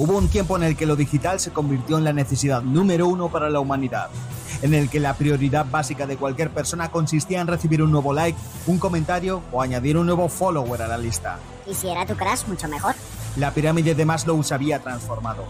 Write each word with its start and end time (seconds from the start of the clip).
Hubo 0.00 0.16
un 0.16 0.28
tiempo 0.28 0.56
en 0.56 0.62
el 0.62 0.76
que 0.76 0.86
lo 0.86 0.94
digital 0.94 1.40
se 1.40 1.50
convirtió 1.50 1.98
en 1.98 2.04
la 2.04 2.12
necesidad 2.12 2.62
número 2.62 3.08
uno 3.08 3.30
para 3.30 3.50
la 3.50 3.58
humanidad, 3.58 4.10
en 4.62 4.72
el 4.72 4.88
que 4.88 5.00
la 5.00 5.14
prioridad 5.14 5.66
básica 5.68 6.06
de 6.06 6.16
cualquier 6.16 6.50
persona 6.50 6.92
consistía 6.92 7.40
en 7.40 7.48
recibir 7.48 7.82
un 7.82 7.90
nuevo 7.90 8.12
like, 8.12 8.38
un 8.68 8.78
comentario 8.78 9.42
o 9.50 9.60
añadir 9.60 9.96
un 9.96 10.06
nuevo 10.06 10.28
follower 10.28 10.82
a 10.82 10.86
la 10.86 10.98
lista. 10.98 11.40
Y 11.66 11.74
si 11.74 11.88
era 11.88 12.06
tu 12.06 12.14
crush, 12.14 12.46
mucho 12.46 12.68
mejor. 12.68 12.94
La 13.36 13.52
pirámide 13.52 13.96
de 13.96 14.04
Maslow 14.04 14.40
se 14.44 14.54
había 14.54 14.78
transformado. 14.78 15.42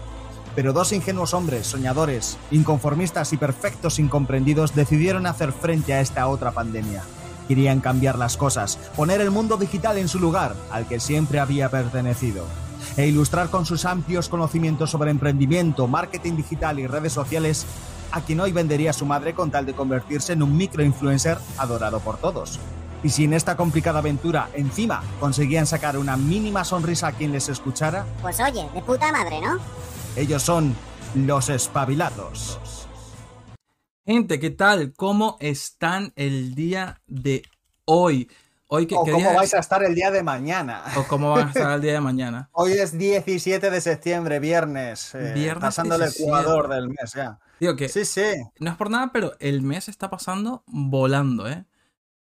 Pero 0.55 0.73
dos 0.73 0.93
ingenuos 0.93 1.35
hombres, 1.35 1.67
soñadores, 1.67 2.39
inconformistas 2.49 3.31
y 3.33 3.37
perfectos 3.37 3.99
incomprendidos 3.99 4.73
decidieron 4.73 5.27
hacer 5.27 5.51
frente 5.51 5.93
a 5.93 6.01
esta 6.01 6.27
otra 6.27 6.49
pandemia. 6.49 7.03
Querían 7.47 7.81
cambiar 7.81 8.17
las 8.17 8.35
cosas, 8.35 8.79
poner 8.95 9.21
el 9.21 9.29
mundo 9.29 9.57
digital 9.57 9.99
en 9.99 10.07
su 10.07 10.19
lugar, 10.19 10.55
al 10.71 10.87
que 10.87 10.99
siempre 10.99 11.39
había 11.39 11.69
pertenecido, 11.69 12.45
e 12.99 13.07
ilustrar 13.07 13.49
con 13.49 13.65
sus 13.65 13.85
amplios 13.85 14.27
conocimientos 14.27 14.89
sobre 14.89 15.09
emprendimiento, 15.09 15.87
marketing 15.87 16.35
digital 16.35 16.79
y 16.79 16.85
redes 16.85 17.13
sociales 17.13 17.65
a 18.11 18.19
quien 18.19 18.41
hoy 18.41 18.51
vendería 18.51 18.91
su 18.91 19.05
madre 19.05 19.33
con 19.33 19.51
tal 19.51 19.65
de 19.65 19.73
convertirse 19.73 20.33
en 20.33 20.43
un 20.43 20.57
microinfluencer 20.57 21.37
adorado 21.57 22.01
por 22.01 22.17
todos. 22.17 22.59
Y 23.01 23.07
si 23.07 23.23
en 23.23 23.31
esta 23.31 23.55
complicada 23.55 23.99
aventura 23.99 24.49
encima 24.53 25.01
conseguían 25.21 25.65
sacar 25.65 25.97
una 25.97 26.17
mínima 26.17 26.65
sonrisa 26.65 27.07
a 27.07 27.11
quien 27.13 27.31
les 27.31 27.47
escuchara, 27.47 28.05
Pues 28.21 28.37
oye, 28.41 28.67
de 28.73 28.81
puta 28.81 29.13
madre, 29.13 29.39
¿no? 29.39 29.59
ellos 30.17 30.43
son 30.43 30.75
los 31.15 31.47
espabilados. 31.47 32.59
Gente, 34.05 34.41
¿qué 34.41 34.49
tal? 34.49 34.91
¿Cómo 34.93 35.37
están 35.39 36.11
el 36.17 36.53
día 36.53 36.99
de 37.07 37.43
hoy? 37.85 38.29
Hoy 38.71 38.85
¿qué, 38.85 38.95
O 38.95 39.03
qué 39.03 39.11
cómo 39.11 39.33
vais 39.33 39.49
es? 39.49 39.53
a 39.55 39.59
estar 39.59 39.83
el 39.83 39.95
día 39.95 40.11
de 40.11 40.21
mañana. 40.21 40.83
¿O 40.95 41.03
cómo 41.07 41.31
van 41.31 41.47
a 41.47 41.51
estar 41.51 41.71
el 41.73 41.81
día 41.81 41.93
de 41.93 42.01
mañana? 42.01 42.49
Hoy 42.51 42.73
es 42.73 42.95
17 42.97 43.69
de 43.71 43.81
septiembre, 43.81 44.39
viernes. 44.39 45.15
eh, 45.15 45.31
Viernes 45.33 45.61
pasando 45.61 45.95
el 45.95 46.01
17. 46.01 46.23
ecuador 46.23 46.67
del 46.69 46.89
mes 46.89 47.13
ya. 47.15 47.39
Digo 47.59 47.75
que 47.75 47.89
Sí, 47.89 48.05
sí. 48.05 48.21
no 48.59 48.69
es 48.69 48.77
por 48.77 48.91
nada, 48.91 49.09
pero 49.11 49.33
el 49.39 49.63
mes 49.63 49.89
está 49.89 50.09
pasando 50.09 50.63
volando, 50.67 51.47
¿eh? 51.49 51.65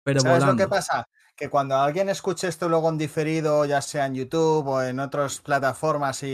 Pero 0.04 0.20
¿Sabes 0.20 0.38
volando. 0.38 0.62
lo 0.62 0.68
que 0.68 0.74
pasa? 0.74 1.06
Que 1.36 1.50
cuando 1.50 1.76
alguien 1.76 2.08
escuche 2.08 2.48
esto 2.48 2.68
luego 2.68 2.88
en 2.88 2.96
diferido, 2.98 3.64
ya 3.66 3.80
sea 3.82 4.06
en 4.06 4.14
YouTube 4.14 4.66
o 4.66 4.82
en 4.82 4.98
otras 5.00 5.40
plataformas 5.40 6.22
y, 6.22 6.26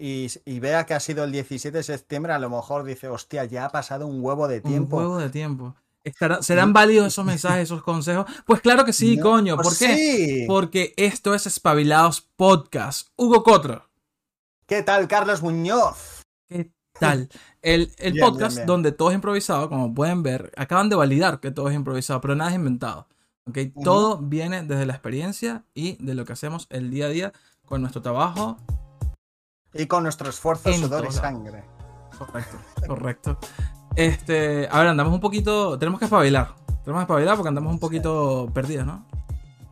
y- 0.00 0.26
y 0.44 0.60
vea 0.60 0.84
que 0.84 0.94
ha 0.94 1.00
sido 1.00 1.22
el 1.24 1.30
17 1.32 1.78
de 1.78 1.84
septiembre, 1.84 2.32
a 2.32 2.38
lo 2.40 2.50
mejor 2.50 2.82
dice, 2.84 3.08
hostia, 3.08 3.44
ya 3.44 3.66
ha 3.66 3.70
pasado 3.70 4.06
un 4.06 4.22
huevo 4.22 4.48
de 4.48 4.60
tiempo. 4.60 4.96
Un 4.96 5.02
juego 5.04 5.18
de 5.18 5.30
tiempo. 5.30 5.74
¿Serán 6.40 6.72
válidos 6.72 7.06
esos 7.08 7.24
mensajes, 7.24 7.62
esos 7.64 7.82
consejos? 7.82 8.26
Pues 8.46 8.60
claro 8.60 8.84
que 8.84 8.92
sí, 8.92 9.16
No, 9.16 9.22
coño. 9.22 9.56
pues 9.56 9.68
¿Por 9.68 9.78
qué? 9.78 10.44
Porque 10.46 10.92
esto 10.96 11.34
es 11.34 11.46
Espabilados 11.46 12.20
Podcast. 12.36 13.08
Hugo 13.16 13.42
Cotro. 13.42 13.88
¿Qué 14.66 14.82
tal, 14.82 15.08
Carlos 15.08 15.42
Muñoz? 15.42 16.22
¿Qué 16.48 16.70
tal? 16.98 17.28
El, 17.62 17.92
el 17.98 18.12
Bien, 18.12 18.24
podcast 18.26 18.56
bien, 18.56 18.56
bien. 18.56 18.66
donde 18.66 18.92
todo 18.92 19.10
es 19.10 19.14
improvisado, 19.14 19.68
como 19.68 19.94
pueden 19.94 20.22
ver, 20.22 20.52
acaban 20.56 20.88
de 20.90 20.96
validar 20.96 21.40
que 21.40 21.50
todo 21.50 21.68
es 21.70 21.74
improvisado, 21.74 22.20
pero 22.20 22.34
nada 22.34 22.50
es 22.50 22.56
inventado. 22.56 23.08
Todo 23.82 24.18
viene 24.18 24.62
desde 24.62 24.86
la 24.86 24.94
experiencia 24.94 25.64
y 25.74 26.02
de 26.04 26.14
lo 26.14 26.24
que 26.24 26.32
hacemos 26.32 26.66
el 26.70 26.90
día 26.90 27.06
a 27.06 27.08
día 27.08 27.32
con 27.66 27.80
nuestro 27.82 28.00
trabajo. 28.00 28.56
Y 29.74 29.86
con 29.86 30.02
nuestro 30.02 30.30
esfuerzo, 30.30 30.72
sudor 30.72 31.06
y 31.08 31.12
sangre. 31.12 31.64
Correcto, 32.16 32.58
correcto. 32.86 33.38
Este, 33.96 34.68
a 34.70 34.78
ver, 34.80 34.88
andamos 34.88 35.12
un 35.14 35.20
poquito, 35.20 35.78
tenemos 35.78 35.98
que 35.98 36.06
espabilar. 36.06 36.48
Tenemos 36.84 37.00
que 37.00 37.04
espabilar 37.04 37.36
porque 37.36 37.48
andamos 37.48 37.72
un 37.72 37.78
poquito 37.78 38.50
perdidos, 38.52 38.86
¿no? 38.86 39.04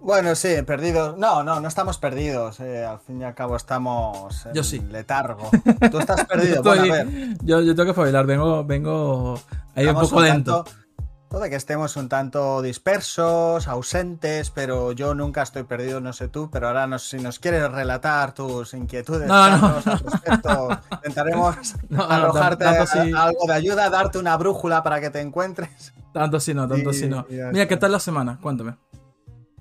Bueno, 0.01 0.35
sí, 0.35 0.49
perdidos. 0.67 1.17
No, 1.19 1.45
no, 1.45 1.61
no 1.61 1.69
estamos 1.69 1.99
perdidos. 1.99 2.59
eh, 2.61 2.85
al 2.85 2.99
fin 3.01 3.21
y 3.21 3.25
al 3.25 3.35
cabo 3.35 3.57
estamos 3.57 4.47
en 4.47 4.55
Yo 4.55 4.65
sí. 4.65 4.81
letargo. 4.81 5.49
Tú 5.91 5.99
estás 5.99 6.25
perdido. 6.25 6.57
Yo, 6.57 6.63
Bueno, 6.63 6.83
a 6.83 6.99
estoy- 6.99 7.15
ver. 7.29 7.37
yo, 7.43 7.61
yo 7.61 7.75
tengo 7.75 7.85
que 7.85 7.91
espabilar, 7.91 8.27
vengo, 8.27 8.65
vengo 8.65 9.39
ahí 9.75 9.87
un 9.87 9.95
poco 9.95 10.21
lento. 10.21 10.65
tanto- 10.65 10.82
puede 11.33 11.49
que 11.49 11.57
estemos 11.57 11.97
un 11.97 12.09
tanto 12.11 12.61
dispersos, 12.61 13.67
ausentes, 13.67 14.51
pero 14.51 14.93
yo 14.93 15.15
nunca 15.15 15.41
estoy 15.43 15.63
perdido, 15.63 16.01
no 16.01 16.13
sé 16.13 16.29
tú, 16.29 16.51
pero 16.53 16.69
ahora 16.69 16.87
nos- 16.87 17.09
si 17.09 17.17
nos 17.19 17.39
quieres 17.39 17.73
relatar 17.73 18.35
tus 18.35 18.75
inquietudes 18.75 19.27
No, 19.29 19.57
no. 19.57 19.67
Al 19.85 19.99
respecto, 19.99 20.69
intentaremos 20.93 21.57
No, 21.89 21.97
no, 21.99 22.05
arrojarte 22.05 22.65
tanto 22.65 22.87
sí. 22.87 23.13
a- 23.17 23.25
algo 23.25 23.47
de 23.47 23.53
ayuda, 23.55 23.89
darte 23.89 24.19
una 24.19 24.37
brújula 24.37 24.83
para 24.83 25.01
que 25.01 25.09
te 25.09 25.21
encuentres. 25.21 25.95
Tanto 26.13 26.39
sí 26.39 26.53
no, 26.53 26.69
tanto 26.69 26.91
Y- 26.91 26.95
sí 26.95 27.09
no. 27.09 27.25
Mira, 27.29 27.67
¿qué 27.67 27.79
tal 27.79 27.93
la 27.93 28.01
semana? 28.01 28.39
Cuéntame. 28.43 28.77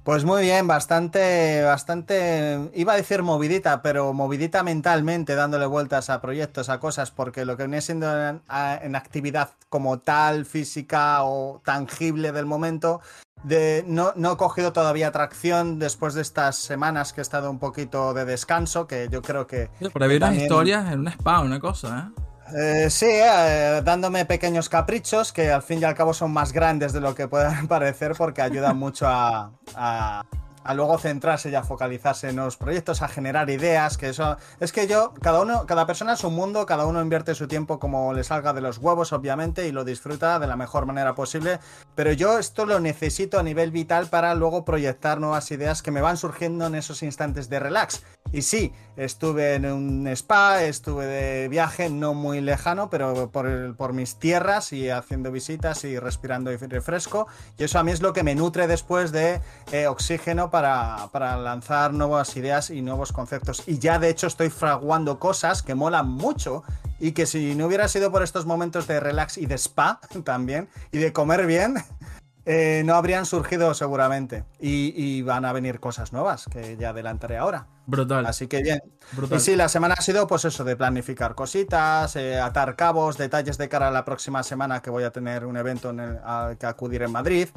Pues 0.04 0.26
muy 0.26 0.42
bien, 0.42 0.66
bastante, 0.66 1.62
bastante, 1.62 2.72
iba 2.74 2.94
a 2.94 2.96
decir 2.96 3.22
movidita, 3.22 3.84
pero 3.84 4.14
movidita 4.14 4.64
mentalmente, 4.64 5.36
dándole 5.36 5.68
vueltas 5.68 6.10
a 6.10 6.22
proyectos, 6.22 6.70
a 6.70 6.80
cosas, 6.80 7.12
porque 7.12 7.46
lo 7.46 7.56
que 7.56 7.64
viene 7.64 7.82
siendo 7.82 8.08
en, 8.10 8.96
actividad 8.96 9.52
como 9.70 10.00
tal, 10.00 10.46
física 10.46 11.24
o 11.24 11.62
tangible 11.64 12.32
del 12.32 12.48
momento, 12.48 13.00
de, 13.44 13.84
no, 13.88 14.12
no 14.16 14.34
he 14.34 14.38
cogido 14.38 14.74
todavía 14.74 15.12
tracción 15.12 15.78
después 15.78 16.16
de 16.16 16.24
estas 16.24 16.56
semanas 16.56 17.14
que 17.14 17.22
he 17.22 17.24
estado 17.24 17.52
un 17.52 17.60
poquito 17.60 18.16
de 18.16 18.26
descanso, 18.26 18.88
que 18.88 19.08
yo 19.12 19.22
creo 19.22 19.46
que 19.46 19.70
Por 19.94 20.02
unas 20.02 20.20
También- 20.20 20.42
historias 20.42 20.92
en 20.92 21.02
un 21.02 21.08
spa, 21.10 21.42
una 21.42 21.60
cosa, 21.60 22.12
¿eh? 22.18 22.22
Eh, 22.54 22.90
sí, 22.90 23.08
eh, 23.08 23.82
dándome 23.84 24.26
pequeños 24.26 24.68
caprichos 24.68 25.32
que 25.32 25.52
al 25.52 25.62
fin 25.62 25.80
y 25.80 25.86
al 25.86 25.96
cabo 25.96 26.14
son 26.14 26.32
más 26.32 26.52
grandes 26.52 26.92
de 26.92 27.00
lo 27.00 27.16
que 27.16 27.28
puedan 27.28 27.68
parecer 27.68 28.14
porque 28.18 28.42
ayudan 28.42 28.78
mucho 28.78 29.08
a, 29.08 29.52
a- 29.76 30.24
a 30.64 30.74
luego 30.74 30.98
centrarse 30.98 31.50
y 31.50 31.56
a 31.56 31.64
focalizarse 31.64 32.30
en 32.30 32.36
los 32.38 32.58
proyectos, 32.58 33.02
a 33.02 33.08
generar 33.08 33.50
ideas, 33.50 33.98
que 33.98 34.10
eso 34.10 34.38
es 34.60 34.72
que 34.72 34.88
yo, 34.88 35.14
cada 35.22 35.42
uno, 35.42 35.66
cada 35.66 35.86
persona 35.86 36.14
es 36.14 36.24
un 36.24 36.36
mundo, 36.36 36.66
cada 36.66 36.86
uno 36.86 37.02
invierte 37.02 37.36
su 37.36 37.48
tiempo 37.48 37.80
como 37.80 38.14
le 38.14 38.24
salga 38.24 38.54
de 38.54 38.62
los 38.62 38.78
huevos, 38.78 39.14
obviamente, 39.14 39.68
y 39.68 39.72
lo 39.72 39.84
disfruta 39.84 40.40
de 40.40 40.48
la 40.48 40.56
mejor 40.56 40.86
manera 40.86 41.16
posible, 41.16 41.60
pero 41.96 42.12
yo 42.12 42.38
esto 42.38 42.66
lo 42.66 42.80
necesito 42.80 43.40
a 43.40 43.44
nivel 43.44 43.72
vital 43.72 44.08
para 44.08 44.36
luego 44.36 44.64
proyectar 44.66 45.20
nuevas 45.20 45.50
ideas 45.52 45.82
que 45.82 45.92
me 45.92 46.02
van 46.02 46.18
surgiendo 46.18 46.66
en 46.68 46.76
esos 46.76 47.02
instantes 47.04 47.50
de 47.50 47.60
relax. 47.60 48.04
Y 48.32 48.44
sí, 48.44 48.72
estuve 48.98 49.56
en 49.56 49.66
un 49.66 50.08
spa, 50.08 50.64
estuve 50.64 51.06
de 51.06 51.48
viaje 51.50 51.90
no 51.90 52.14
muy 52.14 52.40
lejano, 52.40 52.90
pero 52.90 53.30
por, 53.32 53.48
el- 53.48 53.74
por 53.76 53.94
mis 53.94 54.16
tierras 54.20 54.72
y 54.74 54.90
haciendo 54.90 55.32
visitas 55.32 55.84
y 55.84 55.98
respirando 55.98 56.50
aire 56.52 56.82
fresco. 56.82 57.28
Y 57.58 57.64
eso 57.64 57.80
a 57.80 57.84
mí 57.84 57.92
es 57.92 58.02
lo 58.02 58.14
que 58.14 58.24
me 58.24 58.36
nutre 58.36 58.68
después 58.68 59.12
de 59.12 59.42
eh, 59.72 59.88
oxígeno 59.88 60.51
para, 60.52 61.08
para 61.12 61.38
lanzar 61.38 61.94
nuevas 61.94 62.36
ideas 62.38 62.70
y 62.70 62.82
nuevos 62.82 63.12
conceptos. 63.12 63.64
Y 63.68 63.80
ya 63.80 63.98
de 63.98 64.10
hecho 64.10 64.28
estoy 64.28 64.50
fraguando 64.50 65.18
cosas 65.20 65.64
que 65.64 65.74
molan 65.74 66.08
mucho 66.10 66.64
y 67.00 67.14
que 67.14 67.26
si 67.26 67.56
no 67.56 67.66
hubiera 67.66 67.88
sido 67.88 68.12
por 68.12 68.22
estos 68.22 68.46
momentos 68.46 68.86
de 68.88 69.00
relax 69.00 69.38
y 69.38 69.48
de 69.48 69.56
spa 69.56 70.00
también 70.24 70.70
y 70.92 71.00
de 71.00 71.12
comer 71.14 71.48
bien, 71.48 71.76
eh, 72.46 72.84
no 72.86 72.96
habrían 72.96 73.26
surgido 73.26 73.74
seguramente. 73.74 74.44
Y, 74.60 74.94
y 74.96 75.22
van 75.24 75.46
a 75.46 75.54
venir 75.54 75.80
cosas 75.80 76.14
nuevas 76.14 76.46
que 76.52 76.78
ya 76.78 76.90
adelantaré 76.90 77.38
ahora. 77.38 77.68
Brutal. 77.88 78.26
Así 78.26 78.48
que 78.48 78.62
bien. 78.62 78.80
brutal. 79.14 79.38
Y 79.38 79.42
sí, 79.42 79.56
la 79.56 79.68
semana 79.68 79.96
ha 79.98 80.02
sido 80.02 80.28
pues 80.28 80.46
eso, 80.46 80.64
de 80.64 80.76
planificar 80.76 81.34
cositas, 81.36 82.16
eh, 82.16 82.40
atar 82.40 82.76
cabos, 82.76 83.18
detalles 83.18 83.58
de 83.58 83.68
cara 83.70 83.88
a 83.88 83.92
la 83.92 84.06
próxima 84.06 84.44
semana 84.44 84.82
que 84.82 84.90
voy 84.90 85.04
a 85.04 85.12
tener 85.12 85.46
un 85.46 85.58
evento 85.58 85.90
en 85.90 86.00
el- 86.00 86.20
al 86.24 86.58
que 86.58 86.68
acudir 86.68 87.02
en 87.02 87.12
Madrid. 87.12 87.48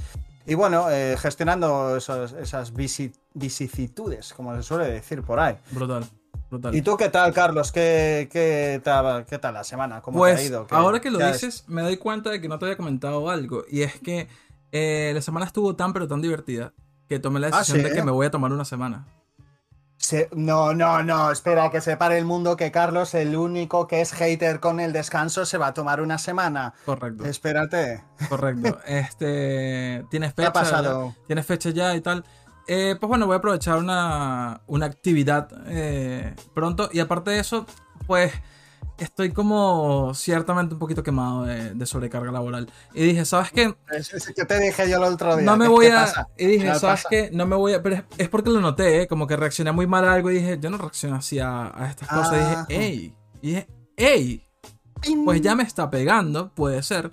Y 0.47 0.55
bueno, 0.55 0.91
eh, 0.91 1.17
gestionando 1.19 1.97
esos- 1.97 2.33
esas 2.35 2.73
vicisitudes, 3.35 4.33
como 4.35 4.55
se 4.57 4.63
suele 4.63 4.91
decir 4.91 5.23
por 5.23 5.41
ahí. 5.41 5.57
Brutal. 5.71 6.05
Brutal. 6.51 6.75
¿Y 6.75 6.83
tú 6.83 6.97
qué 6.97 7.09
tal, 7.09 7.33
Carlos? 7.33 7.73
¿Qué, 7.73 8.29
qué, 8.31 8.81
tal, 8.85 9.25
qué 9.27 9.39
tal 9.39 9.55
la 9.55 9.65
semana? 9.65 10.01
¿Cómo 10.03 10.23
te 10.25 10.31
ha 10.31 10.35
Pues 10.35 10.47
ido? 10.47 10.67
¿Qué- 10.67 10.75
ahora 10.75 11.01
que 11.01 11.11
lo 11.11 11.19
dices, 11.19 11.65
me 11.67 11.83
doy 11.83 11.97
cuenta 11.97 12.31
de 12.31 12.41
que 12.41 12.49
no 12.49 12.59
te 12.59 12.67
había 12.67 12.77
comentado 12.77 13.29
algo. 13.31 13.65
Y 13.71 13.83
es 13.83 13.99
que 14.01 14.29
eh, 14.73 15.13
la 15.15 15.21
semana 15.23 15.47
estuvo 15.47 15.75
tan 15.77 15.93
pero 15.93 16.07
tan 16.07 16.21
divertida 16.21 16.73
que 17.09 17.19
tomé 17.19 17.41
la 17.41 17.49
Ah, 17.49 17.59
decisión 17.59 17.79
¿sí? 17.79 17.85
de 17.85 17.93
que 17.93 18.03
me 18.03 18.11
voy 18.11 18.27
a 18.27 18.31
tomar 18.31 18.53
una 18.53 18.65
semana. 18.65 19.07
Se- 20.05 20.29
No, 20.35 20.75
no, 20.75 21.03
no, 21.03 21.31
espera, 21.31 21.71
que 21.71 21.81
se 21.81 21.97
pare 21.97 22.19
el 22.19 22.27
mundo 22.27 22.59
que 22.59 22.71
Carlos, 22.71 23.15
el 23.15 23.35
único 23.37 23.87
que 23.87 24.03
es 24.03 24.13
hater 24.13 24.61
con 24.61 24.79
el 24.79 24.93
descanso, 24.93 25.47
se 25.47 25.57
va 25.57 25.69
a 25.69 25.73
tomar 25.73 26.03
una 26.03 26.19
semana. 26.19 26.75
Correcto. 26.85 27.25
Espérate. 27.25 28.05
Correcto. 28.29 28.79
Este. 28.87 30.05
Tienes 30.11 30.35
¿Qué 30.35 30.43
ha 30.43 30.47
fecha. 30.49 30.53
pasado? 30.53 31.15
ya- 31.17 31.27
Tienes 31.27 31.47
fecha 31.47 31.71
ya 31.71 31.95
y 31.95 32.03
tal. 32.03 32.23
Eh, 32.67 32.97
pues 33.01 33.09
bueno, 33.09 33.25
voy 33.27 33.35
a 33.35 33.39
aprovechar 33.39 33.79
una, 33.79 34.61
una 34.67 34.85
actividad 34.85 35.49
eh, 35.69 36.35
pronto. 36.55 36.91
Y 36.93 37.01
aparte 37.01 37.31
de 37.31 37.39
eso, 37.39 37.65
pues 38.07 38.31
estoy 38.99 39.33
como 39.33 40.13
ciertamente 40.15 40.75
un 40.75 40.79
poquito 40.79 41.03
quemado 41.03 41.45
de, 41.45 41.75
de 41.75 41.87
sobrecarga 41.87 42.31
laboral. 42.33 42.71
Y 42.95 43.05
dije, 43.05 43.25
¿sabes 43.25 43.51
qué? 43.53 43.75
Es, 43.91 44.11
que 44.35 44.45
te 44.45 44.61
dije 44.61 44.89
yo 44.89 44.97
el 44.99 45.05
otro 45.15 45.37
día. 45.37 45.45
No 45.45 45.57
me 45.57 45.65
¿qué- 45.67 45.71
voy 45.71 45.87
a. 45.87 46.29
Y 46.39 46.47
dije, 46.47 46.65
¿Qué 46.73 46.79
¿sabes 46.79 47.03
pasa? 47.03 47.09
qué? 47.11 47.31
No 47.33 47.47
me 47.47 47.57
voy 47.57 47.73
a. 47.75 47.83
Pero 47.83 47.97
es, 47.97 48.03
es 48.19 48.29
porque 48.29 48.51
lo 48.51 48.61
noté, 48.61 49.03
¿eh? 49.03 49.07
Como 49.09 49.27
que 49.27 49.37
reaccioné 49.37 49.73
muy 49.73 49.87
mal 49.87 50.05
a 50.05 50.13
algo 50.15 50.31
y 50.31 50.35
dije, 50.35 50.59
yo 50.61 50.71
no 50.71 50.79
reacciono 50.79 51.17
así 51.17 51.39
a, 51.39 51.67
a 51.77 51.89
estas 51.91 52.09
cosas. 52.09 52.35
Ah. 52.35 52.67
Y 52.69 52.75
dije, 52.75 52.83
¡ey! 52.83 53.15
Y 53.43 53.49
dije, 53.49 53.69
¡ey! 53.97 54.47
Pues 55.25 55.43
ya 55.43 55.55
me 55.55 55.65
está 55.65 55.91
pegando, 55.91 56.55
puede 56.55 56.83
ser. 56.83 57.11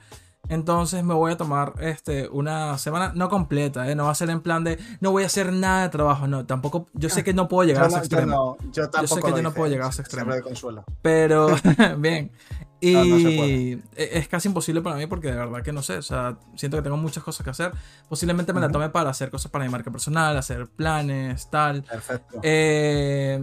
Entonces 0.52 1.02
me 1.06 1.14
voy 1.14 1.32
a 1.32 1.38
tomar 1.38 1.76
este, 1.80 2.28
una 2.28 2.78
semana, 2.78 3.14
no 3.16 3.30
completa, 3.30 3.90
¿eh? 3.90 3.96
no 3.96 4.04
va 4.04 4.12
a 4.12 4.16
ser 4.16 4.30
en 4.30 4.42
plan 4.42 4.66
de 4.66 4.78
no 5.00 5.12
voy 5.12 5.24
a 5.24 5.28
hacer 5.28 5.54
nada 5.54 5.84
de 5.84 5.90
trabajo, 5.90 6.28
no, 6.28 6.46
tampoco, 6.46 6.90
yo 6.94 7.08
sé 7.08 7.24
que 7.24 7.34
no 7.34 7.48
puedo 7.48 7.66
llegar 7.66 7.86
a 7.86 7.88
ese 7.88 8.00
extremo. 8.00 8.58
Yo, 8.74 8.90
tampoco 8.90 9.16
sé 9.16 9.22
que 9.22 9.30
yo 9.32 9.42
no 9.42 9.50
hice, 9.50 9.58
puedo 9.58 9.72
llegar 9.72 9.88
a 9.88 9.90
ese 9.92 10.02
extremo. 10.02 10.34
de 10.34 10.42
consuelo. 10.42 10.84
Pero, 11.02 11.48
bien. 11.98 12.34
Y 12.82 12.94
No, 12.94 13.06
no 13.06 13.18
se 13.20 13.38
puede. 13.38 13.72
e- 13.96 14.10
es 14.20 14.28
casi 14.28 14.50
imposible 14.50 14.82
para 14.82 14.98
mí 14.98 15.08
porque 15.08 15.28
de 15.32 15.38
verdad 15.38 15.62
que 15.64 15.72
no 15.72 15.84
sé, 15.84 15.98
o 16.00 16.02
sea, 16.02 16.38
siento 16.56 16.76
que 16.78 16.84
tengo 16.84 16.98
muchas 16.98 17.24
cosas 17.24 17.44
que 17.46 17.52
hacer. 17.52 17.72
Posiblemente 18.10 18.52
me 18.52 18.60
la 18.60 18.70
tome 18.70 18.90
para 18.90 19.10
hacer 19.12 19.30
cosas 19.30 19.52
para 19.52 19.64
mi 19.64 19.72
marca 19.72 19.90
personal, 19.90 20.36
hacer 20.36 20.68
planes, 20.68 21.50
tal. 21.50 21.84
Perfecto. 21.84 22.40
Eh, 22.44 23.40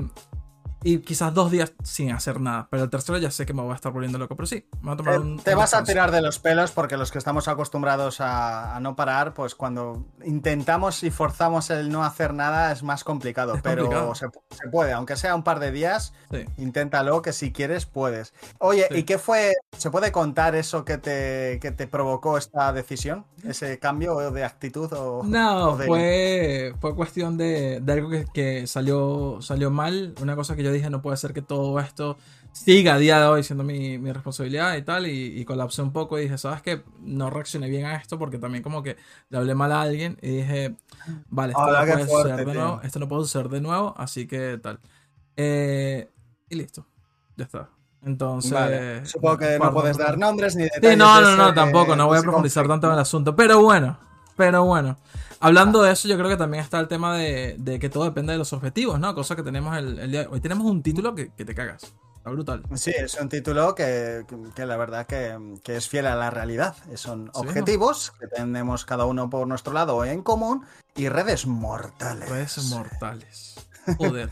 y 0.83 0.99
quizás 1.01 1.35
dos 1.35 1.51
días 1.51 1.73
sin 1.83 2.13
hacer 2.13 2.41
nada. 2.41 2.69
Pero 2.71 2.85
el 2.85 2.91
tercero 2.91 3.19
ya 3.19 3.31
sé 3.31 3.47
que 3.47 3.53
me 3.55 3.63
voy 3.63 3.73
a 3.73 3.75
estar 3.75 3.93
volviendo 3.93 4.19
loco. 4.19 4.37
Pero 4.37 4.47
sí, 4.47 4.65
me 4.81 4.91
voy 4.91 4.93
a 4.95 4.97
tomar 4.97 5.15
Te, 5.15 5.21
un. 5.21 5.39
te 5.41 5.53
un 5.55 5.59
vas 5.59 5.75
a 5.75 5.83
tirar 5.85 6.11
de 6.11 6.23
los 6.23 6.39
pelos 6.39 6.71
porque 6.71 6.97
los 6.97 7.11
que 7.11 7.19
estamos 7.19 7.49
acostumbrados 7.49 8.21
a, 8.21 8.77
a 8.77 8.81
no 8.81 8.95
parar, 8.97 9.35
pues 9.35 9.55
cuando 9.55 10.07
intentamos 10.25 11.03
y 11.03 11.11
forzamos 11.11 11.71
el 11.71 11.91
no 11.91 12.05
hacer 12.05 12.33
nada 12.35 12.73
es 12.73 12.83
más 12.83 13.05
complicado. 13.05 13.55
Es 13.57 13.63
pero 13.63 13.83
complicado. 13.85 14.15
Se, 14.15 14.27
se 14.51 14.69
puede, 14.69 14.93
aunque 14.93 15.17
sea 15.17 15.35
un 15.35 15.43
par 15.43 15.59
de 15.61 15.73
días, 15.73 16.13
Sí. 16.31 16.45
inténtalo, 16.59 17.23
que 17.23 17.33
si 17.33 17.53
quieres 17.53 17.87
puedes. 17.87 18.33
Oye, 18.59 18.87
Sí. 18.91 18.99
¿y 18.99 19.03
qué 19.05 19.19
fue? 19.19 19.55
¿Se 19.77 19.91
puede 19.91 20.13
contar 20.13 20.55
eso 20.55 20.85
que 20.85 20.99
te, 20.99 21.59
que 21.61 21.71
te 21.73 21.87
provocó 21.87 22.39
esta 22.39 22.73
decisión? 22.73 23.25
¿Ese 23.45 23.79
cambio 23.79 24.31
de 24.31 24.45
actitud? 24.45 24.93
O, 24.93 25.23
No, 25.25 25.73
o 25.73 25.77
de- 25.77 25.87
fue, 25.87 26.75
fue 26.81 26.95
cuestión 26.95 27.37
de, 27.37 27.81
de 27.81 27.93
algo 27.93 28.09
que, 28.11 28.25
que 28.33 28.67
salió, 28.67 29.39
salió 29.41 29.71
mal. 29.71 30.15
Una 30.21 30.37
cosa 30.37 30.55
que 30.57 30.63
yo 30.63 30.73
dije, 30.73 30.91
no 30.91 31.03
puede 31.03 31.17
ser 31.17 31.33
que 31.33 31.43
todo 31.43 31.79
esto 31.81 32.17
siga 32.53 32.95
a 32.95 32.99
día 32.99 33.21
de 33.21 33.27
hoy 33.27 33.43
siendo 33.43 33.65
mi, 33.65 33.99
mi 33.99 34.13
responsabilidad 34.13 34.77
y 34.77 34.83
tal. 34.83 35.07
Y, 35.07 35.39
y 35.41 35.45
colapsé 35.45 35.83
un 35.83 35.93
poco 35.93 36.19
y 36.19 36.23
dije, 36.23 36.39
¿sabes 36.39 36.63
qué? 36.63 36.83
No 37.01 37.31
reaccioné 37.31 37.69
bien 37.69 37.87
a 37.87 37.97
esto 37.97 38.19
porque 38.19 38.39
también 38.39 38.63
como 38.63 38.83
que 38.83 38.97
le 39.31 39.39
hablé 39.39 39.55
mal 39.55 39.73
a 39.73 39.83
alguien 39.83 40.19
y 40.23 40.29
dije, 40.29 40.77
vale, 41.29 41.53
esto 41.53 41.63
Hola, 41.65 41.81
no 41.81 41.87
puede 41.87 42.07
fuerte, 42.07 42.29
suceder 42.33 42.45
de 42.47 42.55
nuevo. 42.55 42.81
Esto 42.83 42.99
no 43.01 43.09
puede 43.09 43.23
suceder 43.23 43.49
de 43.49 43.61
nuevo, 43.61 43.95
así 43.97 44.27
que 44.27 44.59
tal. 44.59 44.81
Eh, 45.37 46.09
y 46.49 46.57
listo, 46.57 46.87
ya 47.37 47.45
está. 47.45 47.71
Entonces... 48.05 48.53
Vale. 48.53 49.07
Supongo 49.07 49.39
que 49.39 49.59
no 49.59 49.73
puedes 49.73 49.97
dar 49.97 50.19
nombres 50.19 50.57
ni 50.57 50.65
detalles. 50.65 50.91
Sí, 50.93 50.97
no, 50.97 51.21
no, 51.21 51.37
no, 51.37 51.55
tampoco, 51.55 51.97
no 51.97 52.07
voy 52.07 52.19
a 52.19 52.23
profundizar 52.23 52.63
conflicto. 52.65 52.75
tanto 52.75 52.87
en 52.89 52.93
el 52.95 52.99
asunto. 53.01 53.37
Pero 53.37 53.61
bueno, 53.61 53.99
pero 54.37 54.65
bueno. 54.65 54.97
Hablando 55.41 55.83
de 55.83 55.93
eso, 55.93 56.09
yo 56.09 56.17
creo 56.17 56.29
que 56.29 56.37
también 56.37 56.63
está 56.65 56.81
el 56.81 56.89
tema 56.89 57.17
de, 57.17 57.55
de 57.59 57.79
que 57.79 57.89
todo 57.89 58.05
depende 58.05 58.33
de 58.33 58.39
los 58.39 58.53
objetivos, 58.53 58.99
¿no? 58.99 59.15
Cosa 59.15 59.37
que 59.37 59.43
tenemos 59.43 59.77
el, 59.77 59.99
el 59.99 60.11
día 60.11 60.21
de 60.23 60.27
hoy. 60.29 60.41
Tenemos 60.41 60.67
un 60.67 60.83
título 60.83 61.15
que, 61.15 61.31
que 61.33 61.45
te 61.45 61.55
cagas. 61.55 61.93
Está 62.17 62.31
brutal. 62.31 62.63
Sí, 62.75 62.91
es 62.91 63.15
un 63.21 63.29
título 63.29 63.75
que, 63.77 64.25
que 64.57 64.67
la 64.67 64.77
verdad 64.77 65.07
que, 65.07 65.39
que 65.63 65.77
es 65.77 65.89
fiel 65.89 66.07
a 66.07 66.17
la 66.17 66.31
realidad. 66.31 66.75
Son 66.97 67.27
Sí, 67.27 67.31
objetivos 67.35 68.13
que 68.19 68.27
tenemos 68.27 68.85
cada 68.85 69.05
uno 69.05 69.31
por 69.31 69.47
nuestro 69.47 69.73
lado 69.73 70.05
en 70.05 70.23
común 70.25 70.65
y 70.97 71.09
redes 71.09 71.47
mortales. 71.47 72.29
Redes 72.29 72.59
mortales. 72.71 73.55
Joder. 73.97 74.31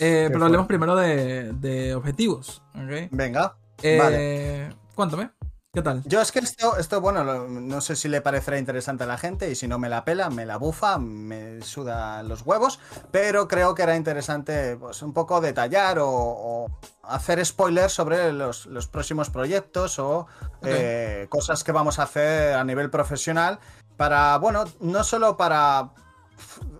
Eh, 0.00 0.28
pero 0.32 0.44
hablemos 0.44 0.66
primero 0.66 0.94
de, 0.96 1.52
de 1.54 1.94
objetivos, 1.94 2.62
¿ok? 2.74 3.08
Venga, 3.10 3.56
Eh, 3.82 3.98
vale. 3.98 4.76
Cuéntame, 4.94 5.30
¿qué 5.72 5.82
tal? 5.82 6.02
Yo 6.04 6.20
es 6.20 6.32
que 6.32 6.40
esto, 6.40 6.76
esto 6.76 7.00
bueno, 7.00 7.22
lo- 7.24 7.46
no 7.48 7.80
sé 7.80 7.94
si 7.96 8.08
le 8.08 8.20
parecerá 8.20 8.58
interesante 8.58 9.04
a 9.04 9.06
la 9.06 9.18
gente 9.18 9.50
y 9.50 9.54
si 9.54 9.68
no 9.68 9.78
me 9.78 9.88
la 9.88 10.04
pela, 10.04 10.30
me 10.30 10.44
la 10.46 10.56
bufa, 10.56 10.98
me 10.98 11.60
suda 11.62 12.22
los 12.24 12.42
huevos, 12.42 12.80
pero 13.12 13.46
creo 13.48 13.74
que 13.74 13.82
era 13.82 13.96
interesante 13.96 14.76
pues, 14.76 15.02
un 15.02 15.12
poco 15.12 15.40
detallar 15.40 15.98
o, 16.00 16.08
o 16.10 16.66
hacer 17.04 17.44
spoilers 17.44 17.92
sobre 17.92 18.32
los, 18.32 18.66
los 18.66 18.86
próximos 18.88 19.30
proyectos 19.30 19.98
o 20.00 20.26
eh, 20.62 21.26
cosas 21.28 21.62
que 21.64 21.72
vamos 21.72 21.98
a 21.98 22.02
hacer 22.04 22.54
a 22.54 22.64
nivel 22.64 22.90
profesional 22.90 23.58
para, 23.96 24.36
bueno, 24.38 24.64
no 24.80 25.02
solo 25.04 25.36
para 25.36 25.90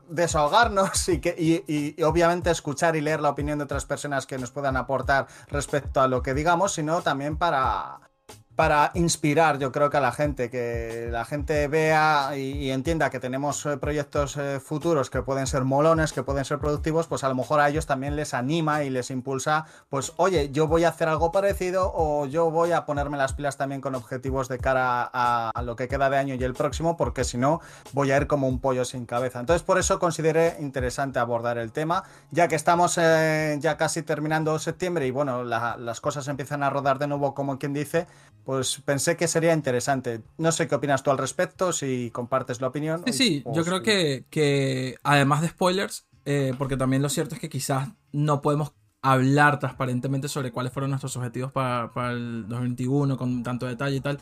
desahogarnos 0.09 1.09
y, 1.09 1.21
que, 1.21 1.35
y, 1.39 1.55
y- 1.73 1.95
y 1.99 2.03
obviamente 2.03 2.51
escuchar 2.51 2.97
y 2.97 3.01
leer 3.01 3.21
la 3.21 3.31
opinión 3.31 3.59
de 3.59 3.65
otras 3.65 3.85
personas 3.85 4.27
que 4.27 4.39
nos 4.39 4.51
puedan 4.51 4.77
aportar 4.77 5.27
respecto 5.49 6.01
a 6.01 6.09
lo 6.09 6.23
que 6.23 6.35
digamos, 6.35 6.73
sino 6.75 7.03
también 7.03 7.37
para, 7.37 8.08
para 8.59 8.91
inspirar, 8.95 9.61
yo 9.61 9.71
creo 9.71 9.89
que 9.89 9.99
a 9.99 10.01
la 10.01 10.11
gente, 10.11 10.51
que 10.51 11.11
la 11.13 11.25
gente 11.25 11.69
vea 11.69 12.37
y, 12.37 12.73
entienda 12.73 13.09
que 13.09 13.21
tenemos 13.21 13.65
eh, 13.67 13.77
proyectos 13.77 14.37
eh, 14.37 14.59
futuros 14.59 15.11
que 15.11 15.23
pueden 15.23 15.47
ser 15.47 15.63
molones, 15.63 16.13
que 16.13 16.25
pueden 16.25 16.45
ser 16.45 16.59
productivos, 16.59 17.07
pues 17.07 17.23
a 17.23 17.29
lo 17.29 17.37
mejor 17.37 17.61
a 17.61 17.69
ellos 17.69 17.87
también 17.87 18.17
les 18.17 18.35
anima 18.35 18.83
y 18.83 18.91
les 18.91 19.13
impulsa, 19.13 19.67
pues 19.91 20.13
oye, 20.17 20.51
yo 20.51 20.67
voy 20.67 20.83
a 20.83 20.89
hacer 20.89 21.07
algo 21.07 21.31
parecido 21.31 21.93
o 21.95 22.27
yo 22.27 22.51
voy 22.51 22.73
a 22.73 22.85
ponerme 22.85 23.17
las 23.17 23.33
pilas 23.33 23.57
también 23.57 23.81
con 23.81 23.95
objetivos 23.95 24.49
de 24.49 24.59
cara 24.59 25.09
a, 25.13 25.63
lo 25.63 25.77
que 25.77 25.87
queda 25.87 26.11
de 26.11 26.17
año 26.17 26.35
y 26.35 26.43
el 26.43 26.55
próximo, 26.55 26.97
porque 26.97 27.23
si 27.23 27.39
no 27.39 27.61
voy 27.93 28.11
a 28.11 28.17
ir 28.17 28.27
como 28.27 28.49
un 28.49 28.59
pollo 28.59 28.85
sin 28.85 29.07
cabeza. 29.07 29.39
Entonces 29.39 29.63
por 29.63 29.79
eso 29.79 30.01
consideré 30.01 30.57
interesante 30.59 31.21
abordar 31.21 31.59
el 31.59 31.71
tema, 31.71 32.03
ya 32.33 32.49
que 32.49 32.57
estamos 32.57 32.99
eh, 32.99 33.57
ya 33.61 33.77
casi 33.77 34.03
terminando 34.03 34.59
septiembre 34.59 35.07
y 35.07 35.13
bueno, 35.13 35.45
la- 35.45 35.77
las 35.77 36.01
cosas 36.01 36.27
empiezan 36.27 36.65
a 36.65 36.71
rodar 36.71 36.99
de 36.99 37.07
nuevo 37.07 37.35
como 37.35 37.57
quien 37.61 37.73
dice, 37.73 38.09
pues 38.49 38.81
pensé 38.83 39.15
que 39.19 39.29
sería 39.29 39.53
interesante. 39.53 40.23
No 40.39 40.53
sé 40.53 40.67
qué 40.69 40.75
opinas 40.75 41.03
tú 41.03 41.11
al 41.11 41.19
respecto, 41.19 41.71
si 41.71 42.11
compartes 42.13 42.63
la 42.63 42.69
opinión. 42.69 43.03
Sí, 43.05 43.13
sí, 43.13 43.43
o 43.45 43.55
yo 43.55 43.63
si- 43.63 43.69
creo 43.69 43.83
que, 43.83 44.25
que 44.31 44.97
además 45.03 45.43
de 45.43 45.49
spoilers, 45.49 46.07
eh, 46.25 46.55
porque 46.57 46.79
también 46.79 47.03
lo 47.03 47.11
cierto 47.11 47.35
es 47.35 47.43
que 47.43 47.51
quizás 47.51 47.91
no 48.11 48.41
podemos 48.41 48.73
hablar 49.03 49.59
transparentemente 49.59 50.29
sobre 50.29 50.51
cuáles 50.51 50.73
fueron 50.73 50.89
nuestros 50.89 51.15
objetivos 51.19 51.53
para, 51.53 51.93
para 51.93 52.13
el 52.13 52.49
2021 52.49 53.19
con 53.19 53.43
tanto 53.43 53.67
detalle 53.67 53.97
y 53.97 54.01
tal, 54.01 54.19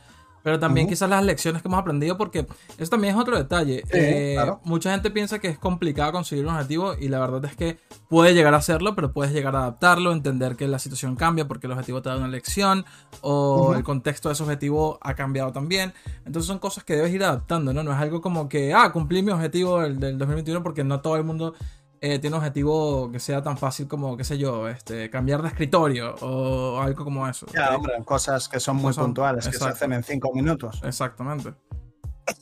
pero 0.46 0.60
también 0.60 0.86
quizás 0.86 1.10
las 1.10 1.24
lecciones 1.24 1.60
que 1.60 1.66
hemos 1.66 1.80
aprendido, 1.80 2.16
porque 2.16 2.46
eso 2.78 2.88
también 2.88 3.16
es 3.16 3.20
otro 3.20 3.36
detalle. 3.36 3.82
Eh, 3.90 4.34
claro. 4.36 4.60
Mucha 4.62 4.92
gente 4.92 5.10
piensa 5.10 5.40
que 5.40 5.48
es 5.48 5.58
complicado 5.58 6.12
conseguir 6.12 6.46
un 6.46 6.54
objetivo 6.54 6.94
y 6.94 7.08
la 7.08 7.18
verdad 7.18 7.44
es 7.46 7.56
que 7.56 7.80
puede 8.08 8.32
llegar 8.32 8.54
a 8.54 8.58
hacerlo, 8.58 8.94
pero 8.94 9.12
puedes 9.12 9.32
llegar 9.32 9.56
a 9.56 9.62
adaptarlo, 9.62 10.12
entender 10.12 10.54
que 10.54 10.68
la 10.68 10.78
situación 10.78 11.16
cambia 11.16 11.48
porque 11.48 11.66
el 11.66 11.72
objetivo 11.72 12.00
te 12.00 12.10
da 12.10 12.16
una 12.16 12.28
lección 12.28 12.84
o 13.22 13.74
el 13.74 13.82
contexto 13.82 14.28
de 14.28 14.34
ese 14.34 14.44
objetivo 14.44 15.00
ha 15.02 15.14
cambiado 15.14 15.50
también. 15.50 15.92
Entonces 16.24 16.46
son 16.46 16.60
cosas 16.60 16.84
que 16.84 16.94
debes 16.94 17.12
ir 17.12 17.24
adaptando, 17.24 17.72
¿no? 17.72 17.82
No 17.82 17.90
es 17.90 17.98
algo 17.98 18.20
como 18.20 18.48
que, 18.48 18.72
ah, 18.72 18.92
cumplí 18.92 19.24
mi 19.24 19.32
objetivo 19.32 19.80
del, 19.80 19.98
del 19.98 20.16
2021 20.16 20.62
porque 20.62 20.84
no 20.84 21.00
todo 21.00 21.16
el 21.16 21.24
mundo 21.24 21.54
eh, 22.00 22.18
tiene 22.18 22.36
un 22.36 22.38
objetivo 22.42 23.10
que 23.10 23.18
sea 23.20 23.42
tan 23.42 23.56
fácil 23.58 23.88
como, 23.88 24.16
qué 24.16 24.24
sé 24.24 24.38
yo, 24.38 24.68
este, 24.68 25.08
cambiar 25.10 25.42
de 25.42 25.48
escritorio 25.48 26.14
o 26.20 26.80
algo 26.80 27.04
como 27.04 27.26
eso. 27.28 27.46
Ya, 27.54 27.74
hombre, 27.76 27.94
cosas 28.04 28.48
que 28.48 28.60
son 28.60 28.76
muy 28.76 28.92
Son- 28.92 29.06
puntuales, 29.06 29.46
que 29.48 29.56
se 29.56 29.64
hacen 29.68 29.92
en 29.92 30.02
cinco 30.02 30.32
minutos. 30.34 30.80
Exactamente. 30.84 31.54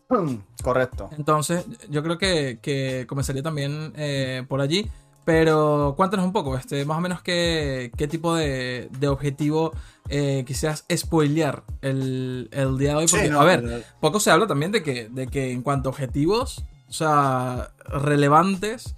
Correcto. 0.62 1.10
Entonces, 1.16 1.64
yo 1.90 2.02
creo 2.02 2.18
que, 2.18 2.58
que 2.62 3.04
comenzaría 3.08 3.42
también 3.42 3.92
eh, 3.96 4.44
por 4.48 4.60
allí. 4.60 4.90
Pero 5.26 5.94
cuéntanos 5.96 6.26
un 6.26 6.34
poco, 6.34 6.54
este, 6.54 6.84
más 6.84 6.98
o 6.98 7.00
menos 7.00 7.22
qué, 7.22 7.90
qué 7.96 8.06
tipo 8.06 8.34
de, 8.34 8.90
de 8.98 9.08
objetivo 9.08 9.72
eh, 10.10 10.44
quisieras 10.46 10.84
spoilear 10.94 11.64
el, 11.80 12.50
el 12.52 12.76
día 12.76 12.90
de 12.90 12.96
hoy. 12.96 13.06
Porque, 13.08 13.24
Sí, 13.24 13.30
no, 13.32 13.40
a 13.40 13.44
ver, 13.44 13.62
pero- 13.62 13.82
poco 14.00 14.20
se 14.20 14.30
habla 14.30 14.46
también 14.46 14.70
de 14.70 14.82
que, 14.82 15.08
de 15.08 15.26
que 15.28 15.50
en 15.50 15.62
cuanto 15.62 15.88
a 15.88 15.92
objetivos, 15.92 16.66
o 16.90 16.92
sea, 16.92 17.70
relevantes, 17.86 18.96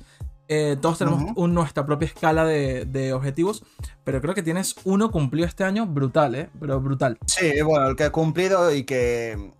eh, 0.49 0.77
todos 0.81 0.99
tenemos 0.99 1.33
un- 1.35 1.55
nuestra 1.55 1.85
propia 1.87 2.07
escala 2.07 2.45
de, 2.45 2.85
de 2.85 3.13
objetivos, 3.13 3.65
pero 4.05 4.21
creo 4.21 4.35
que 4.35 4.43
tienes 4.43 4.77
uno 4.85 5.11
cumplido 5.11 5.47
este 5.47 5.65
año 5.65 5.87
brutal, 5.87 6.35
¿eh? 6.35 6.51
Pero 6.61 6.81
brutal. 6.81 7.19
Sí, 7.27 7.61
bueno, 7.63 7.89
el 7.89 7.97
que 7.97 8.05
he 8.07 8.11
cumplido 8.11 8.73
y 8.73 8.85
que, 8.85 9.53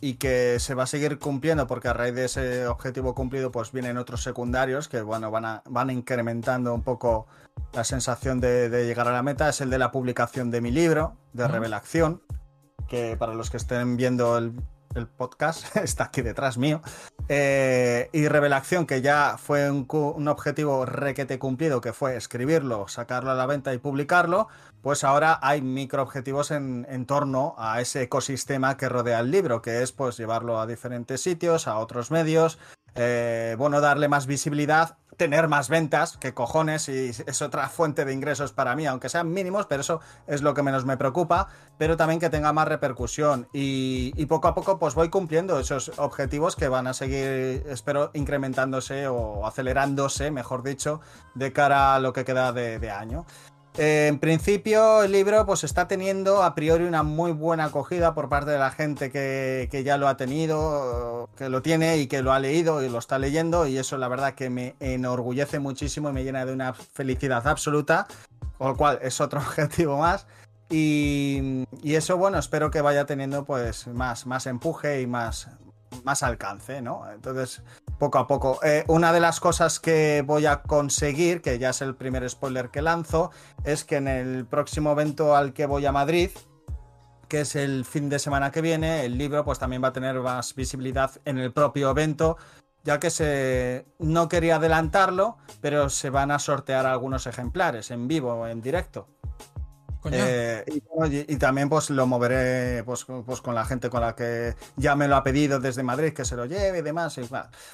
y 0.00 0.14
que 0.14 0.58
se 0.60 0.74
va 0.74 0.84
a 0.84 0.86
seguir 0.86 1.18
cumpliendo 1.18 1.66
porque 1.66 1.88
a 1.88 1.92
raíz 1.92 2.14
de 2.14 2.24
ese 2.26 2.66
objetivo 2.66 3.14
cumplido 3.14 3.50
pues 3.50 3.72
vienen 3.72 3.96
otros 3.98 4.22
secundarios 4.22 4.86
que 4.88 5.00
bueno, 5.02 5.30
van, 5.30 5.44
a, 5.44 5.62
van 5.68 5.90
incrementando 5.90 6.72
un 6.74 6.82
poco 6.82 7.26
la 7.72 7.82
sensación 7.84 8.40
de, 8.40 8.68
de 8.68 8.86
llegar 8.86 9.08
a 9.08 9.12
la 9.12 9.22
meta. 9.22 9.48
Es 9.48 9.60
el 9.60 9.70
de 9.70 9.78
la 9.78 9.90
publicación 9.90 10.50
de 10.50 10.60
mi 10.60 10.70
libro, 10.70 11.16
de 11.32 11.44
Ujú. 11.44 11.52
revelación, 11.54 12.22
que 12.88 13.16
para 13.18 13.34
los 13.34 13.50
que 13.50 13.56
estén 13.56 13.96
viendo 13.96 14.38
el, 14.38 14.52
el 14.94 15.06
podcast 15.06 15.76
está 15.82 16.04
aquí 16.04 16.22
detrás 16.22 16.58
mío. 16.58 16.80
Eh, 17.28 18.08
y 18.12 18.26
revelación, 18.28 18.86
que 18.86 19.02
ya 19.02 19.36
fue 19.38 19.70
un, 19.70 20.28
objetivo 20.28 20.86
requete 20.86 21.38
cumplido, 21.38 21.80
que 21.80 21.92
fue 21.92 22.16
escribirlo, 22.16 22.88
sacarlo 22.88 23.30
a 23.30 23.34
la 23.34 23.46
venta 23.46 23.74
y 23.74 23.78
publicarlo, 23.78 24.48
pues 24.82 25.04
ahora 25.04 25.38
hay 25.42 25.60
microobjetivos 25.60 26.50
en, 26.50 26.86
en 26.88 27.04
torno 27.04 27.54
a 27.58 27.80
ese 27.80 28.02
ecosistema 28.02 28.76
que 28.76 28.88
rodea 28.88 29.20
el 29.20 29.30
libro, 29.30 29.60
que 29.60 29.82
es 29.82 29.92
pues 29.92 30.16
llevarlo 30.16 30.60
a 30.60 30.66
diferentes 30.66 31.20
sitios, 31.20 31.68
a 31.68 31.78
otros 31.78 32.10
medios, 32.10 32.58
eh, 32.94 33.54
bueno, 33.58 33.80
darle 33.80 34.08
más 34.08 34.26
visibilidad, 34.26 34.96
tener 35.18 35.48
más 35.48 35.68
ventas, 35.68 36.16
que 36.16 36.32
cojones, 36.32 36.88
y 36.88 37.10
es 37.10 37.42
otra 37.42 37.68
fuente 37.68 38.06
de 38.06 38.14
ingresos 38.14 38.52
para 38.52 38.74
mí, 38.76 38.86
aunque 38.86 39.08
sean 39.10 39.30
mínimos, 39.30 39.66
pero 39.66 39.82
eso 39.82 40.00
es 40.26 40.42
lo 40.42 40.54
que 40.54 40.62
menos 40.62 40.86
me 40.86 40.96
preocupa, 40.96 41.48
pero 41.76 41.96
también 41.96 42.20
que 42.20 42.30
tenga 42.30 42.52
más 42.54 42.68
repercusión. 42.68 43.48
Y, 43.52 44.24
poco 44.26 44.48
a 44.48 44.54
poco 44.54 44.78
pues 44.78 44.94
voy 44.94 45.08
cumpliendo 45.08 45.58
esos 45.58 45.90
objetivos 45.96 46.54
que 46.54 46.68
van 46.68 46.86
a 46.86 46.94
seguir, 46.94 47.64
espero, 47.68 48.10
incrementándose 48.14 49.08
o 49.08 49.46
acelerándose, 49.46 50.30
mejor 50.30 50.62
dicho, 50.62 51.00
de 51.34 51.52
cara 51.52 51.94
a 51.94 51.98
lo 51.98 52.12
que 52.12 52.24
queda 52.24 52.52
de 52.52 52.90
año. 52.90 53.26
En 53.80 54.18
principio, 54.18 55.04
el 55.04 55.12
libro 55.12 55.46
pues 55.46 55.62
está 55.62 55.86
teniendo 55.86 56.42
a 56.42 56.56
priori 56.56 56.82
una 56.82 57.04
muy 57.04 57.30
buena 57.30 57.66
acogida 57.66 58.12
por 58.12 58.28
parte 58.28 58.50
de 58.50 58.58
la 58.58 58.72
gente 58.72 59.12
que, 59.12 59.68
que, 59.70 59.84
ya 59.84 59.96
lo 59.96 60.08
ha 60.08 60.16
tenido, 60.16 61.30
que 61.36 61.48
lo 61.48 61.62
tiene 61.62 61.98
y 61.98 62.08
que 62.08 62.20
lo 62.20 62.32
ha 62.32 62.40
leído 62.40 62.82
y 62.82 62.88
lo 62.88 62.98
está 62.98 63.20
leyendo. 63.20 63.68
Y 63.68 63.78
eso 63.78 63.96
la 63.96 64.08
verdad 64.08 64.34
que 64.34 64.50
me 64.50 64.74
enorgullece 64.80 65.60
muchísimo 65.60 66.10
y 66.10 66.12
me 66.12 66.24
llena 66.24 66.44
de 66.44 66.52
una 66.52 66.74
felicidad 66.74 67.46
absoluta. 67.46 68.08
Con 68.58 68.66
lo 68.66 68.76
cual 68.76 68.98
es 69.00 69.20
otro 69.20 69.38
objetivo 69.46 69.98
más. 69.98 70.26
Y, 70.70 71.64
y 71.80 71.94
eso, 71.94 72.16
bueno, 72.16 72.36
espero 72.40 72.72
que 72.72 72.80
vaya 72.80 73.06
teniendo 73.06 73.44
pues 73.44 73.86
más, 73.86 74.26
más 74.26 74.46
empuje 74.46 75.02
y 75.02 75.06
más, 75.06 75.50
más 76.02 76.24
alcance, 76.24 76.82
¿no? 76.82 77.04
Entonces, 77.12 77.62
poco 77.98 78.18
a 78.18 78.26
poco. 78.26 78.60
Eh, 78.62 78.84
una 78.88 79.12
de 79.12 79.20
las 79.20 79.40
cosas 79.40 79.80
que 79.80 80.22
voy 80.24 80.46
a 80.46 80.62
conseguir, 80.62 81.42
que 81.42 81.58
ya 81.58 81.70
es 81.70 81.82
el 81.82 81.94
primer 81.94 82.28
spoiler 82.28 82.70
que 82.70 82.82
lanzo, 82.82 83.30
es 83.64 83.84
que 83.84 83.96
en 83.96 84.08
el 84.08 84.46
próximo 84.46 84.92
evento 84.92 85.36
al 85.36 85.52
que 85.52 85.66
voy 85.66 85.84
a 85.86 85.92
Madrid, 85.92 86.30
que 87.28 87.42
es 87.42 87.56
el 87.56 87.84
fin 87.84 88.08
de 88.08 88.18
semana 88.18 88.50
que 88.50 88.62
viene, 88.62 89.04
el 89.04 89.18
libro 89.18 89.44
pues 89.44 89.58
también 89.58 89.82
va 89.82 89.88
a 89.88 89.92
tener 89.92 90.18
más 90.20 90.54
visibilidad 90.54 91.10
en 91.24 91.38
el 91.38 91.52
propio 91.52 91.90
evento, 91.90 92.38
ya 92.84 92.98
que 92.98 93.10
se 93.10 93.86
no 93.98 94.28
quería 94.28 94.56
adelantarlo, 94.56 95.36
pero 95.60 95.90
se 95.90 96.10
van 96.10 96.30
a 96.30 96.38
sortear 96.38 96.86
algunos 96.86 97.26
ejemplares 97.26 97.90
en 97.90 98.08
vivo, 98.08 98.46
en 98.46 98.62
directo. 98.62 99.08
Eh, 100.12 100.64
y, 101.28 101.36
también 101.36 101.68
pues 101.68 101.90
lo 101.90 102.06
moveré 102.06 102.82
pues, 102.84 103.04
pues, 103.04 103.40
con 103.40 103.54
la 103.54 103.64
gente 103.64 103.90
con 103.90 104.00
la 104.00 104.14
que 104.14 104.54
ya 104.76 104.96
me 104.96 105.08
lo 105.08 105.16
ha 105.16 105.22
pedido 105.22 105.60
desde 105.60 105.82
Madrid 105.82 106.12
que 106.12 106.24
se 106.24 106.36
lo 106.36 106.46
lleve 106.46 106.78
y 106.78 106.82
demás. 106.82 107.18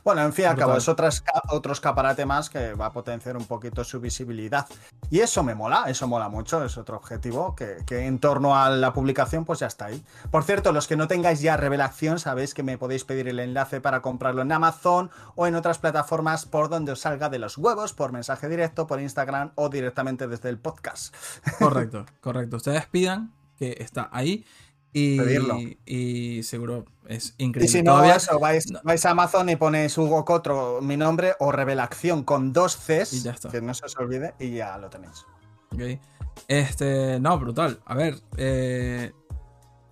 bueno, 0.05 0.23
en 0.23 0.33
fin, 0.33 0.47
al 0.47 0.57
cabo 0.57 0.77
es 0.77 0.89
otras, 0.89 1.25
otro 1.51 1.73
escaparate 1.73 2.27
más 2.27 2.51
que 2.51 2.75
va 2.75 2.87
a 2.87 2.93
potenciar 2.93 3.37
un 3.37 3.47
poquito 3.47 3.85
su 3.85 4.01
visibilidad. 4.01 4.67
Y 5.11 5.21
eso 5.21 5.43
me 5.43 5.55
mola, 5.55 5.85
eso 5.89 6.07
mola 6.09 6.29
mucho, 6.29 6.65
es 6.65 6.77
otro 6.77 6.97
objetivo 6.97 7.55
que, 7.55 7.79
que, 7.87 8.07
en 8.07 8.19
torno 8.19 8.57
a 8.57 8.71
la 8.71 8.93
publicación 8.93 9.45
pues 9.45 9.61
ya 9.61 9.67
está 9.67 9.87
ahí. 9.87 10.03
Por 10.31 10.45
cierto, 10.45 10.73
los 10.73 10.87
que 10.87 10.97
no 10.97 11.09
tengáis 11.09 11.41
ya 11.41 11.57
revelación, 11.57 12.19
sabéis 12.19 12.55
que 12.55 12.63
me 12.63 12.79
podéis 12.79 13.05
pedir 13.05 13.29
el 13.29 13.41
enlace 13.41 13.81
para 13.81 14.03
comprarlo 14.03 14.43
en 14.43 14.53
Amazon 14.53 15.11
o 15.35 15.47
en 15.47 15.55
otras 15.55 15.79
plataformas 15.79 16.47
por 16.47 16.69
donde 16.69 16.93
os 16.93 17.01
salga 17.01 17.29
de 17.29 17.39
los 17.39 17.59
huevos, 17.59 17.93
por 17.93 18.13
mensaje 18.13 18.49
directo, 18.49 18.87
por 18.87 19.01
Instagram 19.01 19.53
o 19.55 19.69
directamente 19.69 20.27
desde 20.29 20.49
el 20.49 20.59
podcast. 20.59 21.15
Correcto. 21.59 22.07
Correcto. 22.25 22.57
Ustedes 22.57 22.87
pidan 22.87 23.35
que 23.59 23.77
está 23.79 24.09
ahí. 24.11 24.47
Y, 24.95 25.77
y 25.85 26.43
seguro 26.43 26.87
es 27.07 27.35
increíble. 27.37 27.67
Y 27.67 27.69
si 27.69 27.83
no, 27.83 28.03
eso, 28.03 28.39
vais, 28.39 28.73
vais, 28.83 29.05
a 29.05 29.11
Amazon 29.11 29.51
y 29.51 29.57
ponéis 29.57 29.99
Hugo 29.99 30.25
Cotro, 30.25 30.81
mi 30.81 30.97
nombre, 30.97 31.35
o 31.41 31.53
Revelación 31.53 32.23
con 32.23 32.53
dos 32.55 32.77
Cs, 32.77 33.29
que 33.51 33.61
no 33.61 33.75
se 33.75 33.85
os 33.85 33.97
olvide, 33.99 34.35
y 34.39 34.53
ya 34.53 34.79
lo 34.79 34.89
tenéis. 34.89 35.27
Ok. 35.73 36.01
Este, 36.49 37.21
no, 37.21 37.39
brutal. 37.39 37.81
A 37.85 37.95
ver, 37.95 38.21
eh, 38.39 39.13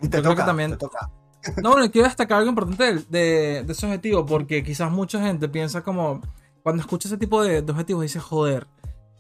y 0.00 0.08
te 0.08 0.22
toca, 0.22 0.46
también. 0.46 0.70
Te 0.70 0.76
toca. 0.78 1.10
No, 1.62 1.72
bueno, 1.72 1.90
quiero 1.90 2.06
destacar 2.06 2.38
algo 2.38 2.50
importante 2.50 3.04
de, 3.10 3.64
de, 3.64 3.72
ese 3.72 3.84
objetivo, 3.84 4.24
porque 4.24 4.62
quizás 4.62 4.90
mucha 4.90 5.20
gente 5.20 5.48
piensa 5.48 5.82
como, 5.82 6.22
cuando 6.62 6.80
escucha 6.80 7.08
ese 7.08 7.18
tipo 7.18 7.42
de, 7.42 7.60
de 7.60 7.72
objetivos, 7.72 8.02
dice, 8.02 8.20
joder, 8.20 8.68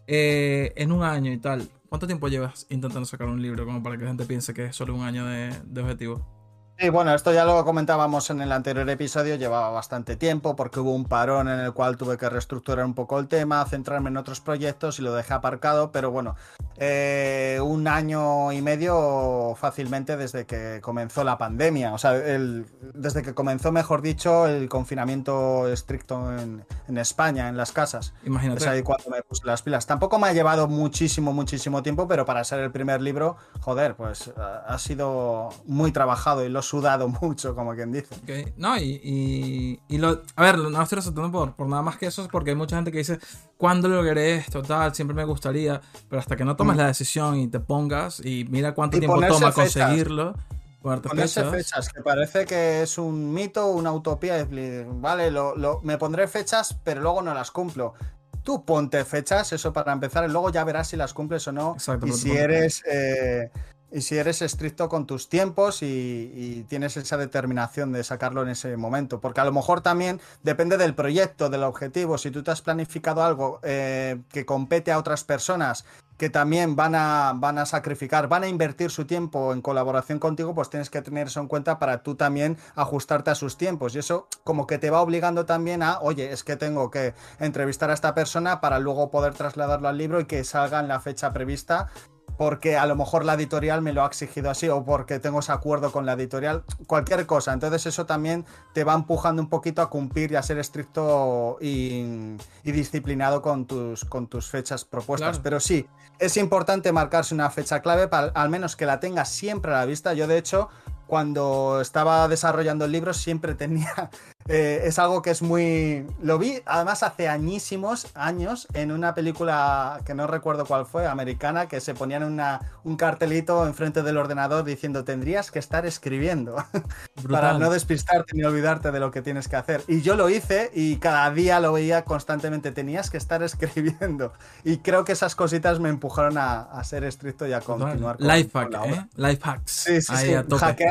eh, 0.06 0.72
en 0.76 0.92
un 0.92 1.02
año 1.02 1.30
y 1.30 1.38
tal. 1.38 1.68
¿Cuánto 1.92 2.06
tiempo 2.06 2.28
llevas 2.28 2.66
intentando 2.70 3.04
sacar 3.04 3.28
un 3.28 3.42
libro 3.42 3.66
como 3.66 3.82
para 3.82 3.98
que 3.98 4.04
la 4.04 4.08
gente 4.08 4.24
piense 4.24 4.54
que 4.54 4.64
es 4.64 4.74
solo 4.74 4.94
un 4.94 5.02
año 5.02 5.26
de, 5.26 5.50
de 5.62 5.80
objetivo? 5.82 6.41
Sí, 6.78 6.88
bueno, 6.88 7.14
esto 7.14 7.32
ya 7.32 7.44
lo 7.44 7.64
comentábamos 7.64 8.30
en 8.30 8.40
el 8.40 8.50
anterior 8.50 8.88
episodio, 8.90 9.36
llevaba 9.36 9.70
bastante 9.70 10.16
tiempo 10.16 10.56
porque 10.56 10.80
hubo 10.80 10.92
un 10.92 11.04
parón 11.04 11.48
en 11.48 11.60
el 11.60 11.72
cual 11.72 11.96
tuve 11.96 12.18
que 12.18 12.28
reestructurar 12.28 12.84
un 12.84 12.94
poco 12.94 13.20
el 13.20 13.28
tema, 13.28 13.64
centrarme 13.66 14.08
en 14.08 14.16
otros 14.16 14.40
proyectos 14.40 14.98
y 14.98 15.02
lo 15.02 15.14
dejé 15.14 15.34
aparcado, 15.34 15.92
pero 15.92 16.10
bueno, 16.10 16.34
eh, 16.78 17.60
un 17.62 17.86
año 17.86 18.50
y 18.50 18.62
medio 18.62 19.54
fácilmente 19.54 20.16
desde 20.16 20.44
que 20.44 20.80
comenzó 20.82 21.22
la 21.22 21.38
pandemia, 21.38 21.92
o 21.92 21.98
sea, 21.98 22.16
el, 22.16 22.66
desde 22.94 23.22
que 23.22 23.34
comenzó, 23.34 23.70
mejor 23.70 24.02
dicho, 24.02 24.48
el 24.48 24.68
confinamiento 24.68 25.68
estricto 25.68 26.36
en, 26.36 26.64
en 26.88 26.98
España, 26.98 27.48
en 27.48 27.56
las 27.56 27.70
casas. 27.70 28.12
Imagínate. 28.24 28.62
Es 28.62 28.66
ahí 28.66 28.82
cuando 28.82 29.10
me 29.10 29.22
puse 29.22 29.46
las 29.46 29.62
pilas. 29.62 29.86
Tampoco 29.86 30.18
me 30.18 30.28
ha 30.28 30.32
llevado 30.32 30.66
muchísimo, 30.66 31.32
muchísimo 31.32 31.82
tiempo, 31.82 32.08
pero 32.08 32.24
para 32.24 32.42
ser 32.42 32.58
el 32.60 32.72
primer 32.72 33.02
libro, 33.02 33.36
joder, 33.60 33.94
pues 33.94 34.32
ha 34.36 34.78
sido 34.78 35.50
muy 35.64 35.92
trabajado 35.92 36.44
y 36.44 36.48
sudado 36.62 37.08
mucho, 37.08 37.54
como 37.54 37.74
quien 37.74 37.92
dice. 37.92 38.52
No, 38.56 38.76
y, 38.78 39.80
y, 39.88 39.98
lo, 39.98 40.22
a 40.36 40.42
ver, 40.42 40.58
no 40.58 40.82
estoy 40.82 40.96
resaltando 40.96 41.30
por, 41.30 41.54
por 41.54 41.68
nada 41.68 41.82
más 41.82 41.96
que 41.96 42.06
eso, 42.06 42.26
porque 42.30 42.50
hay 42.50 42.56
mucha 42.56 42.76
gente 42.76 42.90
que 42.90 42.98
dice, 42.98 43.18
¿cuándo 43.56 43.88
lograré 43.88 44.36
esto? 44.36 44.62
Tal, 44.62 44.94
siempre 44.94 45.14
me 45.14 45.24
gustaría, 45.24 45.80
pero 46.08 46.20
hasta 46.20 46.36
que 46.36 46.44
no 46.44 46.56
tomes 46.56 46.76
mm. 46.76 46.78
la 46.78 46.86
decisión 46.86 47.38
y 47.38 47.48
te 47.48 47.60
pongas 47.60 48.24
y 48.24 48.46
mira 48.48 48.74
cuánto 48.74 48.98
tiempo 48.98 49.20
toma 49.26 49.52
conseguirlo. 49.52 50.34
Ponerse 50.82 51.44
fechas. 51.44 51.88
que 51.90 52.02
parece 52.02 52.44
que 52.44 52.82
es 52.82 52.98
un 52.98 53.32
mito, 53.32 53.68
una 53.68 53.92
utopía. 53.92 54.46
Vale, 54.86 55.30
lo, 55.30 55.80
me 55.84 55.96
pondré 55.96 56.26
fechas, 56.26 56.76
pero 56.82 57.00
luego 57.00 57.22
no 57.22 57.32
las 57.34 57.50
cumplo 57.50 57.94
tú 58.42 58.64
ponte 58.64 59.04
fechas, 59.04 59.52
eso 59.52 59.72
para 59.72 59.92
empezar, 59.92 60.28
y 60.28 60.32
luego 60.32 60.50
ya 60.50 60.64
verás 60.64 60.88
si 60.88 60.96
las 60.96 61.14
cumples 61.14 61.46
o 61.46 61.52
no. 61.52 61.74
Exacto, 61.74 62.06
y 62.06 62.12
si 62.12 62.32
eres 62.32 62.82
eh, 62.90 63.50
y 63.92 64.00
si 64.00 64.16
eres 64.16 64.42
estricto 64.42 64.88
con 64.88 65.06
tus 65.06 65.28
tiempos 65.28 65.82
y, 65.82 66.64
tienes 66.68 66.96
esa 66.96 67.16
determinación 67.16 67.92
de 67.92 68.02
sacarlo 68.04 68.42
en 68.42 68.48
ese 68.48 68.76
momento. 68.76 69.20
Porque 69.20 69.40
a 69.40 69.44
lo 69.44 69.52
mejor 69.52 69.80
también 69.80 70.20
depende 70.42 70.78
del 70.78 70.94
proyecto, 70.94 71.50
del 71.50 71.64
objetivo. 71.64 72.16
Si 72.18 72.30
tú 72.30 72.42
te 72.42 72.50
has 72.50 72.62
planificado 72.62 73.22
algo 73.22 73.60
eh, 73.62 74.20
que 74.30 74.46
compete 74.46 74.92
a 74.92 74.98
otras 74.98 75.24
personas 75.24 75.84
que 76.16 76.30
también 76.30 76.76
van 76.76 76.94
a, 76.94 77.32
van 77.34 77.58
a 77.58 77.66
sacrificar, 77.66 78.28
van 78.28 78.44
a 78.44 78.48
invertir 78.48 78.90
su 78.90 79.06
tiempo 79.06 79.52
en 79.52 79.60
colaboración 79.60 80.20
contigo, 80.20 80.54
pues 80.54 80.70
tienes 80.70 80.88
que 80.88 81.02
tener 81.02 81.26
eso 81.26 81.40
en 81.40 81.48
cuenta 81.48 81.80
para 81.80 82.04
tú 82.04 82.14
también 82.14 82.58
ajustarte 82.76 83.30
a 83.30 83.34
sus 83.34 83.56
tiempos. 83.56 83.94
Y 83.94 83.98
eso 83.98 84.28
como 84.44 84.68
que 84.68 84.78
te 84.78 84.90
va 84.90 85.00
obligando 85.00 85.46
también 85.46 85.82
a, 85.82 85.98
oye, 86.00 86.30
es 86.32 86.44
que 86.44 86.56
tengo 86.56 86.90
que 86.90 87.14
entrevistar 87.40 87.90
a 87.90 87.94
esta 87.94 88.14
persona 88.14 88.60
para 88.60 88.78
luego 88.78 89.10
poder 89.10 89.34
trasladarlo 89.34 89.88
al 89.88 89.98
libro 89.98 90.20
y 90.20 90.26
que 90.26 90.44
salga 90.44 90.78
en 90.78 90.86
la 90.86 91.00
fecha 91.00 91.32
prevista 91.32 91.88
porque 92.36 92.76
a 92.76 92.86
lo 92.86 92.96
mejor 92.96 93.24
la 93.24 93.34
editorial 93.34 93.82
me 93.82 93.92
lo 93.92 94.02
ha 94.02 94.06
exigido 94.06 94.50
así 94.50 94.68
o 94.68 94.84
porque 94.84 95.18
tengo 95.18 95.40
ese 95.40 95.52
acuerdo 95.52 95.92
con 95.92 96.06
la 96.06 96.14
editorial, 96.14 96.64
cualquier 96.86 97.26
cosa. 97.26 97.52
Entonces 97.52 97.86
eso 97.86 98.06
también 98.06 98.44
te 98.72 98.84
va 98.84 98.94
empujando 98.94 99.42
un 99.42 99.48
poquito 99.48 99.82
a 99.82 99.90
cumplir 99.90 100.32
y 100.32 100.36
a 100.36 100.42
ser 100.42 100.58
estricto 100.58 101.58
y, 101.60 102.36
disciplinado 102.64 103.42
con 103.42 103.66
tus, 103.66 104.04
con 104.04 104.26
tus 104.26 104.48
fechas 104.48 104.84
propuestas. 104.84 105.38
Pero 105.38 105.60
sí, 105.60 105.86
es 106.18 106.36
importante 106.36 106.92
marcarse 106.92 107.34
una 107.34 107.50
fecha 107.50 107.80
clave, 107.80 108.08
para, 108.08 108.28
al 108.28 108.48
menos 108.48 108.76
que 108.76 108.86
la 108.86 109.00
tengas 109.00 109.28
siempre 109.28 109.72
a 109.72 109.78
la 109.78 109.84
vista. 109.84 110.14
Yo 110.14 110.26
de 110.26 110.38
hecho 110.38 110.68
cuando 111.12 111.80
estaba 111.82 112.26
desarrollando 112.26 112.86
el 112.86 112.92
libro 112.92 113.12
siempre 113.12 113.54
tenía... 113.54 114.10
Eh, 114.48 114.82
es 114.84 114.98
algo 114.98 115.22
que 115.22 115.30
es 115.30 115.42
muy... 115.42 116.06
Lo 116.22 116.38
vi 116.38 116.60
además 116.66 117.02
hace 117.02 117.28
añísimos 117.28 118.06
años 118.14 118.66
en 118.74 118.92
una 118.92 119.14
película 119.14 120.00
que 120.04 120.14
no 120.14 120.26
recuerdo 120.26 120.66
cuál 120.66 120.86
fue, 120.86 121.06
americana, 121.06 121.68
que 121.68 121.80
se 121.80 121.94
ponían 121.94 122.24
una, 122.24 122.60
un 122.84 122.96
cartelito 122.96 123.66
enfrente 123.66 124.02
del 124.02 124.16
ordenador 124.16 124.64
diciendo 124.64 125.04
tendrías 125.04 125.50
que 125.50 125.58
estar 125.58 125.86
escribiendo 125.86 126.56
para 127.30 127.58
no 127.58 127.70
despistarte 127.70 128.36
ni 128.36 128.44
olvidarte 128.44 128.90
de 128.90 129.00
lo 129.00 129.10
que 129.10 129.22
tienes 129.22 129.48
que 129.48 129.56
hacer. 129.56 129.82
Y 129.86 130.02
yo 130.02 130.16
lo 130.16 130.28
hice 130.28 130.70
y 130.74 130.96
cada 130.96 131.30
día 131.30 131.60
lo 131.60 131.72
veía 131.72 132.04
constantemente, 132.04 132.72
tenías 132.72 133.10
que 133.10 133.16
estar 133.16 133.42
escribiendo. 133.42 134.32
Y 134.64 134.78
creo 134.78 135.04
que 135.04 135.12
esas 135.12 135.34
cositas 135.34 135.80
me 135.80 135.88
empujaron 135.88 136.36
a, 136.38 136.82
ser 136.84 137.04
estricto 137.04 137.46
y 137.46 137.52
a 137.52 137.60
continuar. 137.60 138.16
Con, 138.16 138.26
Life 138.26 138.50
hack, 138.52 138.74
¿eh? 138.86 139.06
Life 139.14 139.40
hacks. 139.44 139.70
Sí, 139.70 140.02
sí, 140.02 140.16
sí 140.16 140.34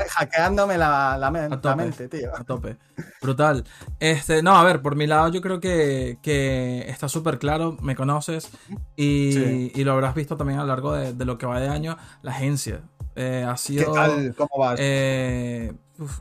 hackeándome 0.10 0.78
la, 0.78 1.76
mente, 1.76 2.08
tío. 2.08 2.36
A 2.36 2.44
tope. 2.44 2.78
Brutal. 3.22 3.64
Este, 4.00 4.42
no, 4.42 4.56
a 4.56 4.64
ver, 4.64 4.82
por 4.82 4.96
mi 4.96 5.08
lado 5.08 5.30
yo 5.30 5.42
creo 5.42 5.60
que, 5.60 6.18
que 6.22 6.86
está 6.88 7.08
súper 7.08 7.40
claro, 7.40 7.78
me 7.82 7.96
conoces 7.96 8.50
y, 8.96 9.72
y, 9.80 9.84
lo 9.84 9.94
habrás 9.94 10.16
visto 10.16 10.38
también 10.38 10.60
a 10.60 10.64
lo 10.64 10.68
largo 10.68 10.94
de, 10.94 11.26
lo 11.26 11.38
que 11.38 11.46
va 11.46 11.60
de 11.60 11.68
año, 11.68 11.98
la 12.22 12.32
agencia. 12.32 12.82
Eh, 13.16 13.46
ha 13.48 13.58
sido... 13.58 13.92
¿Qué 13.92 14.00
tal? 14.00 14.36
¿Cómo 14.36 14.58
vas? 14.58 14.80
Eh, 14.82 15.74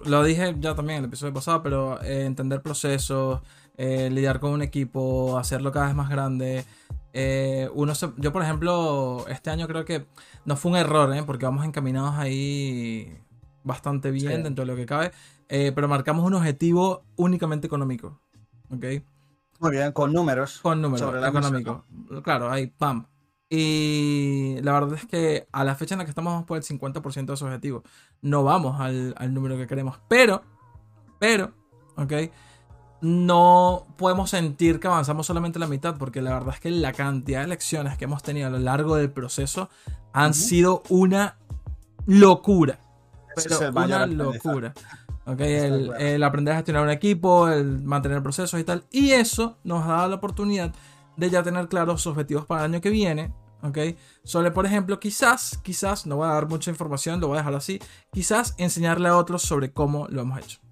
lo 0.05 0.23
dije 0.25 0.57
ya 0.59 0.75
también 0.75 0.99
en 0.99 1.05
el 1.05 1.09
episodio 1.09 1.33
pasado, 1.33 1.63
pero 1.63 2.03
eh, 2.03 2.25
entender 2.25 2.63
procesos, 2.63 3.41
lidiar 3.79 4.41
con 4.41 4.51
un 4.51 4.63
equipo, 4.63 5.39
hacerlo 5.39 5.73
cada 5.73 5.87
vez 5.87 5.95
más 5.95 6.11
grande. 6.11 6.65
uno 7.73 7.93
yo, 8.19 8.33
por 8.33 8.43
ejemplo, 8.43 9.25
este 9.29 9.51
año 9.51 9.67
creo 9.67 9.87
que 9.87 10.07
no 10.45 10.57
fue 10.57 10.73
un 10.73 10.77
error, 10.77 11.25
porque 11.25 11.47
vamos 11.47 11.65
encaminados 11.65 12.17
ahí 12.17 13.17
bastante 13.63 14.11
bien 14.11 14.43
dentro 14.43 14.65
de 14.65 14.71
lo 14.71 14.77
que 14.77 14.87
cabe, 14.87 15.13
eh, 15.51 15.73
pero 15.75 15.89
marcamos 15.89 16.25
un 16.25 16.35
objetivo 16.35 17.03
únicamente 17.17 17.67
económico. 17.67 18.21
¿Ok? 18.71 18.85
Muy 19.59 19.73
bien, 19.73 19.93
con 19.93 20.13
números. 20.13 20.61
Con 20.63 20.81
números 20.81 21.13
económicos. 21.27 21.83
Claro, 22.23 22.51
ahí, 22.51 22.69
pam. 22.69 23.07
Y 23.51 24.59
la 24.63 24.73
verdad 24.73 24.95
es 24.95 25.07
que 25.07 25.49
a 25.51 25.65
la 25.65 25.75
fecha 25.75 25.97
en 25.97 25.99
la 25.99 26.05
que 26.05 26.11
estamos 26.11 26.45
por 26.45 26.57
el 26.57 26.63
50% 26.63 27.27
de 27.27 27.35
ese 27.35 27.45
objetivo. 27.45 27.83
No 28.23 28.45
vamos 28.45 28.81
al, 28.81 29.35
número 29.35 29.57
que 29.57 29.67
queremos. 29.67 29.99
Pero, 30.09 30.43
pero, 31.19 31.53
¿ok? 31.97 32.13
no 33.01 33.87
podemos 33.97 34.31
sentir 34.31 34.79
que 34.79 34.87
avanzamos 34.87 35.27
solamente 35.27 35.59
la 35.59 35.67
mitad, 35.67 35.97
porque 35.97 36.21
la 36.23 36.35
verdad 36.35 36.55
es 36.55 36.61
que 36.61 36.71
la 36.71 36.93
cantidad 36.93 37.41
de 37.41 37.49
lecciones 37.49 37.97
que 37.99 38.05
hemos 38.05 38.23
tenido 38.23 38.47
a 38.47 38.51
lo 38.51 38.59
largo 38.59 38.97
del 38.97 39.11
proceso 39.11 39.69
han 40.13 40.35
sido 40.35 40.83
una 40.91 41.39
locura. 42.07 42.79
Pero 43.35 43.71
una 43.71 44.07
locura. 44.07 44.75
El, 45.39 45.93
el, 45.99 46.23
aprender 46.23 46.55
a 46.55 46.57
gestionar 46.57 46.83
un 46.83 46.91
equipo, 46.91 47.49
el 47.49 47.83
mantener 47.83 48.23
procesos 48.23 48.59
y 48.59 48.65
tal. 48.65 48.85
Y 48.91 49.11
eso 49.11 49.59
nos 49.65 49.87
da 49.87 50.09
la 50.09 50.17
oportunidad 50.17 50.73
de 51.17 51.31
ya 51.31 51.43
tener 51.43 51.69
claros 51.69 52.07
objetivos 52.07 52.47
para 52.47 52.65
el 52.65 52.73
año 52.73 52.81
que 52.81 52.91
viene. 52.91 53.33
¿ok? 53.63 53.79
Sobre, 54.25 54.51
por 54.51 54.67
ejemplo, 54.67 54.99
quizás, 54.99 55.59
quizás, 55.63 56.07
no 56.07 56.17
voy 56.17 56.29
a 56.29 56.33
dar 56.33 56.49
mucha 56.49 56.71
información, 56.71 57.21
lo 57.21 57.29
voy 57.29 57.37
a 57.37 57.41
dejar 57.41 57.55
así, 57.55 57.81
quizás 58.13 58.55
enseñarle 58.59 59.09
a 59.09 59.17
otros 59.17 59.43
sobre 59.43 59.73
cómo 59.73 60.07
lo 60.09 60.23
hemos 60.23 60.39
hecho. 60.39 60.70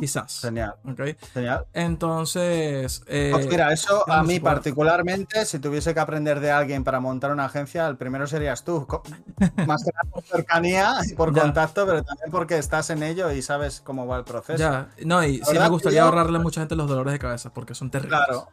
Quizás. 0.00 0.40
Genial. 0.40 0.74
¿okay? 0.84 1.16
Genial. 1.32 1.66
Entonces. 1.72 3.02
Eh, 3.06 3.30
pues 3.32 3.46
mira, 3.48 3.72
eso 3.72 4.08
a 4.10 4.22
mí 4.22 4.40
particularmente, 4.40 5.44
si 5.46 5.58
tuviese 5.58 5.94
que 5.94 6.00
aprender 6.00 6.40
de 6.40 6.50
alguien 6.50 6.84
para 6.84 7.00
montar 7.00 7.32
una 7.32 7.46
agencia, 7.46 7.86
el 7.86 7.96
primero 7.96 8.26
serías 8.26 8.64
tú. 8.64 8.86
Más 9.66 9.84
que 9.84 9.90
nada 9.92 10.10
por 10.10 10.22
cercanía 10.24 10.94
y 11.08 11.14
por 11.14 11.32
contacto, 11.32 11.86
pero 11.86 12.02
también 12.02 12.30
porque 12.30 12.58
estás 12.58 12.90
en 12.90 13.02
ello 13.02 13.30
y 13.30 13.42
sabes 13.42 13.80
cómo 13.80 14.06
va 14.06 14.18
el 14.18 14.24
proceso. 14.24 14.58
Ya, 14.58 14.88
no, 15.04 15.24
y 15.24 15.38
sí 15.44 15.58
me 15.58 15.68
gustaría 15.68 16.02
ahorrarle 16.02 16.38
a 16.38 16.40
mucha 16.40 16.60
gente 16.60 16.76
los 16.76 16.88
dolores 16.88 17.12
de 17.12 17.18
cabeza 17.18 17.52
porque 17.52 17.74
son 17.74 17.90
terribles. 17.90 18.20
Claro. 18.26 18.48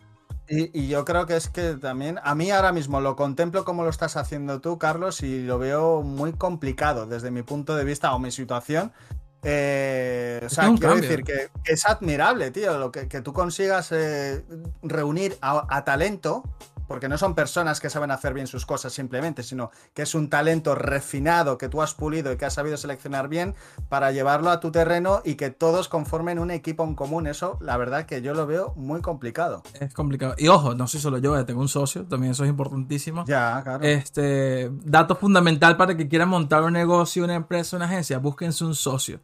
Y, 0.49 0.79
y, 0.79 0.87
yo 0.87 1.03
creo 1.03 1.25
que 1.25 1.35
es 1.35 1.49
que 1.49 1.73
también, 1.73 2.19
a 2.23 2.33
mí 2.33 2.51
ahora 2.51 2.71
mismo 2.71 3.01
lo 3.01 3.17
contemplo 3.17 3.65
como 3.65 3.83
lo 3.83 3.89
estás 3.89 4.15
haciendo 4.15 4.61
tú, 4.61 4.77
Carlos, 4.77 5.21
y 5.21 5.43
lo 5.43 5.59
veo 5.59 6.03
muy 6.03 6.31
complicado 6.31 7.05
desde 7.05 7.31
mi 7.31 7.43
punto 7.43 7.75
de 7.75 7.83
vista 7.83 8.13
o 8.13 8.19
mi 8.19 8.31
situación. 8.31 8.93
Eh, 9.43 10.41
o 10.45 10.49
sea, 10.49 10.73
quiero 10.77 10.95
decir 10.95 11.23
que, 11.23 11.49
es 11.65 11.85
admirable, 11.85 12.51
tío, 12.51 12.77
lo 12.77 12.91
que, 12.91 13.05
tú 13.21 13.33
consigas 13.33 13.91
eh, 13.91 14.43
reunir 14.81 15.37
a, 15.41 15.83
talento, 15.85 16.43
porque 16.87 17.09
no 17.09 17.17
son 17.17 17.35
personas 17.35 17.79
que 17.79 17.89
saben 17.89 18.11
hacer 18.11 18.33
bien 18.33 18.47
sus 18.47 18.65
cosas 18.65 18.93
simplemente, 18.93 19.43
sino 19.43 19.71
que 19.93 20.03
es 20.03 20.15
un 20.15 20.29
talento 20.29 20.75
refinado 20.75 21.57
que 21.57 21.69
tú 21.69 21.81
has 21.81 21.93
pulido 21.93 22.31
y 22.31 22.37
que 22.37 22.45
has 22.45 22.53
sabido 22.53 22.77
seleccionar 22.77 23.27
bien 23.27 23.55
para 23.89 24.11
llevarlo 24.11 24.49
a 24.49 24.59
tu 24.59 24.71
terreno 24.71 25.21
y 25.23 25.35
que 25.35 25.49
todos 25.49 25.87
conformen 25.89 26.39
un 26.39 26.51
equipo 26.51 26.83
en 26.83 26.95
común. 26.95 27.27
Eso, 27.27 27.57
la 27.61 27.77
verdad 27.77 28.05
que 28.05 28.21
yo 28.21 28.33
lo 28.33 28.47
veo 28.47 28.73
muy 28.75 29.01
complicado. 29.01 29.63
Es 29.79 29.93
complicado. 29.93 30.35
Y 30.37 30.47
ojo, 30.47 30.75
no 30.75 30.87
soy 30.87 30.99
solo 30.99 31.17
yo, 31.17 31.37
eh, 31.37 31.43
tengo 31.43 31.61
un 31.61 31.67
socio, 31.67 32.05
también 32.05 32.31
eso 32.31 32.43
es 32.43 32.49
importantísimo. 32.49 33.25
Ya, 33.25 33.61
claro. 33.63 33.83
Este, 33.83 34.71
dato 34.83 35.15
fundamental 35.15 35.77
para 35.77 35.95
que 35.95 36.07
quieran 36.07 36.29
montar 36.29 36.63
un 36.63 36.73
negocio, 36.73 37.23
una 37.23 37.35
empresa, 37.35 37.75
una 37.75 37.85
agencia, 37.85 38.17
búsquense 38.19 38.63
un 38.63 38.75
socio. 38.75 39.19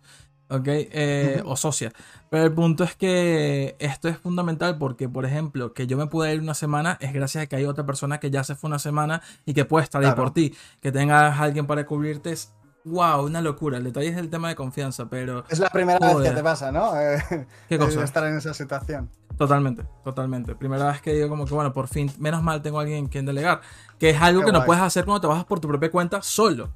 ¿Ok? 0.50 0.68
Eh, 0.68 1.42
o 1.46 1.56
socia. 1.56 1.92
Pero 2.30 2.46
el 2.46 2.54
punto 2.54 2.84
es 2.84 2.96
que 2.96 3.76
esto 3.80 4.08
es 4.08 4.18
fundamental 4.18 4.78
porque, 4.78 5.08
por 5.08 5.26
ejemplo, 5.26 5.74
que 5.74 5.88
yo 5.88 5.98
me 5.98 6.08
pude 6.08 6.34
ir 6.34 6.42
una 6.42 6.54
semana 6.54 6.98
es 7.00 7.14
gracias 7.14 7.44
a 7.44 7.48
que 7.48 7.56
hay 7.56 7.66
otra 7.66 7.86
persona 7.86 8.20
que 8.20 8.32
ya 8.32 8.44
se 8.44 8.56
fue 8.56 8.70
una 8.70 8.80
semana 8.80 9.22
y 9.46 9.54
que 9.54 9.66
puede 9.66 9.84
estar 9.84 10.04
ahí 10.04 10.14
por 10.14 10.34
ti. 10.34 10.56
Que 10.82 10.92
tengas 10.92 11.40
alguien 11.40 11.68
para 11.68 11.86
cubrirte 11.86 12.32
es, 12.32 12.54
wow, 12.86 13.26
una 13.26 13.42
locura. 13.42 13.78
El 13.78 13.84
detalle 13.84 14.10
es 14.10 14.18
el 14.18 14.30
tema 14.30 14.50
de 14.50 14.56
confianza, 14.56 15.06
pero... 15.10 15.46
Es 15.50 15.60
la 15.60 15.70
primera 15.70 16.00
vez 16.00 16.30
que 16.30 16.36
te 16.36 16.44
pasa, 16.44 16.72
¿no? 16.72 16.92
¿Qué 17.70 17.78
cosa? 17.78 18.04
Estar 18.04 18.26
en 18.26 18.38
esa 18.38 18.54
situación. 18.54 19.10
Totalmente, 19.38 19.84
totalmente. 20.04 20.56
Primera 20.56 20.92
vez 20.92 21.02
que 21.02 21.14
digo 21.14 21.30
como 21.30 21.46
que, 21.46 21.54
bueno, 21.54 21.74
por 21.74 21.88
fin, 21.88 22.12
menos 22.20 22.44
mal 22.44 22.62
tengo 22.62 22.80
alguien 22.80 23.08
quien 23.08 23.26
delegar. 23.26 23.62
Que 24.00 24.12
es 24.12 24.22
algo 24.22 24.44
que 24.44 24.52
no 24.52 24.66
puedes 24.66 24.84
hacer 24.84 25.06
cuando 25.06 25.22
trabajas 25.22 25.46
por 25.46 25.60
tu 25.60 25.68
propia 25.68 25.90
cuenta 25.90 26.22
solo. 26.22 26.72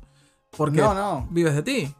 Porque 0.56 0.82
no, 0.82 0.94
no. 0.94 1.28
vives 1.30 1.54
de 1.56 1.64
ti. 1.64 1.96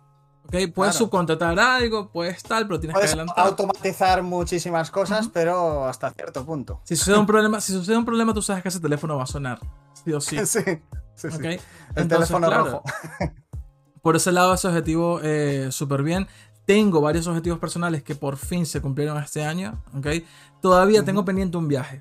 Puedes 0.74 0.96
subcontratar 0.96 1.60
algo, 1.60 2.10
puedes 2.10 2.42
tal, 2.44 2.68
pero 2.68 2.80
tienes 2.80 2.98
que 2.98 3.06
adelantar. 3.06 3.36
automatizar 3.38 4.24
muchísimas 4.24 4.92
cosas, 4.92 5.28
pero 5.28 5.86
hasta 5.86 6.12
cierto 6.12 6.46
punto. 6.46 6.82
Si 6.84 6.96
sucede 6.96 7.18
un 7.18 7.26
problema, 7.26 7.60
si 7.60 7.74
sucede 7.74 7.98
un 7.98 8.06
problema, 8.06 8.34
tú 8.34 8.42
sabes 8.42 8.64
que 8.64 8.70
ese 8.70 8.80
teléfono 8.80 9.18
va 9.18 9.24
a 9.24 9.28
sonar. 9.28 9.60
Sí 9.94 10.14
o 10.14 10.22
sí. 10.22 10.38
sí, 10.46 10.62
sí, 11.16 11.60
El 11.96 12.08
teléfono 12.08 12.50
rojo. 12.50 12.84
por 14.02 14.16
ese 14.16 14.32
lado, 14.32 14.54
ese 14.54 14.68
objetivo 14.68 15.20
eh, 15.22 15.68
súper 15.72 16.04
bien. 16.04 16.28
Tengo 16.66 17.02
varios 17.02 17.28
objetivos 17.28 17.60
personales 17.60 18.04
que 18.04 18.16
por 18.16 18.38
fin 18.38 18.66
se 18.66 18.82
cumplieron 18.82 19.18
este 19.22 19.44
año. 19.44 19.84
¿okay? 19.98 20.26
Todavía 20.62 21.04
tengo 21.04 21.26
pendiente 21.26 21.58
un 21.58 21.68
viaje. 21.68 22.00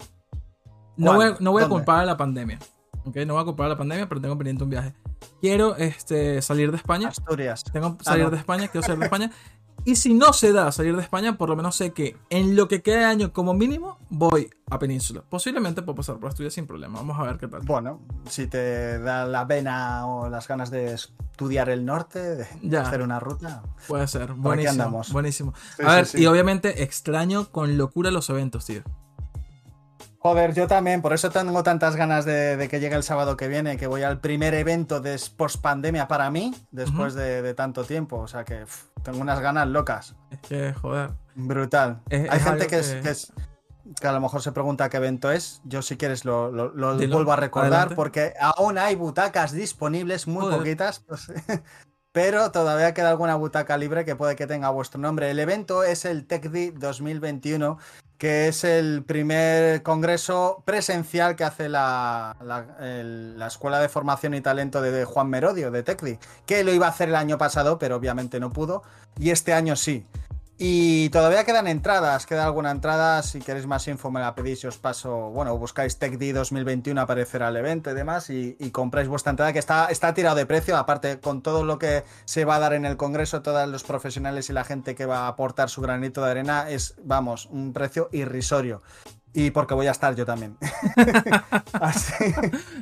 No 0.96 1.14
voy, 1.14 1.34
no 1.40 1.52
voy 1.52 1.62
a 1.62 1.68
culpar 1.68 2.00
a 2.00 2.06
la 2.06 2.16
pandemia. 2.16 2.58
¿Okay? 3.06 3.24
No 3.24 3.34
voy 3.34 3.42
a 3.42 3.44
culpar 3.44 3.66
a 3.66 3.68
la 3.70 3.78
pandemia, 3.78 4.08
pero 4.08 4.20
tengo 4.20 4.36
pendiente 4.36 4.64
un 4.64 4.70
viaje 4.70 4.94
quiero 5.40 5.76
este, 5.76 6.42
salir 6.42 6.70
de 6.70 6.76
España. 6.76 7.08
Asturias. 7.08 7.64
Tengo 7.72 7.96
que 7.96 8.02
ah, 8.06 8.10
salir 8.12 8.30
de 8.30 8.36
España, 8.36 8.68
quiero 8.68 8.86
salir 8.86 9.00
de 9.00 9.04
España. 9.06 9.30
Y 9.84 9.94
si 9.94 10.14
no 10.14 10.32
se 10.32 10.52
da 10.52 10.72
salir 10.72 10.96
de 10.96 11.02
España, 11.02 11.38
por 11.38 11.48
lo 11.48 11.54
menos 11.54 11.76
sé 11.76 11.92
que 11.92 12.16
en 12.28 12.56
lo 12.56 12.66
que 12.66 12.82
queda 12.82 12.98
de 12.98 13.04
año 13.04 13.32
como 13.32 13.54
mínimo 13.54 13.98
voy 14.10 14.50
a 14.68 14.80
Península. 14.80 15.22
Posiblemente 15.28 15.82
puedo 15.82 15.94
pasar 15.94 16.18
por 16.18 16.30
Asturias 16.30 16.54
sin 16.54 16.66
problema. 16.66 16.98
Vamos 16.98 17.16
a 17.20 17.22
ver 17.22 17.38
qué 17.38 17.46
tal. 17.46 17.60
Bueno, 17.62 18.00
si 18.28 18.48
te 18.48 18.98
da 18.98 19.26
la 19.26 19.44
vena 19.44 20.06
o 20.08 20.28
las 20.28 20.48
ganas 20.48 20.72
de 20.72 20.94
estudiar 20.94 21.68
el 21.68 21.84
norte, 21.84 22.48
de 22.60 22.78
hacer 22.78 23.00
una 23.00 23.20
ruta. 23.20 23.62
Puede 23.86 24.08
ser. 24.08 24.32
Buenísimo. 24.32 24.72
Andamos. 24.72 25.12
Buenísimo. 25.12 25.54
a 25.84 25.96
ver, 25.96 26.08
y 26.14 26.26
obviamente 26.26 26.82
extraño 26.82 27.52
con 27.52 27.78
locura 27.78 28.10
los 28.10 28.28
eventos, 28.28 28.66
tío. 28.66 28.82
Joder, 30.18 30.54
yo 30.54 30.66
también, 30.66 31.02
por 31.02 31.12
eso 31.12 31.30
tengo 31.30 31.62
tantas 31.62 31.96
ganas 31.96 32.24
de, 32.24 32.66
que 32.70 32.80
llegue 32.80 32.96
el 32.96 33.02
sábado 33.02 33.36
que 33.36 33.48
viene, 33.48 33.76
que 33.76 33.86
voy 33.86 34.02
al 34.02 34.20
primer 34.20 34.54
evento 34.54 35.00
de 35.00 35.20
post 35.36 35.60
pandemia 35.60 36.08
para 36.08 36.30
mí, 36.30 36.54
después 36.70 37.14
de, 37.14 37.54
tanto 37.54 37.84
tiempo. 37.84 38.18
O 38.18 38.28
sea 38.28 38.44
que 38.44 38.64
tengo 39.02 39.20
unas 39.20 39.40
ganas 39.40 39.68
locas. 39.68 40.16
Es 40.30 40.40
que, 40.40 40.72
joder. 40.72 41.10
Brutal. 41.34 42.00
Hay 42.10 42.40
gente 42.40 42.66
que, 42.66 42.78
Es, 42.78 43.32
que, 44.00 44.06
a 44.06 44.12
lo 44.12 44.20
mejor 44.20 44.42
se 44.42 44.52
pregunta 44.52 44.88
qué 44.88 44.96
evento 44.96 45.30
es. 45.30 45.60
Yo, 45.64 45.82
si 45.82 45.96
quieres, 45.96 46.24
lo, 46.24 46.50
vuelvo 46.50 47.32
a 47.32 47.36
recordar, 47.36 47.94
porque 47.94 48.34
aún 48.40 48.78
hay 48.78 48.94
butacas 48.94 49.52
disponibles, 49.52 50.26
muy 50.26 50.50
poquitas. 50.50 51.00
Pues, 51.00 51.30
pero 52.12 52.50
todavía 52.50 52.94
queda 52.94 53.10
alguna 53.10 53.36
butaca 53.36 53.76
libre 53.76 54.06
que 54.06 54.16
puede 54.16 54.34
que 54.36 54.46
tenga 54.46 54.70
vuestro 54.70 54.98
nombre. 54.98 55.30
El 55.30 55.38
evento 55.38 55.84
es 55.84 56.06
el 56.06 56.26
TechD 56.26 56.72
2021 56.72 57.78
que 58.18 58.48
es 58.48 58.64
el 58.64 59.02
primer 59.04 59.82
congreso 59.82 60.62
presencial 60.64 61.36
que 61.36 61.44
hace 61.44 61.68
la, 61.68 62.36
la, 62.42 63.46
Escuela 63.46 63.80
de 63.80 63.88
Formación 63.88 64.34
y 64.34 64.40
Talento 64.40 64.80
de, 64.80 65.04
Juan 65.04 65.28
Merodio, 65.28 65.70
de 65.70 65.82
TECDI, 65.82 66.18
que 66.46 66.64
lo 66.64 66.72
iba 66.72 66.86
a 66.86 66.90
hacer 66.90 67.10
el 67.10 67.16
año 67.16 67.38
pasado, 67.38 67.78
pero 67.78 67.96
obviamente 67.96 68.40
no 68.40 68.52
pudo, 68.52 68.82
y 69.18 69.30
este 69.30 69.52
año 69.52 69.76
sí. 69.76 70.06
Y 70.58 71.10
todavía 71.10 71.44
quedan 71.44 71.66
entradas, 71.66 72.24
queda 72.24 72.46
alguna 72.46 72.70
entrada. 72.70 73.22
Si 73.22 73.40
queréis 73.40 73.66
más 73.66 73.86
info, 73.88 74.10
me 74.10 74.20
la 74.20 74.34
pedís 74.34 74.64
y 74.64 74.66
os 74.66 74.78
paso. 74.78 75.30
Bueno, 75.30 75.56
buscáis 75.58 75.98
TechD 75.98 76.32
2021, 76.32 76.98
aparecerá 76.98 77.48
el 77.48 77.56
evento 77.56 77.90
y 77.90 77.94
demás. 77.94 78.30
Y, 78.30 78.54
compráis 78.70 79.06
vuestra 79.06 79.30
entrada, 79.30 79.52
que 79.52 79.58
está, 79.58 79.86
está 79.86 80.14
tirado 80.14 80.36
de 80.36 80.46
precio. 80.46 80.78
Aparte, 80.78 81.20
con 81.20 81.42
todo 81.42 81.62
lo 81.62 81.78
que 81.78 82.04
se 82.24 82.46
va 82.46 82.56
a 82.56 82.58
dar 82.58 82.72
en 82.72 82.86
el 82.86 82.96
congreso, 82.96 83.42
todos 83.42 83.68
los 83.68 83.84
profesionales 83.84 84.48
y 84.48 84.54
la 84.54 84.64
gente 84.64 84.94
que 84.94 85.04
va 85.04 85.20
a 85.20 85.28
aportar 85.28 85.68
su 85.68 85.82
granito 85.82 86.24
de 86.24 86.30
arena, 86.30 86.70
es, 86.70 86.94
vamos, 87.04 87.46
un 87.46 87.74
precio 87.74 88.08
irrisorio. 88.12 88.80
Y 89.38 89.50
porque 89.50 89.74
voy 89.74 89.86
a 89.86 89.90
estar 89.90 90.14
yo 90.16 90.24
también. 90.24 90.56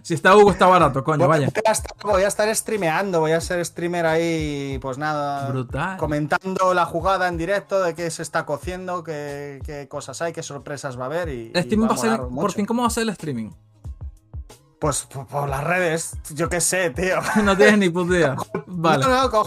Si 0.03 0.15
está 0.15 0.37
Hugo, 0.37 0.53
está 0.53 0.67
barato, 0.67 1.03
coño, 1.03 1.27
vaya. 1.27 1.49
Voy 2.05 2.23
a, 2.23 2.29
estar, 2.29 2.55
streameando, 2.55 3.19
voy 3.19 3.33
a 3.33 3.41
ser 3.41 3.65
streamer 3.65 4.07
ahí, 4.07 4.79
pues 4.81 4.97
nada. 4.97 5.49
Brutal. 5.49 5.97
Comentando 5.97 6.73
la 6.73 6.87
jugada 6.87 7.27
en 7.27 7.37
directo 7.37 7.83
de 7.83 7.95
qué 7.95 8.09
se 8.11 8.23
está 8.23 8.47
cociendo, 8.47 9.03
qué, 9.03 9.89
cosas 9.91 10.23
hay, 10.23 10.33
qué 10.33 10.45
sorpresas 10.45 10.99
va 10.99 11.05
a 11.05 11.07
haber. 11.07 11.29
Y, 11.31 11.51
por 11.51 12.53
fin, 12.53 12.67
¿cómo 12.67 12.83
va 12.83 12.89
a 12.89 12.91
ser 12.91 13.03
el 13.03 13.09
streaming? 13.09 13.51
Pues 14.79 15.09
por, 15.31 15.49
las 15.49 15.65
redes, 15.65 16.13
yo 16.35 16.49
qué 16.49 16.61
sé, 16.61 16.91
tío. 16.91 17.17
No 17.43 17.57
tienes 17.57 17.79
ni 17.79 17.89
puta 17.89 18.15
idea. 18.15 18.37
Vale. 18.85 19.05
No, 19.05 19.29
no, 19.29 19.45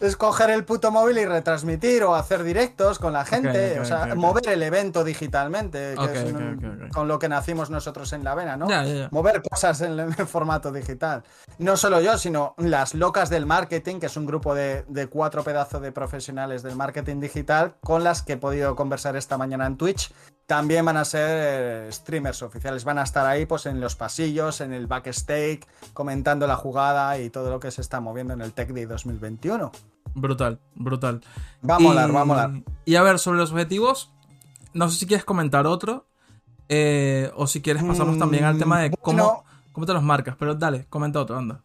es 0.00 0.16
coger 0.16 0.50
el 0.50 0.64
puto 0.64 0.90
móvil 0.90 1.18
y 1.18 1.24
retransmitir 1.24 2.04
o 2.04 2.14
hacer 2.14 2.42
directos 2.42 2.98
con 2.98 3.12
la 3.12 3.24
gente. 3.24 3.80
o 3.80 3.84
sea, 3.84 4.14
mover 4.14 4.48
el 4.48 4.62
evento 4.62 5.04
digitalmente, 5.04 5.94
que 5.96 6.28
es 6.28 6.92
con 6.92 7.08
lo 7.08 7.18
que 7.18 7.28
nacimos 7.28 7.70
nosotros 7.70 8.12
en 8.12 8.24
la 8.24 8.34
vena, 8.34 8.56
¿no? 8.56 8.68
Mover 9.10 9.42
cosas 9.42 9.80
en, 9.80 9.98
el 9.98 10.14
formato 10.26 10.72
digital. 10.72 11.22
No 11.58 11.76
solo 11.76 12.00
yo, 12.00 12.18
sino 12.18 12.54
las 12.58 12.94
locas 12.94 13.30
del 13.30 13.46
marketing, 13.46 13.98
que 14.00 14.06
es 14.06 14.16
un 14.16 14.26
grupo 14.26 14.54
de, 14.54 14.84
de 14.88 15.06
cuatro 15.08 15.42
pedazos 15.42 15.80
de 15.80 15.92
profesionales 15.92 16.62
del 16.62 16.76
marketing 16.76 17.20
digital 17.20 17.74
con 17.80 18.04
las 18.04 18.22
que 18.22 18.34
he 18.34 18.36
podido 18.36 18.76
conversar 18.76 19.16
esta 19.16 19.38
mañana 19.38 19.66
en 19.66 19.76
Twitch 19.76 20.12
también 20.46 20.84
van 20.84 20.96
a 20.96 21.04
ser 21.04 21.92
streamers 21.92 22.42
oficiales, 22.42 22.84
van 22.84 22.98
a 22.98 23.02
estar 23.02 23.26
ahí 23.26 23.46
pues 23.46 23.66
en 23.66 23.80
los 23.80 23.96
pasillos, 23.96 24.60
en 24.60 24.72
el 24.72 24.86
backstage, 24.86 25.60
comentando 25.92 26.46
la 26.46 26.56
jugada 26.56 27.18
y 27.18 27.30
todo 27.30 27.50
lo 27.50 27.60
que 27.60 27.70
se 27.70 27.80
está 27.80 28.00
moviendo 28.00 28.32
en 28.32 28.40
el 28.40 28.52
Tech 28.52 28.70
Day 28.70 28.84
2021. 28.84 29.72
Brutal, 30.14 30.60
brutal. 30.74 31.20
Va 31.68 31.76
a 31.76 31.78
molar, 31.80 32.14
va 32.14 32.20
a 32.20 32.24
molar. 32.24 32.50
Y 32.84 32.94
a 32.94 33.02
ver, 33.02 33.18
sobre 33.18 33.38
los 33.38 33.50
objetivos, 33.50 34.12
no 34.72 34.88
sé 34.88 34.98
si 34.98 35.06
quieres 35.06 35.24
comentar 35.24 35.66
otro, 35.66 36.06
eh, 36.68 37.30
o 37.34 37.46
si 37.46 37.60
quieres 37.60 37.82
pasamos 37.82 38.18
también 38.18 38.44
al 38.44 38.58
tema 38.58 38.80
de 38.80 38.90
cómo, 38.90 39.44
cómo 39.72 39.86
te 39.86 39.92
los 39.92 40.02
marcas, 40.02 40.36
pero 40.38 40.54
dale, 40.54 40.86
comenta 40.88 41.20
otro, 41.20 41.36
anda. 41.36 41.60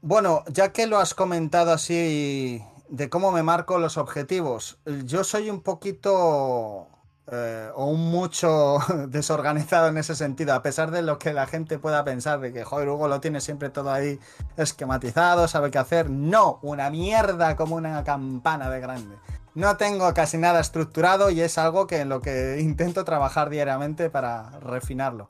Bueno, 0.00 0.42
ya 0.48 0.72
que 0.72 0.88
lo 0.88 0.98
has 0.98 1.14
comentado 1.14 1.72
así 1.72 2.60
de 2.88 3.08
cómo 3.08 3.30
me 3.30 3.44
marco 3.44 3.78
los 3.78 3.96
objetivos, 3.96 4.78
yo 5.04 5.22
soy 5.22 5.48
un 5.48 5.60
poquito 5.62 6.88
eh, 7.30 7.70
o 7.74 7.86
un 7.86 8.10
mucho 8.10 8.78
desorganizado 9.08 9.88
en 9.88 9.96
ese 9.96 10.16
sentido, 10.16 10.54
a 10.54 10.62
pesar 10.62 10.90
de 10.90 11.02
lo 11.02 11.18
que 11.18 11.32
la 11.32 11.46
gente 11.46 11.78
pueda 11.78 12.04
pensar 12.04 12.40
de 12.40 12.52
que, 12.52 12.64
joder, 12.64 12.88
Hugo 12.88 13.06
lo 13.06 13.20
tiene 13.20 13.40
siempre 13.40 13.70
todo 13.70 13.92
ahí 13.92 14.18
esquematizado, 14.56 15.46
sabe 15.46 15.70
qué 15.70 15.78
hacer. 15.78 16.10
No, 16.10 16.58
una 16.62 16.90
mierda 16.90 17.54
como 17.56 17.76
una 17.76 18.02
campana 18.02 18.68
de 18.70 18.80
grande. 18.80 19.16
No 19.54 19.76
tengo 19.76 20.12
casi 20.14 20.38
nada 20.38 20.60
estructurado 20.60 21.30
y 21.30 21.42
es 21.42 21.58
algo 21.58 21.86
que 21.86 22.00
en 22.00 22.08
lo 22.08 22.20
que 22.22 22.58
intento 22.60 23.04
trabajar 23.04 23.50
diariamente 23.50 24.10
para 24.10 24.58
refinarlo. 24.60 25.28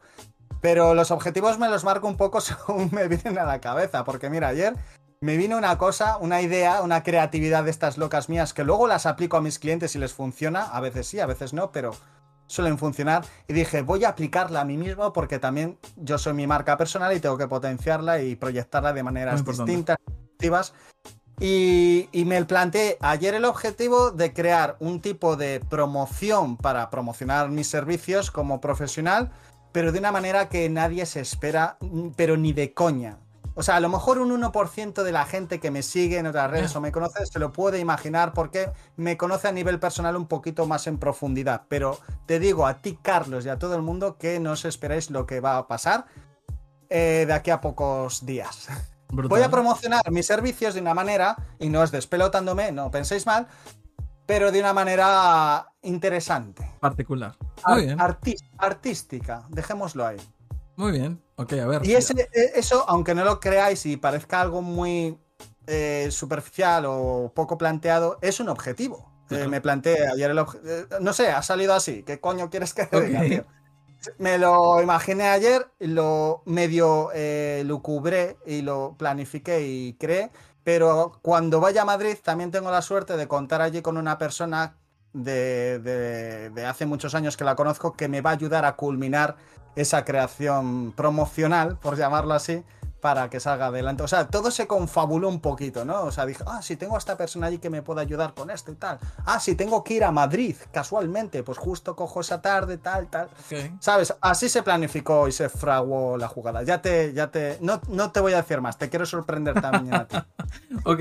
Pero 0.60 0.94
los 0.94 1.10
objetivos 1.10 1.58
me 1.58 1.68
los 1.68 1.82
marco 1.82 2.06
un 2.06 2.16
poco 2.16 2.40
según 2.40 2.88
me 2.92 3.08
vienen 3.08 3.38
a 3.38 3.44
la 3.44 3.60
cabeza, 3.60 4.04
porque 4.04 4.30
mira, 4.30 4.48
ayer 4.48 4.76
me 5.22 5.36
vino 5.36 5.56
una 5.56 5.78
cosa, 5.78 6.16
una 6.16 6.42
idea, 6.42 6.82
una 6.82 7.04
creatividad 7.04 7.62
de 7.62 7.70
estas 7.70 7.96
locas 7.96 8.28
mías 8.28 8.52
que 8.52 8.64
luego 8.64 8.88
las 8.88 9.06
aplico 9.06 9.36
a 9.36 9.40
mis 9.40 9.60
clientes 9.60 9.94
y 9.94 10.00
les 10.00 10.12
funciona, 10.12 10.64
a 10.64 10.80
veces 10.80 11.06
sí, 11.06 11.20
a 11.20 11.26
veces 11.26 11.52
no, 11.52 11.70
pero 11.70 11.92
suelen 12.48 12.76
funcionar. 12.76 13.24
Y 13.46 13.52
dije, 13.52 13.82
voy 13.82 14.04
a 14.04 14.08
aplicarla 14.08 14.62
a 14.62 14.64
mí 14.64 14.76
mismo 14.76 15.12
porque 15.12 15.38
también 15.38 15.78
yo 15.94 16.18
soy 16.18 16.32
mi 16.32 16.48
marca 16.48 16.76
personal 16.76 17.16
y 17.16 17.20
tengo 17.20 17.38
que 17.38 17.46
potenciarla 17.46 18.20
y 18.20 18.34
proyectarla 18.34 18.92
de 18.92 19.02
maneras 19.04 19.44
distintas, 19.44 19.96
y, 21.38 22.08
y, 22.10 22.24
me 22.24 22.44
planteé 22.44 22.98
ayer 23.00 23.34
el 23.34 23.44
objetivo 23.44 24.10
de 24.10 24.32
crear 24.32 24.76
un 24.80 25.00
tipo 25.00 25.36
de 25.36 25.60
promoción 25.60 26.56
para 26.56 26.90
promocionar 26.90 27.48
mis 27.48 27.68
servicios 27.68 28.30
como 28.32 28.60
profesional, 28.60 29.30
pero 29.70 29.92
de 29.92 30.00
una 30.00 30.12
manera 30.12 30.48
que 30.48 30.68
nadie 30.68 31.06
se 31.06 31.20
espera, 31.20 31.78
pero 32.16 32.36
ni 32.36 32.52
de 32.52 32.74
coña. 32.74 33.18
O 33.54 33.62
sea, 33.62 33.76
a 33.76 33.80
lo 33.80 33.88
mejor 33.88 34.18
un 34.18 34.30
1% 34.40 35.02
de 35.02 35.12
la 35.12 35.24
gente 35.24 35.60
que 35.60 35.70
me 35.70 35.82
sigue 35.82 36.18
en 36.18 36.26
otras 36.26 36.50
redes 36.50 36.74
o 36.74 36.80
me 36.80 36.92
conoce 36.92 37.26
se 37.26 37.38
lo 37.38 37.52
puede 37.52 37.78
imaginar 37.78 38.32
porque 38.32 38.70
me 38.96 39.16
conoce 39.16 39.48
a 39.48 39.52
nivel 39.52 39.78
personal 39.78 40.16
un 40.16 40.26
poquito 40.26 40.66
más 40.66 40.86
en 40.86 40.98
profundidad. 40.98 41.62
Pero 41.68 41.98
te 42.26 42.38
digo 42.38 42.66
a 42.66 42.80
ti, 42.80 42.98
Carlos, 43.00 43.44
y 43.44 43.50
a 43.50 43.58
todo 43.58 43.74
el 43.76 43.82
mundo 43.82 44.16
que 44.16 44.40
no 44.40 44.52
os 44.52 44.64
esperéis 44.64 45.10
lo 45.10 45.26
que 45.26 45.40
va 45.40 45.58
a 45.58 45.68
pasar 45.68 46.06
eh, 46.88 47.24
de 47.26 47.32
aquí 47.32 47.50
a 47.50 47.60
pocos 47.60 48.24
días. 48.24 48.68
Voy 49.12 49.42
a 49.42 49.50
promocionar 49.50 50.10
mis 50.10 50.26
servicios 50.26 50.72
de 50.72 50.80
una 50.80 50.94
manera, 50.94 51.36
y 51.58 51.68
no 51.68 51.82
es 51.82 51.90
despelotándome, 51.90 52.72
no 52.72 52.90
penséis 52.90 53.26
mal, 53.26 53.46
pero 54.24 54.50
de 54.50 54.60
una 54.60 54.72
manera 54.72 55.72
interesante. 55.82 56.70
Particular. 56.80 57.36
Muy 57.66 57.86
bien. 57.86 57.98
artística, 58.58 59.44
dejémoslo 59.50 60.06
ahí. 60.06 60.16
Muy 60.82 60.90
bien, 60.90 61.22
ok, 61.36 61.52
a 61.52 61.66
ver. 61.66 61.86
Y 61.86 61.94
ese, 61.94 62.28
e, 62.32 62.52
eso, 62.56 62.84
aunque 62.88 63.14
no 63.14 63.24
lo 63.24 63.38
creáis 63.38 63.86
y 63.86 63.96
parezca 63.96 64.40
algo 64.40 64.62
muy 64.62 65.16
eh, 65.68 66.08
superficial 66.10 66.86
o 66.88 67.30
poco 67.32 67.56
planteado, 67.56 68.18
es 68.20 68.40
un 68.40 68.48
objetivo. 68.48 69.08
Eh, 69.30 69.46
me 69.46 69.60
planteé 69.60 70.08
ayer 70.08 70.32
el 70.32 70.38
eh, 70.40 70.86
No 71.00 71.12
sé, 71.12 71.28
ha 71.30 71.40
salido 71.42 71.72
así. 71.72 72.02
¿Qué 72.02 72.18
coño 72.18 72.50
quieres 72.50 72.74
que 72.74 72.88
diga, 73.00 73.44
Me 74.18 74.38
lo 74.38 74.82
imaginé 74.82 75.28
ayer, 75.28 75.70
lo 75.78 76.42
medio 76.46 77.10
lo 77.64 77.80
cubré 77.80 78.36
y 78.44 78.62
lo 78.62 78.96
planifiqué 78.98 79.64
y 79.64 79.92
creé. 79.94 80.32
Pero 80.64 81.20
cuando 81.22 81.60
vaya 81.60 81.82
a 81.82 81.84
Madrid 81.84 82.16
también 82.20 82.50
tengo 82.50 82.72
la 82.72 82.82
suerte 82.82 83.16
de 83.16 83.28
contar 83.28 83.62
allí 83.62 83.82
con 83.82 83.96
una 83.96 84.18
persona 84.18 84.76
de, 85.12 85.78
de, 85.78 86.66
hace 86.66 86.86
muchos 86.86 87.14
años 87.14 87.36
que 87.36 87.44
la 87.44 87.54
conozco 87.54 87.92
que 87.92 88.08
me 88.08 88.20
va 88.20 88.30
a 88.30 88.32
ayudar 88.34 88.64
a 88.64 88.76
culminar 88.76 89.36
esa 89.76 90.04
creación 90.04 90.92
promocional, 90.96 91.78
por 91.78 91.96
llamarlo 91.96 92.34
así, 92.34 92.62
para 93.02 93.28
que 93.28 93.40
salga 93.40 93.66
adelante. 93.66 94.04
O 94.04 94.08
sea, 94.08 94.28
todo 94.28 94.52
se 94.52 94.68
confabuló 94.68 95.28
un 95.28 95.40
poquito, 95.40 95.84
¿no? 95.84 96.02
O 96.04 96.12
sea, 96.12 96.24
dije, 96.24 96.44
ah, 96.46 96.62
si 96.62 96.76
tengo 96.76 96.94
a 96.94 96.98
esta 96.98 97.16
persona 97.16 97.48
allí 97.48 97.58
que 97.58 97.68
me 97.68 97.82
puede 97.82 98.00
ayudar 98.00 98.32
con 98.32 98.48
esto 98.48 98.70
y 98.70 98.76
tal. 98.76 99.00
Ah, 99.26 99.40
si 99.40 99.56
tengo 99.56 99.82
que 99.82 99.94
ir 99.94 100.04
a 100.04 100.12
Madrid 100.12 100.54
casualmente, 100.70 101.42
pues 101.42 101.58
justo 101.58 101.96
cojo 101.96 102.20
esa 102.20 102.40
tarde, 102.40 102.78
tal, 102.78 103.08
tal. 103.08 103.28
¿Sabes? 103.80 104.14
Así 104.20 104.48
se 104.48 104.62
planificó 104.62 105.26
y 105.26 105.32
se 105.32 105.48
fraguó 105.48 106.16
la 106.16 106.28
jugada. 106.28 106.62
Ya 106.62 106.80
te, 106.80 107.12
ya 107.12 107.28
te. 107.32 107.58
No, 107.60 107.80
no 107.88 108.12
te 108.12 108.20
voy 108.20 108.34
a 108.34 108.36
decir 108.36 108.60
más, 108.60 108.78
te 108.78 108.88
quiero 108.88 109.04
sorprender 109.04 109.60
también 109.60 109.94
a 109.94 110.06
ti. 110.06 110.16
ok. 110.84 111.00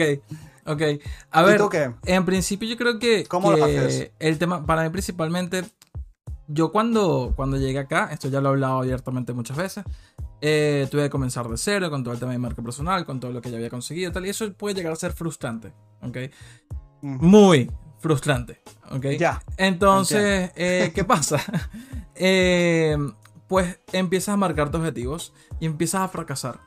Ok, 0.64 0.82
a 1.32 1.42
ver, 1.42 1.60
en 2.06 2.24
principio 2.24 2.70
yo 2.70 2.78
creo 2.78 3.00
que, 3.00 3.26
¿Cómo 3.26 3.52
lo 3.52 3.66
haces? 3.66 4.12
el 4.20 4.38
tema, 4.38 4.64
para 4.64 4.84
mí 4.84 4.90
principalmente, 4.90 5.66
yo 6.54 6.72
cuando, 6.72 7.34
cuando 7.36 7.58
llegué 7.58 7.80
acá, 7.80 8.10
esto 8.12 8.28
ya 8.28 8.42
lo 8.42 8.50
he 8.50 8.52
hablado 8.52 8.80
abiertamente 8.80 9.34
muchas 9.34 9.58
veces, 9.58 9.84
eh, 10.42 10.88
tuve 10.90 11.04
que 11.04 11.10
comenzar 11.10 11.48
de 11.48 11.58
cero 11.58 11.90
con 11.90 12.04
todo 12.04 12.14
el 12.14 12.20
tema 12.20 12.32
de 12.32 12.40
marca 12.40 12.62
personal, 12.62 13.06
con 13.06 13.20
todo 13.20 13.32
lo 13.32 13.42
que 13.42 13.52
ya 13.52 13.58
había 13.58 13.70
conseguido 13.70 14.10
y 14.10 14.14
tal, 14.14 14.26
y 14.26 14.30
eso 14.30 14.52
puede 14.54 14.76
llegar 14.76 14.94
a 14.94 14.96
ser 14.96 15.14
frustrante, 15.14 15.74
¿ok? 16.02 16.18
Muy 17.02 17.72
frustrante, 18.00 18.62
¿ok? 18.90 19.06
Ya. 19.20 19.42
Entonces, 19.58 20.52
eh, 20.56 20.92
¿qué 20.94 21.04
pasa? 21.04 21.40
Eh, 22.24 22.96
pues 23.48 23.80
empiezas 23.94 24.34
a 24.34 24.38
marcar 24.38 24.70
tus 24.70 24.80
objetivos 24.80 25.34
y 25.60 25.66
empiezas 25.66 26.02
a 26.02 26.08
fracasar, 26.08 26.60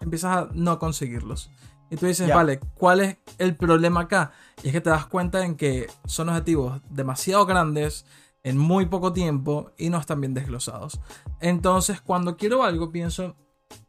empiezas 0.00 0.36
a 0.36 0.48
no 0.52 0.78
conseguirlos. 0.78 1.50
Y 1.88 1.96
tú 1.96 2.04
dices, 2.04 2.28
vale, 2.28 2.60
¿cuál 2.74 3.00
es 3.00 3.16
el 3.38 3.56
problema 3.56 4.00
acá? 4.00 4.32
Y 4.62 4.66
es 4.66 4.72
que 4.74 4.82
te 4.82 4.90
das 4.90 5.06
cuenta 5.06 5.46
en 5.46 5.56
que 5.56 5.86
son 6.04 6.28
objetivos 6.28 6.82
demasiado 6.90 7.46
grandes 7.46 8.04
en 8.42 8.58
muy 8.58 8.86
poco 8.86 9.12
tiempo 9.12 9.72
y 9.76 9.90
no 9.90 9.98
están 9.98 10.20
bien 10.20 10.34
desglosados. 10.34 11.00
Entonces, 11.40 12.00
cuando 12.00 12.36
quiero 12.36 12.62
algo, 12.64 12.90
pienso, 12.90 13.36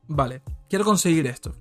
vale, 0.08 0.42
quiero 0.70 0.86
conseguir 0.86 1.28
esto. 1.28 1.54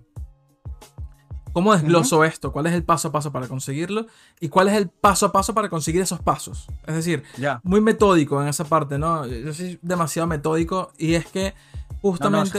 ¿Cómo 1.52 1.72
desgloso 1.72 2.24
esto? 2.24 2.52
¿Cuál 2.52 2.66
es 2.66 2.72
el 2.72 2.84
paso 2.84 3.08
a 3.08 3.12
paso 3.12 3.32
para 3.32 3.48
conseguirlo? 3.48 4.06
¿Y 4.38 4.48
cuál 4.48 4.68
es 4.68 4.74
el 4.74 4.88
paso 4.88 5.26
a 5.26 5.32
paso 5.32 5.54
para 5.54 5.68
conseguir 5.68 6.02
esos 6.02 6.20
pasos? 6.20 6.68
Es 6.86 6.94
decir, 6.94 7.24
muy 7.62 7.80
metódico 7.80 8.40
en 8.40 8.48
esa 8.48 8.64
parte, 8.64 8.98
¿no? 8.98 9.26
Yo 9.26 9.52
soy 9.52 9.78
demasiado 9.82 10.28
metódico 10.28 10.92
y 10.98 11.14
es 11.14 11.26
que 11.26 11.54
justamente 12.00 12.58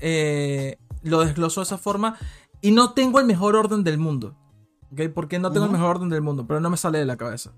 eh, 0.00 0.78
lo 1.02 1.20
desgloso 1.20 1.60
de 1.60 1.64
esa 1.64 1.78
forma 1.78 2.16
y 2.60 2.70
no 2.70 2.92
tengo 2.92 3.18
el 3.18 3.26
mejor 3.26 3.56
orden 3.56 3.82
del 3.82 3.98
mundo. 3.98 4.36
¿Ok? 4.92 5.02
Porque 5.14 5.38
no 5.38 5.50
tengo 5.50 5.66
el 5.66 5.72
mejor 5.72 5.96
orden 5.96 6.08
del 6.08 6.20
mundo, 6.20 6.46
pero 6.46 6.60
no 6.60 6.70
me 6.70 6.76
sale 6.76 6.98
de 6.98 7.06
la 7.06 7.16
cabeza. 7.16 7.52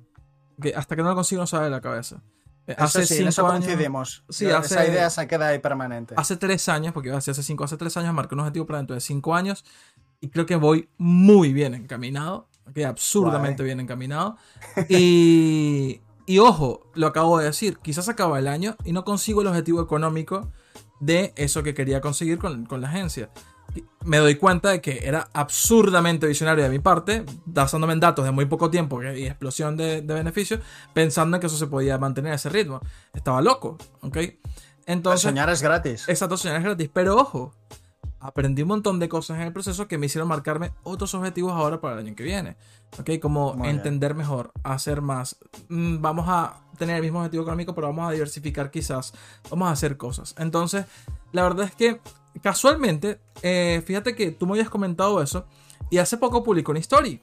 ¿Okay? 0.63 0.73
Hasta 0.73 0.97
que 0.97 1.03
no 1.03 1.09
lo 1.09 1.15
consigo 1.15 1.43
no 1.43 1.47
sale 1.47 1.65
de 1.65 1.71
la 1.71 1.81
cabeza. 1.81 2.23
Eh, 2.67 2.77
hace 2.79 3.05
sí, 3.07 3.17
cinco 3.17 3.49
años. 3.49 4.25
Sí, 4.29 4.47
esa 4.47 4.87
idea 4.87 5.11
se 5.11 5.27
queda 5.27 5.49
ahí 5.49 5.59
permanente. 5.59 6.15
Hace 6.17 6.37
tres 6.37 6.69
años, 6.69 6.93
porque 6.93 7.11
hace 7.11 7.35
cinco, 7.35 7.65
hace 7.65 7.77
tres 7.77 7.97
años 7.97 8.15
marqué 8.15 8.35
un 8.35 8.41
objetivo 8.41 8.67
para 8.67 8.79
dentro 8.79 8.95
de 8.95 9.01
cinco 9.01 9.35
años 9.35 9.65
y 10.21 10.29
creo 10.29 10.47
que 10.47 10.57
voy 10.57 10.89
muy 10.97 11.53
bien 11.53 11.75
encaminado. 11.75 12.49
Okay, 12.71 12.85
absurdamente 12.85 13.65
bien 13.65 13.81
encaminado. 13.81 14.37
Y, 14.89 16.01
y 16.27 16.39
ojo, 16.39 16.87
lo 16.95 17.09
acabo 17.09 17.39
de 17.39 17.47
decir, 17.47 17.79
quizás 17.79 18.09
acaba 18.09 18.39
el 18.39 18.47
año 18.47 18.77
y 18.85 18.93
no 18.93 19.05
consigo 19.05 19.43
el 19.43 19.49
objetivo 19.49 19.83
económico 19.83 20.53
de 21.01 21.33
eso 21.35 21.65
que 21.65 21.75
quería 21.75 22.01
conseguir 22.01 22.39
con, 22.39 22.65
con 22.67 22.81
la 22.81 22.89
agencia 22.89 23.31
me 24.05 24.19
doy 24.19 24.37
cuenta 24.37 24.71
de 24.71 24.81
que 24.81 25.01
era 25.03 25.29
absurdamente 25.33 26.27
visionario 26.27 26.65
de 26.65 26.71
mi 26.71 26.79
parte, 26.79 27.25
basándome 27.45 27.93
en 27.93 28.01
datos 28.01 28.25
de 28.25 28.31
muy 28.31 28.47
poco 28.47 28.71
tiempo 28.71 29.03
y 29.03 29.27
explosión 29.27 29.77
de, 29.77 30.01
beneficios, 30.01 30.61
pensando 30.93 31.37
en 31.37 31.41
que 31.41 31.47
eso 31.47 31.57
se 31.57 31.67
podía 31.67 31.99
mantener 31.99 32.33
a 32.33 32.37
ese 32.37 32.49
ritmo. 32.49 32.81
Estaba 33.15 33.41
loco, 33.41 33.79
¿ok? 34.01 34.19
Entonces, 34.87 35.23
soñar 35.23 35.49
es 35.51 35.63
gratis. 35.63 36.09
Exacto, 36.09 36.37
soñar 36.37 36.59
es 36.59 36.65
gratis. 36.65 36.91
Pero 36.93 37.17
ojo, 37.17 37.55
aprendí 38.21 38.63
un 38.63 38.69
montón 38.69 38.99
de 38.99 39.09
cosas 39.09 39.39
en 39.39 39.45
el 39.45 39.53
proceso 39.53 39.89
que 39.89 39.99
me 39.99 40.07
hicieron 40.07 40.29
marcarme 40.29 40.73
otros 40.83 41.15
objetivos 41.15 41.53
ahora 41.53 41.81
para 41.81 41.95
el 41.95 42.07
año 42.07 42.17
que 42.17 42.25
viene. 42.25 42.57
¿Ok? 42.99 43.11
Como 43.21 43.65
entender 43.65 44.15
mejor, 44.15 44.53
hacer 44.65 45.01
más. 45.01 45.39
Mm, 45.69 46.01
vamos 46.01 46.27
a 46.29 46.61
tener 46.79 46.97
el 46.97 47.03
mismo 47.03 47.19
objetivo 47.19 47.43
económico, 47.45 47.75
pero 47.75 47.87
vamos 47.89 48.09
a 48.09 48.13
diversificar 48.13 48.71
quizás. 48.71 49.15
Vamos 49.51 49.69
a 49.69 49.73
hacer 49.73 49.97
cosas. 49.97 50.35
Entonces, 50.39 50.87
la 51.33 51.43
verdad 51.43 51.67
es 51.67 51.75
que 51.75 52.01
casualmente, 52.41 53.21
eh, 53.43 53.83
fíjate 53.85 54.15
que 54.15 54.31
tú 54.31 54.47
me 54.47 54.53
habías 54.53 54.71
comentado 54.71 55.23
eso 55.23 55.47
y 55.91 55.99
hace 55.99 56.17
poco 56.17 56.43
publicó 56.43 56.73
una 56.73 56.81
story. 56.81 57.23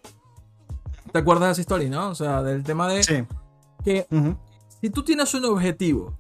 ¿Te 1.12 1.20
acuerdas 1.20 1.48
de 1.48 1.52
esa 1.54 1.62
story, 1.62 1.90
no? 1.90 2.10
O 2.10 2.16
sea, 2.16 2.44
del 2.44 2.64
tema 2.64 2.88
de 2.88 3.04
sí. 3.04 3.24
que 3.84 4.08
si 4.82 4.90
tú 4.90 5.04
tienes 5.04 5.34
un 5.34 5.46
objetivo 5.46 6.18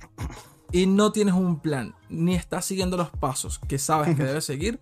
y 0.71 0.85
no 0.85 1.11
tienes 1.11 1.35
un 1.35 1.59
plan, 1.59 1.95
ni 2.09 2.35
estás 2.35 2.65
siguiendo 2.65 2.97
los 2.97 3.09
pasos 3.11 3.59
que 3.59 3.77
sabes 3.77 4.15
que 4.15 4.23
debes 4.23 4.45
seguir, 4.45 4.79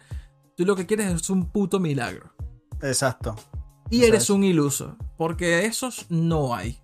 tú 0.55 0.65
lo 0.65 0.75
que 0.75 0.85
quieres 0.85 1.13
es 1.13 1.29
un 1.29 1.51
puto 1.51 1.79
milagro. 1.79 2.33
Exacto. 2.81 3.35
Y 3.89 4.03
eres 4.03 4.29
un 4.29 4.43
iluso, 4.43 4.97
porque 5.17 5.65
esos 5.65 6.05
no 6.09 6.55
hay 6.55 6.81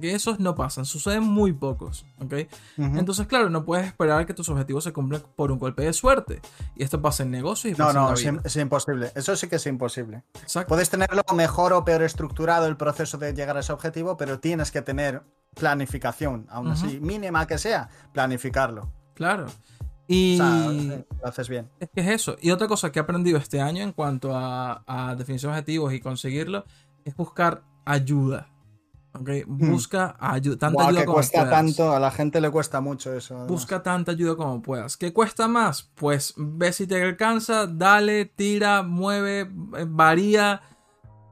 que 0.00 0.14
esos 0.14 0.40
no 0.40 0.54
pasan, 0.54 0.84
suceden 0.84 1.22
muy 1.22 1.52
pocos, 1.52 2.04
¿ok? 2.18 2.34
Entonces, 2.76 3.26
claro, 3.26 3.50
no 3.50 3.64
puedes 3.64 3.86
esperar 3.86 4.26
que 4.26 4.34
tus 4.34 4.48
objetivos 4.48 4.84
se 4.84 4.92
cumplan 4.92 5.22
por 5.36 5.52
un 5.52 5.58
golpe 5.58 5.82
de 5.82 5.92
suerte. 5.92 6.40
Y 6.76 6.82
esto 6.82 7.00
pasa 7.00 7.22
en 7.22 7.30
negocios 7.30 7.78
y 7.78 7.80
No, 7.80 7.92
no, 7.92 8.12
es, 8.12 8.56
imposible. 8.56 9.12
Eso 9.14 9.36
sí 9.36 9.48
que 9.48 9.56
es 9.56 9.66
imposible. 9.66 10.22
Puedes 10.66 10.90
tenerlo 10.90 11.22
mejor 11.34 11.72
o 11.72 11.84
peor 11.84 12.02
estructurado 12.02 12.66
el 12.66 12.76
proceso 12.76 13.18
de 13.18 13.34
llegar 13.34 13.56
a 13.56 13.60
ese 13.60 13.72
objetivo, 13.72 14.16
pero 14.16 14.40
tienes 14.40 14.70
que 14.70 14.82
tener 14.82 15.22
planificación, 15.54 16.46
aún 16.50 16.68
así, 16.68 17.00
mínima 17.00 17.46
que 17.46 17.58
sea, 17.58 17.88
planificarlo. 18.12 18.90
Claro. 19.14 19.46
Y 20.06 20.38
lo 20.38 21.04
haces 21.22 21.48
bien. 21.48 21.68
Es 21.78 21.88
que 21.88 22.00
es 22.00 22.08
eso. 22.08 22.36
Y 22.40 22.50
otra 22.50 22.66
cosa 22.66 22.90
que 22.90 22.98
he 22.98 23.02
aprendido 23.02 23.38
este 23.38 23.60
año 23.60 23.82
en 23.82 23.92
cuanto 23.92 24.36
a, 24.36 24.82
a 24.86 25.14
definición 25.14 25.52
de 25.52 25.58
objetivos 25.58 25.92
y 25.92 26.00
conseguirlo 26.00 26.64
es 27.04 27.14
buscar 27.14 27.62
ayuda. 27.84 28.48
¿Ok? 29.12 29.30
Busca 29.46 30.16
ayu- 30.20 30.58
tanta 30.58 30.74
Buah, 30.74 30.86
ayuda 30.88 31.00
que 31.00 31.06
como 31.06 31.16
cuesta 31.16 31.38
puedas. 31.42 31.50
tanto, 31.50 31.94
a 31.94 32.00
la 32.00 32.10
gente 32.10 32.40
le 32.40 32.50
cuesta 32.50 32.80
mucho 32.80 33.12
eso. 33.14 33.34
además. 33.34 33.50
Busca 33.50 33.82
tanta 33.82 34.12
ayuda 34.12 34.36
como 34.36 34.62
puedas. 34.62 34.96
¿Qué 34.96 35.12
cuesta 35.12 35.48
más? 35.48 35.90
Pues 35.94 36.34
ve 36.36 36.72
si 36.72 36.86
te 36.86 37.02
alcanza, 37.02 37.66
dale, 37.66 38.24
tira, 38.26 38.82
mueve, 38.82 39.40
eh, 39.76 39.86
varía, 39.88 40.60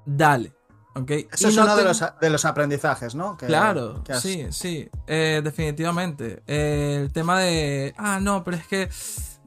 dale. 0.06 0.52
¿ok? 0.94 1.10
Eso 1.10 1.46
Y 1.46 1.50
es 1.50 1.56
no 1.56 1.62
uno 1.62 1.76
de, 1.76 1.84
los, 1.84 2.04
de 2.20 2.30
los 2.30 2.44
aprendizajes, 2.44 3.14
¿no? 3.14 3.36
Que- 3.36 3.46
Claro, 3.46 4.02
que 4.02 4.12
has- 4.14 4.20
sí, 4.22 4.46
sí, 4.50 4.88
eh, 5.06 5.40
definitivamente. 5.44 6.42
Eh, 6.46 6.98
el 7.02 7.12
tema 7.12 7.38
de, 7.40 7.94
ah, 7.96 8.18
no, 8.20 8.42
pero 8.42 8.56
es 8.56 8.66
que 8.66 8.88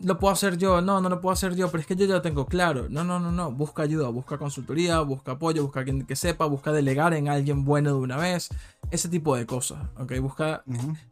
lo 0.03 0.19
puedo 0.19 0.33
hacer 0.33 0.57
yo, 0.57 0.81
no, 0.81 1.01
no 1.01 1.09
lo 1.09 1.21
puedo 1.21 1.33
hacer 1.33 1.55
yo, 1.55 1.69
pero 1.69 1.81
es 1.81 1.87
que 1.87 1.95
yo 1.95 2.05
ya 2.05 2.15
lo 2.15 2.21
tengo 2.21 2.45
claro. 2.45 2.87
No, 2.89 3.03
no, 3.03 3.19
no, 3.19 3.31
no, 3.31 3.51
busca 3.51 3.83
ayuda, 3.83 4.09
busca 4.09 4.37
consultoría, 4.37 4.99
busca 5.01 5.33
apoyo, 5.33 5.63
busca 5.63 5.79
alguien 5.79 6.05
que 6.05 6.15
sepa, 6.15 6.45
busca 6.45 6.71
delegar 6.71 7.13
en 7.13 7.29
alguien 7.29 7.63
bueno 7.65 7.89
de 7.91 7.95
una 7.99 8.17
vez, 8.17 8.49
ese 8.91 9.09
tipo 9.09 9.35
de 9.35 9.45
cosas, 9.45 9.79
¿ok? 9.97 10.13
Busca, 10.19 10.63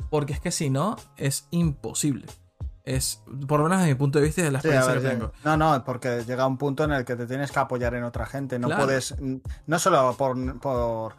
porque 0.09 0.33
es 0.33 0.39
que 0.39 0.51
si 0.51 0.69
no, 0.69 0.95
es 1.17 1.47
imposible. 1.51 2.25
Es, 2.83 3.21
por 3.47 3.59
lo 3.59 3.65
menos 3.65 3.79
desde 3.79 3.93
mi 3.93 3.97
punto 3.99 4.17
de 4.19 4.25
vista 4.25 4.41
y 4.41 4.45
de 4.45 4.51
la 4.51 4.61
Sí, 4.61 4.67
experiencia 4.69 4.93
ver, 4.93 5.01
que 5.03 5.09
tengo. 5.09 5.31
No, 5.45 5.57
no, 5.57 5.83
porque 5.83 6.23
llega 6.25 6.47
un 6.47 6.57
punto 6.57 6.83
en 6.85 6.91
el 6.93 7.05
que 7.05 7.15
te 7.15 7.27
tienes 7.27 7.51
que 7.51 7.59
apoyar 7.59 7.93
en 7.93 8.03
otra 8.03 8.25
gente. 8.25 8.57
No 8.57 8.67
Claro. 8.67 8.85
puedes, 8.85 9.13
no 9.67 9.77
solo 9.79 10.15
por, 10.17 10.59
por, 10.59 11.13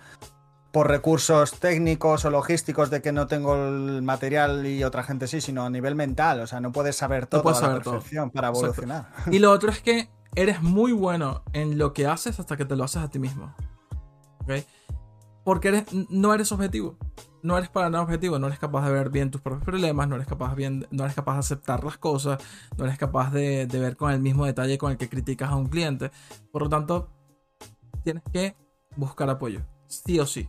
por 0.73 0.89
recursos 0.89 1.59
técnicos 1.59 2.25
o 2.25 2.31
logísticos 2.31 2.91
de 2.91 3.03
que 3.03 3.13
no 3.13 3.27
tengo 3.27 3.55
el 3.57 4.03
material 4.03 4.67
y 4.67 4.85
otra 4.85 5.03
gente 5.03 5.27
sí, 5.27 5.41
sino 5.41 5.65
a 5.65 5.71
nivel 5.71 5.95
mental. 5.97 6.41
O 6.41 6.47
sea, 6.47 6.61
no 6.61 6.71
puedes 6.73 6.97
saber 6.97 7.27
todo 7.27 7.43
puedes 7.43 7.59
a 7.59 7.63
la 7.63 7.67
saber 7.69 7.83
todo. 7.83 7.95
perfección 7.95 8.31
para 8.31 8.49
Exacto. 8.49 8.67
evolucionar. 8.67 9.09
Y 9.31 9.39
lo 9.41 9.51
otro 9.51 9.71
es 9.73 9.81
que 9.81 10.11
eres 10.37 10.63
muy 10.63 10.93
bueno 10.93 11.43
en 11.53 11.77
lo 11.77 11.93
que 11.93 12.07
haces 12.07 12.39
hasta 12.39 12.57
que 12.57 12.65
te 12.65 12.77
lo 12.77 12.85
haces 12.85 13.03
a 13.03 13.11
ti 13.11 13.19
mismo. 13.19 13.53
¿Ok? 14.43 14.65
Porque 15.45 15.69
eres, 15.69 15.85
no 16.09 16.33
eres 16.35 16.53
objetivo. 16.53 16.97
No 17.43 17.57
eres 17.57 17.71
para 17.71 17.91
nada 17.91 18.05
objetivo. 18.05 18.39
No 18.39 18.47
eres 18.47 18.59
capaz 18.61 18.87
de 18.87 18.93
ver 18.93 19.11
bien 19.11 19.31
tus 19.33 19.41
propios 19.41 19.65
problemas. 19.65 20.07
No 20.07 20.15
eres 20.15 20.29
capaz, 20.29 20.55
bien, 20.55 20.87
no 20.91 21.03
eres 21.03 21.17
capaz 21.17 21.33
de 21.35 21.39
aceptar 21.41 21.83
las 21.83 21.99
cosas. 21.99 22.41
No 22.77 22.85
eres 22.85 22.99
capaz 22.99 23.33
de, 23.33 23.67
de 23.67 23.79
ver 23.81 23.97
con 23.97 24.13
el 24.13 24.21
mismo 24.21 24.47
detalle 24.47 24.79
con 24.79 24.93
el 24.93 24.99
que 24.99 25.09
criticas 25.09 25.51
a 25.51 25.57
un 25.57 25.69
cliente. 25.69 26.13
Por 26.53 26.63
lo 26.63 26.69
tanto, 26.69 27.11
tienes 28.05 28.23
que 28.33 28.55
buscar 28.95 29.29
apoyo. 29.31 29.63
Sí 29.89 30.21
o 30.21 30.27
sí. 30.27 30.49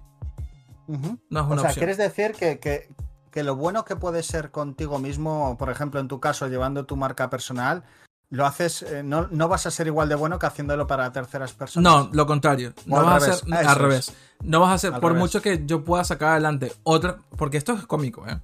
No 0.88 0.98
es 1.40 1.46
O 1.46 1.48
una 1.48 1.62
sea, 1.62 1.70
opción. 1.70 1.74
¿quieres 1.74 1.98
decir 1.98 2.32
que, 2.34 2.60
que- 2.60 2.90
que 3.32 3.44
lo 3.44 3.56
bueno 3.56 3.86
que 3.86 3.96
puede 3.96 4.24
ser 4.24 4.52
contigo 4.52 5.00
mismo, 5.00 5.58
por 5.58 5.70
ejemplo, 5.70 6.00
en 6.02 6.08
tu 6.10 6.20
caso, 6.20 6.48
llevando 6.50 6.86
tu 6.86 6.98
marca 6.98 7.30
personal, 7.30 7.84
lo 8.30 8.46
haces, 8.46 8.82
eh, 8.82 9.04
no, 9.04 9.28
no 9.32 9.48
vas 9.48 9.66
a 9.66 9.72
ser 9.72 9.88
igual 9.88 10.10
de 10.10 10.16
bueno 10.16 10.38
que 10.38 10.46
haciéndolo 10.48 10.86
para 10.88 11.12
terceras 11.14 11.54
personas? 11.54 11.92
No, 11.92 12.10
lo 12.12 12.26
contrario. 12.26 12.74
O 12.88 12.90
No 12.90 12.98
al 13.00 13.06
vas 13.06 13.24
a 13.24 13.26
revés. 13.28 13.40
ser 13.40 13.54
Ah, 13.54 13.70
al 13.72 13.76
revés. 13.78 14.14
No 14.44 14.60
vas 14.60 14.72
a 14.74 14.78
ser, 14.78 14.94
Al 14.94 15.00
por 15.02 15.12
revés. 15.14 15.22
mucho 15.22 15.42
que 15.42 15.66
yo 15.66 15.84
pueda 15.86 16.04
sacar 16.04 16.30
adelante 16.32 16.74
otra. 16.84 17.20
Porque 17.38 17.58
esto 17.58 17.74
es 17.74 17.86
cómico, 17.86 18.28
¿eh? 18.28 18.40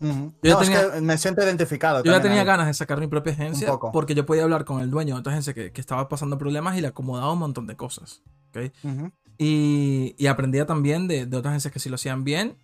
Yo 0.00 0.08
No, 0.42 0.60
es 0.62 0.68
que 0.68 1.00
me 1.00 1.16
siento 1.16 1.42
identificado. 1.44 2.02
Yo 2.02 2.10
ya 2.10 2.20
tenía 2.20 2.40
ahí. 2.40 2.46
ganas 2.46 2.66
de 2.66 2.74
sacar 2.74 2.98
mi 2.98 3.06
propia 3.06 3.32
agencia 3.34 3.72
porque 3.92 4.14
yo 4.16 4.26
podía 4.26 4.42
hablar 4.42 4.64
con 4.64 4.80
el 4.80 4.90
dueño 4.90 5.14
de 5.14 5.20
otra 5.20 5.32
agencia 5.32 5.54
que, 5.54 5.70
que 5.72 5.80
estaba 5.80 6.08
pasando 6.08 6.36
problemas 6.38 6.76
y 6.76 6.80
le 6.80 6.88
acomodaba 6.88 7.32
un 7.32 7.38
montón 7.38 7.66
de 7.68 7.76
cosas. 7.76 8.20
¿ok? 8.50 8.72
Ujú. 8.82 9.12
Y, 9.44 10.26
aprendía 10.28 10.66
también 10.66 11.08
de, 11.08 11.24
otras 11.24 11.46
agencias 11.46 11.72
que 11.72 11.80
sí 11.80 11.88
lo 11.88 11.96
hacían 11.96 12.22
bien 12.22 12.56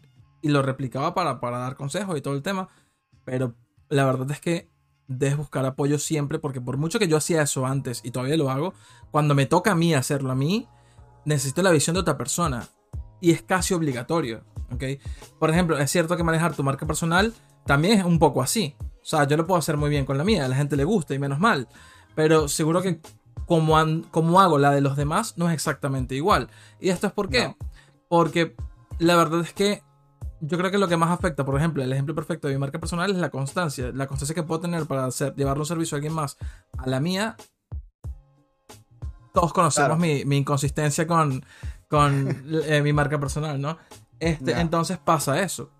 y 0.43 0.49
lo 0.49 0.62
replicaba 0.62 1.12
para, 1.12 1.59
dar 1.59 1.75
consejos 1.75 2.17
y 2.17 2.21
todo 2.21 2.35
el 2.35 2.43
tema. 2.43 2.69
Pero 3.25 3.57
la 3.88 4.05
verdad 4.05 4.31
es 4.31 4.41
que 4.41 4.71
debes 5.09 5.37
buscar 5.37 5.67
apoyo 5.67 5.99
siempre 5.99 6.38
porque 6.38 6.61
por 6.61 6.77
mucho 6.77 7.01
que 7.01 7.09
yo 7.09 7.17
hacía 7.17 7.43
eso 7.43 7.67
antes 7.67 8.03
y 8.05 8.12
todavía 8.12 8.37
lo 8.37 8.49
hago, 8.49 8.75
cuando 9.11 9.35
me 9.35 9.47
toca 9.47 9.73
a 9.73 9.75
mí 9.75 9.93
hacerlo 9.93 10.31
a 10.31 10.37
mí, 10.37 10.69
necesito 11.25 11.62
la 11.62 11.73
visión 11.73 11.95
de 11.95 12.01
otra 12.01 12.17
persona. 12.17 12.69
Y 13.21 13.33
es 13.33 13.43
casi 13.43 13.75
obligatorio. 13.75 14.45
¿ok? 14.71 14.85
Por 15.41 15.51
ejemplo, 15.51 15.77
es 15.79 15.91
cierto 15.91 16.17
que 16.17 16.23
manejar 16.23 16.55
tu 16.55 16.62
marca 16.62 16.87
personal 16.87 17.35
también 17.67 17.99
es 17.99 18.05
un 18.05 18.21
poco 18.21 18.41
así. 18.41 18.77
O 18.81 19.05
sea, 19.05 19.27
yo 19.27 19.37
lo 19.37 19.49
puedo 19.49 19.59
hacer 19.59 19.77
muy 19.77 19.91
bien 19.91 20.05
con 20.05 20.17
la 20.17 20.23
mía, 20.23 20.45
a 20.45 20.49
la 20.49 20.55
gente 20.55 20.77
le 20.77 20.85
gusta 20.85 21.12
y 21.12 21.19
menos 21.19 21.41
mal. 21.41 21.67
Pero 22.14 22.47
seguro 22.47 22.83
que 22.83 23.01
como, 23.48 23.76
han- 23.78 24.02
como 24.11 24.40
hago 24.40 24.58
la 24.58 24.70
de 24.70 24.80
los 24.80 24.96
demás 24.96 25.34
no 25.37 25.48
es 25.48 25.54
exactamente 25.54 26.14
igual. 26.14 26.48
¿Y 26.78 26.90
esto 26.90 27.08
es 27.08 27.12
por 27.12 27.28
qué? 27.28 27.48
No. 27.48 27.56
Porque 28.08 28.54
la 28.98 29.16
verdad 29.16 29.40
es 29.40 29.52
que 29.52 29.82
yo 30.40 30.56
creo 30.56 30.70
que 30.70 30.78
lo 30.78 30.87
que 30.87 30.96
más 30.96 31.11
afecta, 31.11 31.44
por 31.44 31.56
ejemplo, 31.56 31.82
el 31.82 31.92
ejemplo 31.92 32.14
perfecto 32.14 32.46
de 32.46 32.54
mi 32.54 32.61
marca 32.61 32.78
personal 32.78 33.11
es 33.11 33.16
la 33.16 33.30
constancia. 33.30 33.90
La 33.92 34.06
constancia 34.06 34.34
que 34.34 34.44
puedo 34.44 34.61
tener 34.61 34.87
para 34.87 35.04
hacer, 35.06 35.34
llevarle 35.34 35.62
un 35.62 35.66
servicio 35.66 35.96
a 35.96 35.98
alguien 35.98 36.12
más 36.12 36.37
a 36.76 36.87
la 36.88 37.00
mía. 37.00 37.37
Todos 39.32 39.52
conocemos 39.52 39.88
Claro. 39.88 40.00
mi, 40.00 40.24
mi 40.24 40.37
inconsistencia 40.38 41.06
con, 41.06 41.44
con 41.88 42.42
eh, 42.66 42.82
mi 42.82 42.92
marca 42.92 43.18
personal, 43.18 43.61
¿no? 43.61 43.78
Este. 44.20 44.52
Entonces 44.61 44.98
pasa 44.98 45.40
eso. 45.40 45.70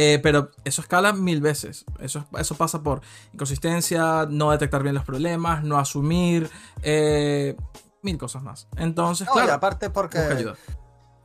Eh, 0.00 0.20
pero 0.22 0.52
eso 0.62 0.80
escala 0.80 1.12
mil 1.12 1.40
veces. 1.40 1.84
Eso, 1.98 2.24
eso 2.38 2.54
pasa 2.54 2.84
por 2.84 3.00
inconsistencia, 3.32 4.28
no 4.30 4.52
detectar 4.52 4.84
bien 4.84 4.94
los 4.94 5.04
problemas, 5.04 5.64
no 5.64 5.76
asumir, 5.76 6.48
eh, 6.82 7.56
mil 8.02 8.16
cosas 8.16 8.44
más. 8.44 8.68
Entonces, 8.76 9.26
No, 9.26 9.32
y 9.32 9.36
claro, 9.38 9.54
aparte 9.54 9.90
porque. 9.90 10.54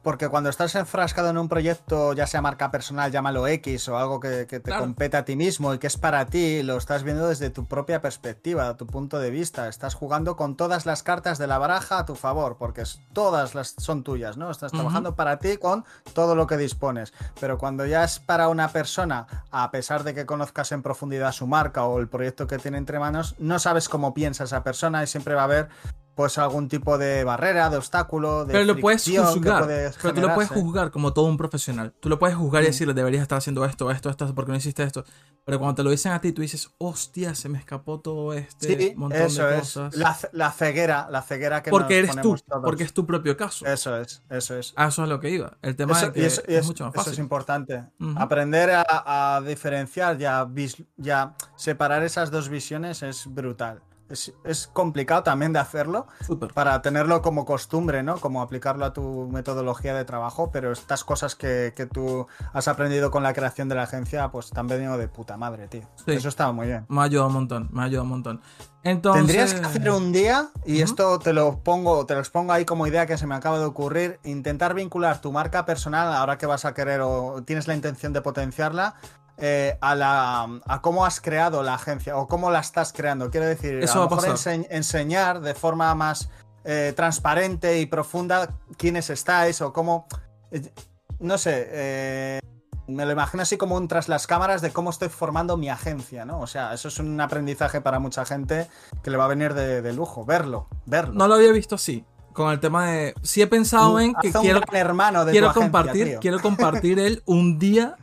Porque 0.04 0.28
cuando 0.30 0.50
estás 0.50 0.76
enfrascado 0.76 1.30
en 1.30 1.38
un 1.38 1.48
proyecto, 1.50 2.13
ya 2.13 2.28
sea 2.28 2.42
marca 2.42 2.70
personal, 2.72 3.12
llámalo 3.12 3.48
X 3.48 3.88
o 3.88 3.98
algo 3.98 4.20
que, 4.20 4.46
que 4.48 4.60
te 4.60 4.70
Claro. 4.70 4.82
compete 4.84 5.18
a 5.18 5.26
ti 5.26 5.36
mismo 5.36 5.74
y 5.74 5.80
que 5.80 5.88
es 5.88 5.98
para 5.98 6.26
ti, 6.26 6.62
lo 6.62 6.78
estás 6.78 7.04
viendo 7.04 7.28
desde 7.28 7.50
tu 7.50 7.66
propia 7.66 8.02
perspectiva, 8.02 8.76
tu 8.76 8.86
punto 8.86 9.18
de 9.20 9.30
vista. 9.32 9.68
Estás 9.70 9.96
jugando 9.96 10.36
con 10.36 10.58
todas 10.58 10.86
las 10.86 11.04
cartas 11.04 11.38
de 11.38 11.48
la 11.48 11.58
baraja 11.58 12.00
a 12.00 12.06
tu 12.06 12.16
favor, 12.16 12.58
porque 12.58 12.84
todas 13.13 13.56
las 13.56 13.76
son 13.78 14.04
tuyas, 14.04 14.36
¿no? 14.38 14.52
Estás 14.52 14.72
trabajando 14.74 15.16
para 15.16 15.39
ti 15.39 15.58
con 15.58 15.86
todo 16.13 16.36
lo 16.36 16.48
que 16.48 16.58
dispones. 16.58 17.13
Pero 17.39 17.58
cuando 17.58 17.86
ya 17.86 18.04
es 18.04 18.20
para 18.20 18.50
una 18.50 18.68
persona, 18.70 19.28
a 19.52 19.72
pesar 19.72 20.04
de 20.04 20.13
que 20.13 20.26
conozcas 20.26 20.72
en 20.74 20.82
profundidad 20.84 21.32
su 21.32 21.48
marca 21.48 21.86
o 21.86 22.00
el 22.00 22.10
proyecto 22.10 22.46
que 22.46 22.58
tiene 22.60 22.78
entre 22.78 23.00
manos, 23.00 23.36
no 23.39 23.58
sabes 23.60 23.88
cómo 23.88 24.13
piensa 24.13 24.44
esa 24.44 24.63
persona 24.63 25.02
y 25.04 25.08
siempre 25.08 25.34
va 25.36 25.42
a 25.42 25.46
haber 25.46 25.70
pues 26.15 26.38
algún 26.38 26.67
tipo 26.69 26.97
de 26.97 27.23
barrera, 27.23 27.69
de 27.69 27.78
obstáculo, 27.78 28.45
de 28.45 28.54
Pero 28.54 28.65
lo 28.65 28.80
puedes 28.80 29.04
juzgar. 29.04 29.63
puede 29.65 29.91
Pero 30.02 30.13
tú 30.13 30.21
lo 30.21 30.34
puedes 30.36 30.52
juzgar 30.52 30.91
como 30.91 31.12
todo 31.13 31.26
un 31.26 31.38
profesional. 31.38 31.93
Tú 31.99 32.10
lo 32.10 32.19
puedes 32.19 32.36
juzgar 32.36 32.62
y 32.63 32.67
Mm. 32.67 32.69
decirle, 32.69 32.93
deberías 32.93 33.21
estar 33.23 33.38
haciendo 33.39 33.65
esto, 33.65 33.89
esto, 33.91 34.10
esto, 34.10 34.34
porque 34.36 34.52
no 34.52 34.58
hiciste 34.58 34.84
esto. 34.84 35.04
Pero 35.45 35.60
cuando 35.60 35.76
te 35.76 35.84
lo 35.84 35.89
dicen 35.89 36.12
a 36.13 36.21
ti, 36.21 36.32
tú 36.32 36.41
dices, 36.41 36.69
hostia, 36.78 37.36
se 37.36 37.49
me 37.49 37.58
escapó 37.58 37.99
todo 37.99 38.32
este 38.34 38.78
Sí, 38.91 38.93
montón 38.95 39.21
eso 39.23 39.45
de 39.45 39.56
es. 39.56 39.60
cosas. 39.62 39.95
La, 39.95 40.13
ce- 40.13 40.30
la 40.32 40.52
ceguera, 40.52 41.08
la 41.10 41.21
ceguera 41.21 41.62
que 41.62 41.69
porque 41.69 42.02
nos 42.04 42.12
eres 42.12 42.21
tú, 42.21 42.38
todos. 42.47 42.63
porque 42.63 42.84
es 42.84 42.93
tu 42.93 43.06
propio 43.06 43.36
caso. 43.36 43.65
Eso 43.65 43.97
es, 43.97 44.21
eso 44.30 44.56
es. 44.58 44.73
A 44.78 44.88
eso 44.88 45.04
es 45.04 45.10
lo 45.10 45.19
que 45.19 45.32
iba. 45.32 45.58
El 45.62 45.76
tema 45.76 45.97
Eso, 45.97 46.06
es 46.06 46.12
que 46.13 46.19
y 46.21 46.26
eso- 46.26 46.41
y 46.47 46.54
es, 46.54 46.60
es- 46.62 46.65
mucho 46.67 46.86
más 46.86 46.93
eso 46.93 46.99
fácil. 47.02 47.13
es 47.13 47.19
importante. 47.19 47.84
Ujú. 47.99 48.13
Aprender 48.17 48.69
a, 48.71 49.36
a 49.36 49.41
diferenciar, 49.41 50.17
ya, 50.17 50.45
vis- 50.45 50.82
ya 50.95 51.36
separar 51.58 52.04
esas 52.04 52.32
dos 52.32 52.47
visiones 52.47 53.04
es 53.04 53.26
brutal. 53.28 53.82
Es, 54.13 54.32
es 54.43 54.67
complicado 54.67 55.23
también 55.23 55.54
de 55.54 55.60
hacerlo 55.60 56.06
para 56.54 56.82
tenerlo 56.84 57.23
como 57.23 57.45
costumbre, 57.45 58.04
¿no? 58.04 58.17
Como 58.17 58.43
aplicarlo 58.43 58.86
a 58.86 58.93
tu 58.93 59.28
metodología 59.32 59.95
de 59.95 60.06
trabajo, 60.06 60.52
pero 60.52 60.71
estas 60.71 61.04
cosas 61.04 61.36
que, 61.36 61.73
que 61.76 61.88
tú 61.88 62.28
has 62.54 62.67
aprendido 62.67 63.10
con 63.10 63.23
la 63.23 63.34
creación 63.34 63.69
de 63.69 63.76
la 63.76 63.84
agencia, 63.84 64.30
pues 64.30 64.52
te 64.52 64.60
han 64.60 64.67
venido 64.67 64.99
de 64.99 65.08
puta 65.08 65.36
madre, 65.36 65.67
tío. 65.67 65.82
Sí. 66.06 66.12
Eso 66.12 66.30
está 66.30 66.52
muy 66.52 66.67
bien. 66.67 66.86
Me 66.89 67.02
ha 67.02 67.04
ayudado 67.06 67.28
un 67.28 67.34
montón, 67.34 67.69
me 67.71 67.82
ha 67.82 67.86
ayudado 67.86 68.04
un 68.04 68.10
montón. 68.10 68.41
Entonces... 68.84 69.26
Tendrías 69.26 69.54
que 69.54 69.65
hacer 69.65 69.89
un 69.89 70.12
día, 70.12 70.49
y 70.65 70.82
esto 70.82 71.17
te 71.17 71.34
lo 71.34 71.63
pongo, 71.63 72.06
te 72.06 72.13
los 72.15 72.30
pongo 72.30 72.54
ahí 72.54 72.65
como 72.65 72.86
idea 72.86 73.08
que 73.08 73.17
se 73.17 73.26
me 73.26 73.34
acaba 73.34 73.58
de 73.58 73.65
ocurrir, 73.65 74.19
intentar 74.23 74.73
vincular 74.76 75.21
tu 75.21 75.32
marca 75.32 75.65
personal, 75.65 76.13
ahora 76.13 76.38
que 76.38 76.45
vas 76.45 76.65
a 76.65 76.73
querer 76.73 77.02
o 77.02 77.41
tienes 77.45 77.67
la 77.67 77.73
intención 77.73 78.13
de 78.13 78.21
potenciarla, 78.21 78.95
eh, 79.38 79.78
a 79.82 79.96
la 79.96 80.43
a 80.65 80.82
cómo 80.82 81.06
has 81.06 81.19
creado 81.22 81.63
la 81.63 81.74
agencia 81.76 82.15
o 82.17 82.28
cómo 82.28 82.52
la 82.52 82.60
estás 82.60 82.93
creando. 82.93 83.30
Quiero 83.32 83.48
decir, 83.48 83.76
Eso 83.84 83.93
a 83.93 84.04
lo 84.04 84.10
va 84.10 84.17
a 84.17 84.19
mejor 84.22 84.32
pasar. 84.32 84.54
ense- 84.56 84.67
enseñar 84.69 85.41
de 85.41 85.54
forma 85.54 85.93
más 85.96 86.30
eh, 86.65 86.93
transparente 86.96 87.80
y 87.80 87.86
profunda 87.86 88.50
quiénes 88.78 89.10
estáis 89.10 89.62
o 89.62 89.74
cómo. 89.74 90.08
eh, 90.52 90.72
no 91.19 91.38
sé. 91.38 92.39
me 92.88 93.06
lo 93.06 93.12
imagino 93.13 93.43
así 93.43 93.56
como 93.58 93.76
un 93.78 93.88
tras 93.88 94.10
las 94.10 94.28
cámaras 94.28 94.62
de 94.62 94.72
cómo 94.72 94.89
estoy 94.89 95.08
formando 95.10 95.56
mi 95.56 95.69
agencia, 95.69 96.26
¿no? 96.26 96.41
O 96.41 96.48
sea, 96.48 96.74
eso 96.74 96.89
es 96.89 97.00
un 97.00 97.19
aprendizaje 97.22 97.80
para 97.80 97.98
mucha 98.00 98.26
gente 98.26 98.67
que 99.02 99.10
le 99.10 99.15
va 99.17 99.26
a 99.26 99.28
venir 99.30 99.54
de, 99.54 99.82
de 99.82 99.93
lujo, 99.93 100.26
verlo, 100.26 100.67
verlo. 100.86 101.13
No 101.13 101.28
lo 101.30 101.36
había 101.36 101.52
visto 101.54 101.76
así. 101.76 102.06
Con 102.34 102.52
el 102.52 102.60
tema 102.60 102.88
de... 102.91 103.13
Sí 103.22 103.41
he 103.41 103.48
pensado 103.48 104.00
en 104.00 104.13
que 104.15 104.32
quiero, 104.34 104.60
hermano 104.74 105.24
de 105.24 105.32
quiero 105.32 105.48
tu 105.48 105.52
agencia, 105.52 105.72
compartir, 105.72 106.08
tío. 106.08 106.19
quiero 106.19 106.41
compartir 106.41 107.00
él 107.00 107.22
un 107.26 107.58
día 107.60 107.96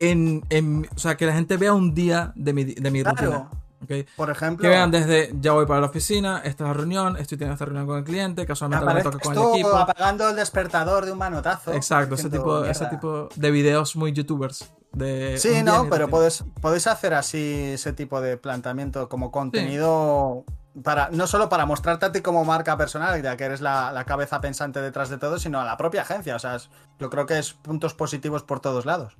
en, 0.00 0.44
en- 0.50 0.88
O 0.94 0.98
sea, 0.98 1.16
que 1.16 1.26
la 1.26 1.32
gente 1.32 1.56
vea 1.56 1.72
un 1.72 1.94
día 1.94 2.32
de 2.34 2.52
mi, 2.52 2.64
de 2.64 2.90
mi 2.90 3.02
Claro. 3.02 3.16
rutina. 3.16 3.48
¿ok? 3.82 4.08
Por 4.16 4.30
ejemplo, 4.30 4.62
Que 4.62 4.68
vean 4.68 4.90
desde 4.90 5.32
ya 5.40 5.52
voy 5.52 5.66
para 5.66 5.80
la 5.80 5.86
oficina, 5.86 6.38
esta 6.44 6.64
es 6.64 6.68
la 6.68 6.72
reunión, 6.74 7.16
estoy 7.18 7.36
teniendo 7.36 7.54
esta 7.54 7.66
reunión 7.66 7.86
con 7.86 7.98
el 7.98 8.04
cliente, 8.04 8.46
casualmente 8.46 8.84
me 8.86 9.02
toca 9.02 9.18
con 9.18 9.36
el 9.36 9.42
equipo. 9.54 9.76
apagando 9.76 10.28
el 10.30 10.36
despertador 10.36 11.04
de 11.04 11.12
un 11.12 11.18
manotazo. 11.18 11.72
Exacto, 11.74 12.14
ese 12.14 12.30
tipo, 12.30 12.64
ese 12.64 12.86
tipo 12.86 13.28
de 13.36 13.50
videos 13.50 13.94
muy 13.94 14.12
youtubers. 14.12 14.72
De 14.92 15.36
Sí, 15.38 15.62
no, 15.62 15.88
pero 15.90 16.08
puedes, 16.08 16.42
podéis 16.62 16.86
hacer 16.86 17.12
así 17.12 17.72
ese 17.74 17.92
tipo 17.92 18.20
de 18.22 18.38
planteamiento 18.38 19.10
como 19.10 19.30
contenido 19.30 20.44
para, 20.82 21.10
no 21.10 21.26
solo 21.26 21.48
para 21.50 21.66
mostrarte 21.66 22.06
a 22.06 22.12
ti 22.12 22.22
como 22.22 22.44
marca 22.46 22.76
personal, 22.78 23.22
ya 23.22 23.36
que 23.36 23.44
eres 23.44 23.60
la, 23.60 23.92
la 23.92 24.04
cabeza 24.04 24.40
pensante 24.40 24.80
detrás 24.80 25.10
de 25.10 25.18
todo, 25.18 25.38
sino 25.38 25.60
a 25.60 25.64
la 25.66 25.76
propia 25.76 26.00
agencia. 26.02 26.34
O 26.34 26.38
sea, 26.38 26.56
es- 26.56 26.70
yo 26.98 27.10
creo 27.10 27.26
que 27.26 27.38
es 27.38 27.52
puntos 27.52 27.92
positivos 27.92 28.42
por 28.42 28.60
todos 28.60 28.86
lados. 28.86 29.16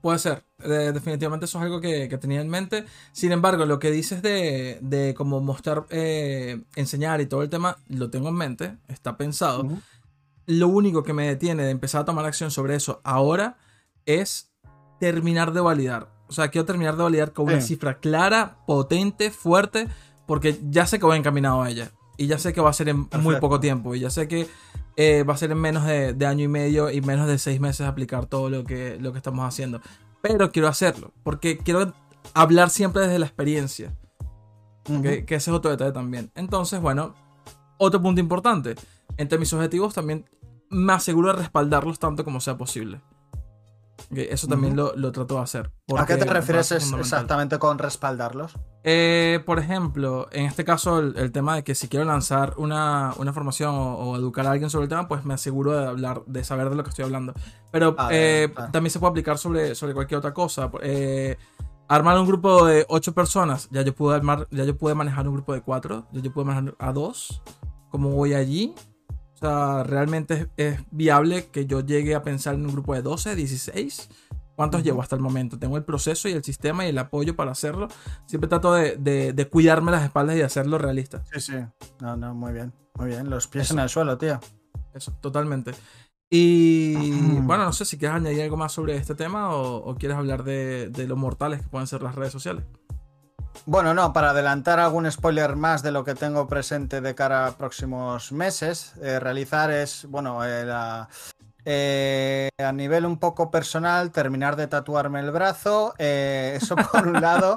Puede 0.00 0.18
ser, 0.18 0.44
Eh, 0.64 0.90
definitivamente 0.92 1.44
eso 1.46 1.58
es 1.58 1.64
algo 1.64 1.80
que, 1.80 2.08
que 2.08 2.18
tenía 2.18 2.40
en 2.40 2.48
mente. 2.48 2.84
Sin 3.12 3.30
embargo, 3.32 3.64
lo 3.64 3.78
que 3.78 3.90
dices 3.92 4.22
de, 4.22 4.78
de 4.80 5.14
como 5.14 5.40
mostrar, 5.40 5.86
eh, 5.90 6.62
enseñar 6.76 7.20
y 7.20 7.26
todo 7.26 7.42
el 7.42 7.48
tema, 7.48 7.76
lo 7.88 8.10
tengo 8.10 8.28
en 8.28 8.34
mente, 8.34 8.76
está 8.88 9.16
pensado. 9.16 9.68
Lo 10.46 10.68
único 10.68 11.02
que 11.04 11.12
me 11.12 11.26
detiene 11.28 11.62
de 11.64 11.70
empezar 11.70 12.00
a 12.00 12.04
tomar 12.04 12.24
acción 12.26 12.50
sobre 12.50 12.74
eso 12.74 13.00
ahora 13.04 13.56
es 14.06 14.50
terminar 14.98 15.52
de 15.52 15.60
validar. 15.60 16.08
O 16.28 16.32
sea, 16.32 16.48
quiero 16.48 16.64
terminar 16.66 16.96
de 16.96 17.02
validar 17.04 17.32
con 17.32 17.46
una 17.46 17.60
Sí. 17.60 17.68
cifra 17.68 17.98
clara, 17.98 18.58
potente, 18.66 19.30
fuerte, 19.30 19.86
porque 20.26 20.58
ya 20.70 20.86
sé 20.86 20.98
que 20.98 21.06
voy 21.06 21.18
encaminado 21.18 21.62
a 21.62 21.70
ella. 21.70 21.92
Y 22.16 22.26
ya 22.26 22.38
sé 22.38 22.52
que 22.52 22.60
va 22.60 22.70
a 22.70 22.72
ser 22.72 22.88
en 22.88 23.08
muy 23.20 23.36
poco 23.36 23.60
tiempo. 23.60 23.94
Y 23.94 24.00
ya 24.00 24.10
sé 24.10 24.26
que 24.26 24.48
eh, 25.00 25.22
va 25.22 25.34
a 25.34 25.36
ser 25.36 25.52
en 25.52 25.58
menos 25.58 25.86
de, 25.86 26.12
de 26.12 26.26
año 26.26 26.42
y 26.42 26.48
medio 26.48 26.90
y 26.90 27.00
menos 27.00 27.28
de 27.28 27.38
seis 27.38 27.60
meses 27.60 27.86
aplicar 27.86 28.26
todo 28.26 28.50
lo 28.50 28.64
que, 28.64 28.98
lo 29.00 29.12
que 29.12 29.18
estamos 29.18 29.46
haciendo. 29.46 29.80
Pero 30.20 30.50
quiero 30.50 30.66
hacerlo, 30.66 31.12
porque 31.22 31.56
quiero 31.56 31.94
hablar 32.34 32.68
siempre 32.68 33.02
desde 33.02 33.20
la 33.20 33.26
experiencia. 33.26 33.96
Que, 35.02 35.24
que 35.24 35.36
ese 35.36 35.50
es 35.50 35.56
otro 35.56 35.70
detalle 35.70 35.92
también. 35.92 36.32
Entonces, 36.34 36.80
bueno, 36.80 37.14
otro 37.76 38.02
punto 38.02 38.20
importante. 38.20 38.74
Entre 39.18 39.38
mis 39.38 39.52
objetivos 39.52 39.94
también 39.94 40.24
me 40.68 40.94
aseguro 40.94 41.28
de 41.28 41.34
respaldarlos 41.34 42.00
tanto 42.00 42.24
como 42.24 42.40
sea 42.40 42.58
posible. 42.58 43.00
Eso 44.10 44.46
también 44.46 44.72
Ujú. 44.72 44.92
lo, 44.92 44.96
lo 44.96 45.12
trato 45.12 45.34
de 45.36 45.40
hacer. 45.42 45.70
¿A 45.96 46.06
qué 46.06 46.16
te 46.16 46.24
refieres 46.24 46.72
exactamente 46.72 47.58
con 47.58 47.78
respaldarlos? 47.78 48.52
Eh, 48.84 49.40
por 49.44 49.58
ejemplo, 49.58 50.28
en 50.32 50.46
este 50.46 50.64
caso, 50.64 50.98
el, 51.00 51.16
el 51.18 51.30
tema 51.30 51.56
de 51.56 51.64
que 51.64 51.74
si 51.74 51.88
quiero 51.88 52.06
lanzar 52.06 52.54
una, 52.56 53.12
una 53.18 53.32
formación 53.34 53.74
o, 53.74 53.94
o 53.96 54.16
educar 54.16 54.46
a 54.46 54.52
alguien 54.52 54.70
sobre 54.70 54.84
el 54.84 54.88
tema, 54.88 55.08
pues 55.08 55.24
me 55.26 55.34
aseguro 55.34 55.72
de 55.72 55.86
hablar, 55.86 56.22
de 56.26 56.42
saber 56.42 56.70
de 56.70 56.76
lo 56.76 56.84
que 56.84 56.90
estoy 56.90 57.04
hablando. 57.04 57.34
Pero 57.70 57.94
Ah, 57.98 58.08
eh, 58.12 58.48
también 58.72 58.90
se 58.90 58.98
puede 58.98 59.10
aplicar 59.10 59.36
sobre, 59.36 59.74
sobre 59.74 59.92
cualquier 59.92 60.18
otra 60.18 60.32
cosa. 60.32 60.70
Eh, 60.80 61.36
armar 61.88 62.18
un 62.18 62.26
grupo 62.26 62.64
de 62.64 62.86
ocho 62.88 63.12
personas, 63.12 63.68
ya 63.70 63.82
yo 63.82 63.94
pude 63.94 64.14
armar, 64.16 64.46
ya 64.50 64.64
yo 64.64 64.76
pude 64.78 64.94
manejar 64.94 65.28
un 65.28 65.34
grupo 65.34 65.52
de 65.52 65.60
cuatro, 65.60 66.06
ya 66.12 66.22
yo 66.22 66.32
pude 66.32 66.46
manejar 66.46 66.74
a 66.78 66.92
dos. 66.92 67.42
Como 67.90 68.10
voy 68.10 68.32
allí, 68.34 68.74
o 69.40 69.46
sea, 69.46 69.82
realmente 69.84 70.34
es, 70.56 70.74
es 70.74 70.80
viable 70.90 71.46
que 71.46 71.66
yo 71.66 71.80
llegue 71.80 72.14
a 72.14 72.22
pensar 72.22 72.54
en 72.54 72.66
un 72.66 72.72
grupo 72.72 72.94
de 72.94 73.02
12, 73.02 73.36
16. 73.36 74.08
¿Cuántos 74.56 74.82
llevo 74.82 75.00
hasta 75.02 75.14
el 75.14 75.22
momento? 75.22 75.56
Tengo 75.58 75.76
el 75.76 75.84
proceso 75.84 76.28
y 76.28 76.32
el 76.32 76.42
sistema 76.42 76.84
y 76.84 76.88
el 76.88 76.98
apoyo 76.98 77.36
para 77.36 77.52
hacerlo. 77.52 77.86
Siempre 78.26 78.48
trato 78.48 78.74
de, 78.74 78.96
de- 78.96 79.32
de 79.32 79.48
cuidarme 79.48 79.92
las 79.92 80.02
espaldas 80.04 80.34
y 80.34 80.38
de 80.40 80.44
hacerlo 80.44 80.78
realista. 80.78 81.22
Sí, 81.32 81.40
sí. 81.40 81.52
No, 82.00 82.16
no, 82.16 82.34
muy 82.34 82.52
bien. 82.52 82.72
Muy 82.96 83.06
bien. 83.06 83.30
Los 83.30 83.46
pies 83.46 83.66
Eso. 83.66 83.74
en 83.74 83.80
el 83.80 83.88
suelo, 83.88 84.18
tío. 84.18 84.40
Eso, 84.92 85.12
totalmente. 85.20 85.70
Y 86.28 86.94
bueno, 87.42 87.64
no 87.64 87.72
sé 87.72 87.84
si 87.84 87.96
quieres 87.98 88.16
añadir 88.16 88.42
algo 88.42 88.56
más 88.56 88.72
sobre 88.72 88.96
este 88.96 89.14
tema 89.14 89.50
o, 89.54 89.76
o 89.76 89.94
quieres 89.94 90.18
hablar 90.18 90.42
de, 90.44 90.88
de 90.90 91.06
lo 91.06 91.16
mortales 91.16 91.62
que 91.62 91.68
pueden 91.68 91.86
ser 91.86 92.02
las 92.02 92.16
redes 92.16 92.32
sociales. 92.32 92.64
Bueno, 93.66 93.92
no, 93.92 94.12
para 94.12 94.30
adelantar 94.30 94.80
algún 94.80 95.10
spoiler 95.10 95.54
más 95.56 95.82
de 95.82 95.92
lo 95.92 96.04
que 96.04 96.14
tengo 96.14 96.48
presente 96.48 97.00
de 97.00 97.14
cara 97.14 97.46
a 97.46 97.56
próximos 97.56 98.32
meses, 98.32 98.94
eh, 99.02 99.20
realizar 99.20 99.70
es, 99.70 100.06
bueno, 100.08 100.42
eh, 100.44 100.64
la- 100.64 101.08
eh, 101.66 102.48
a 102.58 102.72
nivel 102.72 103.04
un 103.04 103.18
poco 103.18 103.50
personal, 103.50 104.10
terminar 104.10 104.56
de 104.56 104.68
tatuarme 104.68 105.20
el 105.20 105.30
brazo. 105.30 105.94
eh, 105.98 106.54
eso 106.60 106.76
por 106.76 107.06
un 107.06 107.20
lado. 107.22 107.56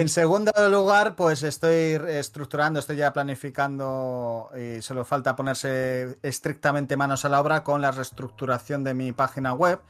En 0.00 0.08
segundo 0.08 0.50
lugar, 0.70 1.14
pues 1.14 1.42
estoy 1.42 2.00
estructurando, 2.08 2.80
estoy 2.80 2.96
ya 2.96 3.12
planificando 3.12 4.50
y 4.56 4.80
solo 4.82 5.04
falta 5.04 5.36
ponerse 5.36 6.18
estrictamente 6.22 6.96
manos 6.96 7.24
a 7.24 7.28
la 7.28 7.40
obra 7.40 7.62
con 7.62 7.82
la 7.82 7.90
reestructuración 7.92 8.82
de 8.84 8.94
mi 8.94 9.12
página 9.12 9.52
web. 9.52 9.80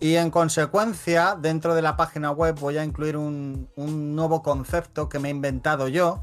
Y 0.00 0.16
en 0.16 0.30
consecuencia, 0.30 1.36
dentro 1.40 1.74
de 1.74 1.82
la 1.82 1.96
página 1.96 2.30
web 2.30 2.58
voy 2.58 2.78
a 2.78 2.84
incluir 2.84 3.16
un, 3.16 3.68
un 3.76 4.14
nuevo 4.14 4.42
concepto 4.42 5.08
que 5.08 5.18
me 5.18 5.28
he 5.28 5.30
inventado 5.30 5.88
yo, 5.88 6.22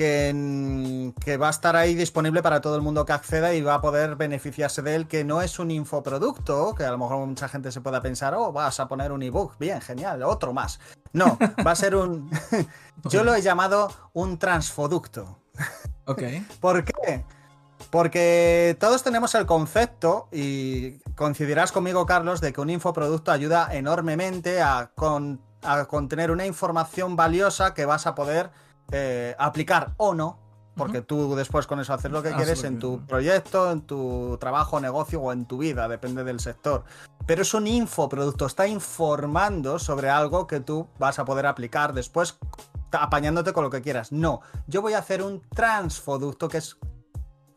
que, 0.00 1.12
que 1.22 1.36
va 1.36 1.48
a 1.48 1.50
estar 1.50 1.76
ahí 1.76 1.94
disponible 1.94 2.42
para 2.42 2.62
todo 2.62 2.74
el 2.76 2.82
mundo 2.82 3.04
que 3.04 3.12
acceda 3.12 3.52
y 3.52 3.60
va 3.60 3.74
a 3.74 3.80
poder 3.82 4.16
beneficiarse 4.16 4.80
de 4.80 4.94
él, 4.94 5.06
que 5.06 5.24
no 5.24 5.42
es 5.42 5.58
un 5.58 5.70
infoproducto, 5.70 6.74
que 6.74 6.84
a 6.84 6.90
lo 6.90 6.96
mejor 6.96 7.26
mucha 7.26 7.48
gente 7.48 7.70
se 7.70 7.82
pueda 7.82 8.00
pensar, 8.00 8.34
oh, 8.34 8.50
vas 8.50 8.80
a 8.80 8.88
poner 8.88 9.12
un 9.12 9.22
ebook, 9.22 9.58
bien, 9.58 9.80
genial, 9.80 10.22
otro 10.22 10.54
más. 10.54 10.80
No, 11.12 11.36
va 11.66 11.72
a 11.72 11.76
ser 11.76 11.96
un... 11.96 12.30
yo 13.10 13.24
lo 13.24 13.34
he 13.34 13.42
llamado 13.42 13.90
un 14.14 14.38
transfoducto. 14.38 15.38
Ok. 16.06 16.22
¿Por 16.60 16.84
qué? 16.84 17.24
Porque 17.90 18.76
todos 18.78 19.02
tenemos 19.02 19.34
el 19.34 19.46
concepto, 19.46 20.28
y 20.30 20.98
coincidirás 21.16 21.72
conmigo, 21.72 22.06
Carlos, 22.06 22.40
de 22.40 22.52
que 22.52 22.60
un 22.60 22.70
infoproducto 22.70 23.32
ayuda 23.32 23.68
enormemente 23.72 24.62
a, 24.62 24.92
con- 24.94 25.40
a 25.62 25.84
contener 25.86 26.30
una 26.30 26.46
información 26.46 27.16
valiosa 27.16 27.74
que 27.74 27.84
vas 27.86 28.06
a 28.06 28.14
poder 28.14 28.50
eh, 28.92 29.34
aplicar 29.38 29.94
o 29.96 30.14
no, 30.14 30.38
porque 30.76 31.02
tú 31.02 31.34
después 31.34 31.66
con 31.66 31.80
eso 31.80 31.92
haces 31.92 32.10
lo 32.12 32.22
que 32.22 32.30
Ah, 32.30 32.36
quieres 32.36 32.62
en 32.64 32.78
tu 32.78 33.04
proyecto, 33.06 33.70
en 33.72 33.82
tu 33.82 34.38
trabajo, 34.40 34.80
negocio 34.80 35.20
o 35.20 35.32
en 35.32 35.44
tu 35.46 35.58
vida, 35.58 35.88
depende 35.88 36.22
del 36.24 36.38
sector. 36.40 36.84
Pero 37.26 37.42
es 37.42 37.52
un 37.54 37.66
infoproducto, 37.66 38.46
está 38.46 38.66
informando 38.68 39.78
sobre 39.80 40.08
algo 40.10 40.46
que 40.46 40.60
tú 40.60 40.88
vas 40.98 41.18
a 41.18 41.24
poder 41.24 41.46
aplicar 41.46 41.92
después 41.92 42.38
apañándote 42.92 43.52
con 43.52 43.64
lo 43.64 43.70
que 43.70 43.82
quieras. 43.82 44.10
No, 44.12 44.40
yo 44.68 44.80
voy 44.80 44.94
a 44.94 44.98
hacer 44.98 45.22
un 45.22 45.42
transfoducto 45.54 46.48
que 46.48 46.58
es 46.58 46.76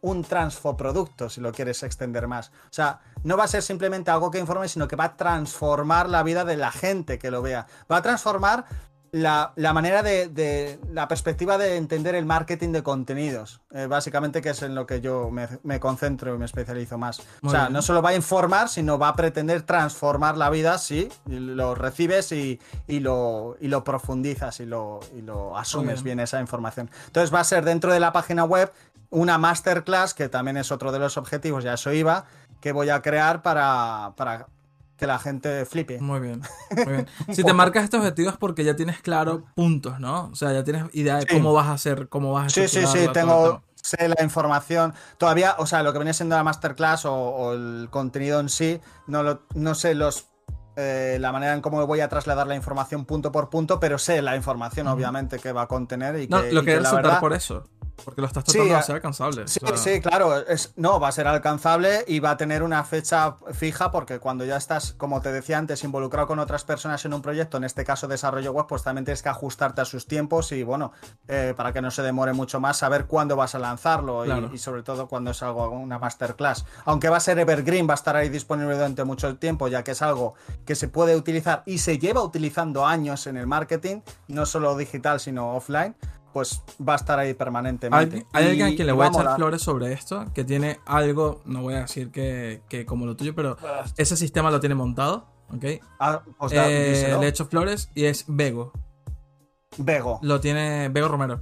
un 0.03 0.23
transfoproducto, 0.23 1.29
si 1.29 1.41
lo 1.41 1.51
quieres 1.51 1.81
extender 1.81 2.27
más. 2.27 2.49
O 2.65 2.71
sea, 2.71 2.99
no 3.23 3.37
va 3.37 3.45
a 3.45 3.47
ser 3.47 3.63
simplemente 3.63 4.11
algo 4.11 4.29
que 4.31 4.37
informe, 4.39 4.67
sino 4.67 4.87
que 4.87 4.95
va 4.95 5.05
a 5.05 5.15
transformar 5.17 6.09
la 6.09 6.23
vida 6.23 6.43
de 6.45 6.57
la 6.57 6.71
gente 6.71 7.17
que 7.17 7.31
lo 7.31 7.41
vea. 7.41 7.67
Va 7.91 7.97
a 7.97 8.01
transformar 8.01 8.65
la, 9.13 9.53
la 9.55 9.73
manera 9.73 10.01
de, 10.01 10.27
de- 10.27 10.79
la 10.91 11.07
perspectiva 11.07 11.57
de 11.59 11.77
entender 11.77 12.15
el 12.15 12.25
marketing 12.25 12.71
de 12.71 12.81
contenidos. 12.81 13.61
Eh, 13.71 13.85
básicamente, 13.85 14.41
que 14.41 14.49
es 14.49 14.61
en 14.63 14.73
lo 14.73 14.87
que 14.87 15.01
yo 15.01 15.29
me, 15.31 15.47
me 15.63 15.79
concentro 15.79 16.33
y 16.33 16.37
me 16.39 16.45
especializo 16.45 16.97
más. 16.97 17.21
Muy 17.41 17.49
o 17.49 17.51
sea, 17.51 17.61
bien. 17.65 17.73
no 17.73 17.81
solo 17.83 18.01
va 18.01 18.09
a 18.09 18.15
informar, 18.15 18.69
sino 18.69 18.97
va 18.97 19.09
a 19.09 19.15
pretender 19.15 19.61
transformar 19.61 20.35
la 20.35 20.49
vida 20.49 20.79
si 20.79 21.09
lo 21.27 21.75
recibes 21.75 22.31
y, 22.31 22.59
y 22.87 22.99
lo, 23.01 23.55
y 23.61 23.67
lo 23.67 23.83
profundizas 23.83 24.59
y 24.59 24.65
lo, 24.65 24.99
y 25.15 25.21
lo 25.21 25.55
asumes 25.57 26.01
bien. 26.03 26.17
bien 26.17 26.19
esa 26.21 26.41
información. 26.41 26.89
Entonces 27.05 27.31
va 27.33 27.39
a 27.39 27.43
ser 27.43 27.63
dentro 27.63 27.93
de 27.93 27.99
la 27.99 28.11
página 28.11 28.43
web 28.45 28.73
una 29.13 29.37
masterclass, 29.37 30.13
que 30.13 30.27
también 30.29 30.57
es 30.57 30.71
otro 30.71 30.91
de 30.91 30.99
los 30.99 31.17
objetivos, 31.17 31.63
ya 31.63 31.73
eso 31.73 31.91
iba, 31.93 32.25
que 32.59 32.71
voy 32.71 32.89
a 32.89 33.01
crear 33.01 33.41
para, 33.41 34.13
para 34.17 34.47
que 34.97 35.07
la 35.07 35.19
gente 35.19 35.65
flipe. 35.65 35.99
Muy 35.99 36.19
bien. 36.19 36.41
Muy 36.75 36.85
bien. 36.93 37.07
si 37.31 37.43
te 37.43 37.53
marcas 37.53 37.83
estos 37.83 37.99
objetivos 37.99 38.33
es 38.33 38.39
porque 38.39 38.63
ya 38.63 38.75
tienes 38.75 39.01
claro 39.01 39.43
puntos, 39.55 39.99
¿no? 39.99 40.29
O 40.31 40.35
sea, 40.35 40.51
ya 40.53 40.63
tienes 40.63 40.83
idea 40.93 41.15
de 41.17 41.21
Sí. 41.23 41.27
cómo 41.33 41.53
vas 41.53 41.67
a 41.67 41.73
hacer, 41.73 42.09
cómo 42.09 42.33
vas 42.33 42.47
a 42.47 42.49
Sí, 42.49 42.67
sí, 42.67 42.85
sí, 42.87 43.07
tengo, 43.13 43.63
sé 43.75 44.07
la 44.07 44.23
información. 44.23 44.93
Todavía, 45.17 45.55
o 45.57 45.65
sea, 45.65 45.83
lo 45.83 45.91
que 45.93 45.99
viene 45.99 46.13
siendo 46.13 46.35
la 46.35 46.43
masterclass 46.43 47.05
o, 47.05 47.13
o 47.13 47.53
el 47.53 47.87
contenido 47.89 48.39
en 48.39 48.49
sí, 48.49 48.79
no, 49.07 49.23
lo, 49.23 49.41
no 49.55 49.75
sé 49.75 49.93
los 49.95 50.27
eh, 50.75 51.17
la 51.19 51.31
manera 51.31 51.53
en 51.53 51.61
cómo 51.61 51.85
voy 51.85 51.99
a 51.99 52.09
trasladar 52.09 52.47
la 52.47 52.55
información 52.55 53.05
punto 53.05 53.31
por 53.31 53.49
punto, 53.51 53.79
pero 53.79 53.99
sé 53.99 54.21
la 54.23 54.35
información, 54.35 54.87
obviamente, 54.87 55.37
que 55.37 55.51
va 55.51 55.63
a 55.63 55.67
contener 55.67 56.19
y 56.19 56.27
No, 56.27 56.41
que, 56.41 56.51
lo 56.51 56.61
y 56.61 56.65
quería 56.65 56.79
la 56.81 56.89
resaltar 56.89 57.03
verdad- 57.03 57.19
por 57.19 57.33
eso. 57.33 57.63
Porque 58.03 58.21
lo 58.21 58.27
estás 58.27 58.43
Sí, 58.45 58.51
tratando 58.53 58.69
de 58.73 58.75
a- 58.75 58.79
hacer 58.79 58.95
alcanzable. 58.95 59.47
Sí, 59.47 59.59
o 59.63 59.67
sea, 59.67 59.77
sí, 59.77 60.01
claro. 60.01 60.37
Es, 60.47 60.73
no, 60.75 60.99
va 60.99 61.07
a 61.07 61.11
ser 61.11 61.27
alcanzable 61.27 62.03
y 62.07 62.19
va 62.19 62.31
a 62.31 62.37
tener 62.37 62.63
una 62.63 62.83
fecha 62.83 63.35
fija 63.53 63.91
porque 63.91 64.19
cuando 64.19 64.45
ya 64.45 64.57
estás, 64.57 64.93
como 64.93 65.21
te 65.21 65.31
decía 65.31 65.57
antes, 65.57 65.83
involucrado 65.83 66.27
con 66.27 66.39
otras 66.39 66.63
personas 66.63 67.03
en 67.05 67.13
un 67.13 67.21
proyecto, 67.21 67.57
en 67.57 67.63
este 67.63 67.83
caso 67.85 68.07
desarrollo 68.07 68.51
web, 68.51 68.65
pues 68.67 68.83
también 68.83 69.05
tienes 69.05 69.21
que 69.23 69.29
ajustarte 69.29 69.81
a 69.81 69.85
sus 69.85 70.07
tiempos 70.07 70.51
y 70.51 70.63
bueno, 70.63 70.91
eh, 71.27 71.53
para 71.55 71.71
que 71.73 71.81
no 71.81 71.91
se 71.91 72.01
demore 72.01 72.33
mucho 72.33 72.59
más, 72.59 72.77
saber 72.77 73.05
cuándo 73.05 73.35
vas 73.35 73.55
a 73.55 73.59
lanzarlo 73.59 74.25
y- 74.25 74.55
y, 74.55 74.57
sobre 74.57 74.83
todo 74.83 75.07
cuando 75.07 75.31
es 75.31 75.41
algo, 75.43 75.69
una 75.69 75.99
masterclass. 75.99 76.65
Aunque 76.85 77.09
va 77.09 77.17
a 77.17 77.19
ser 77.21 77.39
evergreen, 77.39 77.87
va 77.87 77.93
a 77.93 77.95
estar 77.95 78.15
ahí 78.15 78.29
disponible 78.29 78.75
durante 78.75 79.03
mucho 79.03 79.35
tiempo, 79.37 79.67
ya 79.67 79.83
que 79.83 79.91
es 79.91 80.01
algo 80.01 80.33
que 80.65 80.75
se 80.75 80.87
puede 80.87 81.15
utilizar 81.15 81.63
y 81.65 81.77
se 81.77 81.97
lleva 81.99 82.21
utilizando 82.23 82.85
años 82.85 83.27
en 83.27 83.37
el 83.37 83.47
marketing, 83.47 84.01
no 84.27 84.45
solo 84.45 84.75
digital, 84.75 85.19
sino 85.19 85.55
offline. 85.55 85.95
Pues 86.33 86.63
va 86.85 86.93
a 86.93 86.95
estar 86.95 87.19
ahí 87.19 87.33
permanentemente. 87.35 88.25
Hay, 88.33 88.43
hay 88.43 88.49
alguien 88.49 88.67
a 88.67 88.75
quien 88.75 88.87
le 88.87 88.93
voy 88.93 89.05
a 89.05 89.09
echar 89.09 89.21
molar. 89.23 89.35
flores 89.37 89.61
sobre 89.61 89.93
esto, 89.93 90.25
que 90.33 90.43
tiene 90.43 90.79
algo, 90.85 91.41
no 91.45 91.61
voy 91.61 91.75
a 91.75 91.81
decir 91.81 92.09
que, 92.11 92.63
que 92.69 92.85
como 92.85 93.05
lo 93.05 93.15
tuyo, 93.15 93.35
pero 93.35 93.55
ese 93.97 94.17
sistema 94.17 94.49
lo 94.49 94.59
tiene 94.59 94.73
montado, 94.75 95.27
¿ok? 95.53 95.65
Ah, 95.99 96.23
pues 96.39 96.51
da- 96.53 96.69
Eh, 96.69 97.15
le 97.19 97.27
echo 97.27 97.45
flores 97.45 97.91
y 97.93 98.05
es 98.05 98.25
Vego. 98.27 98.71
Vego. 99.77 100.19
Lo 100.23 100.39
tiene 100.39 100.89
Vego 100.89 101.07
Romero. 101.07 101.41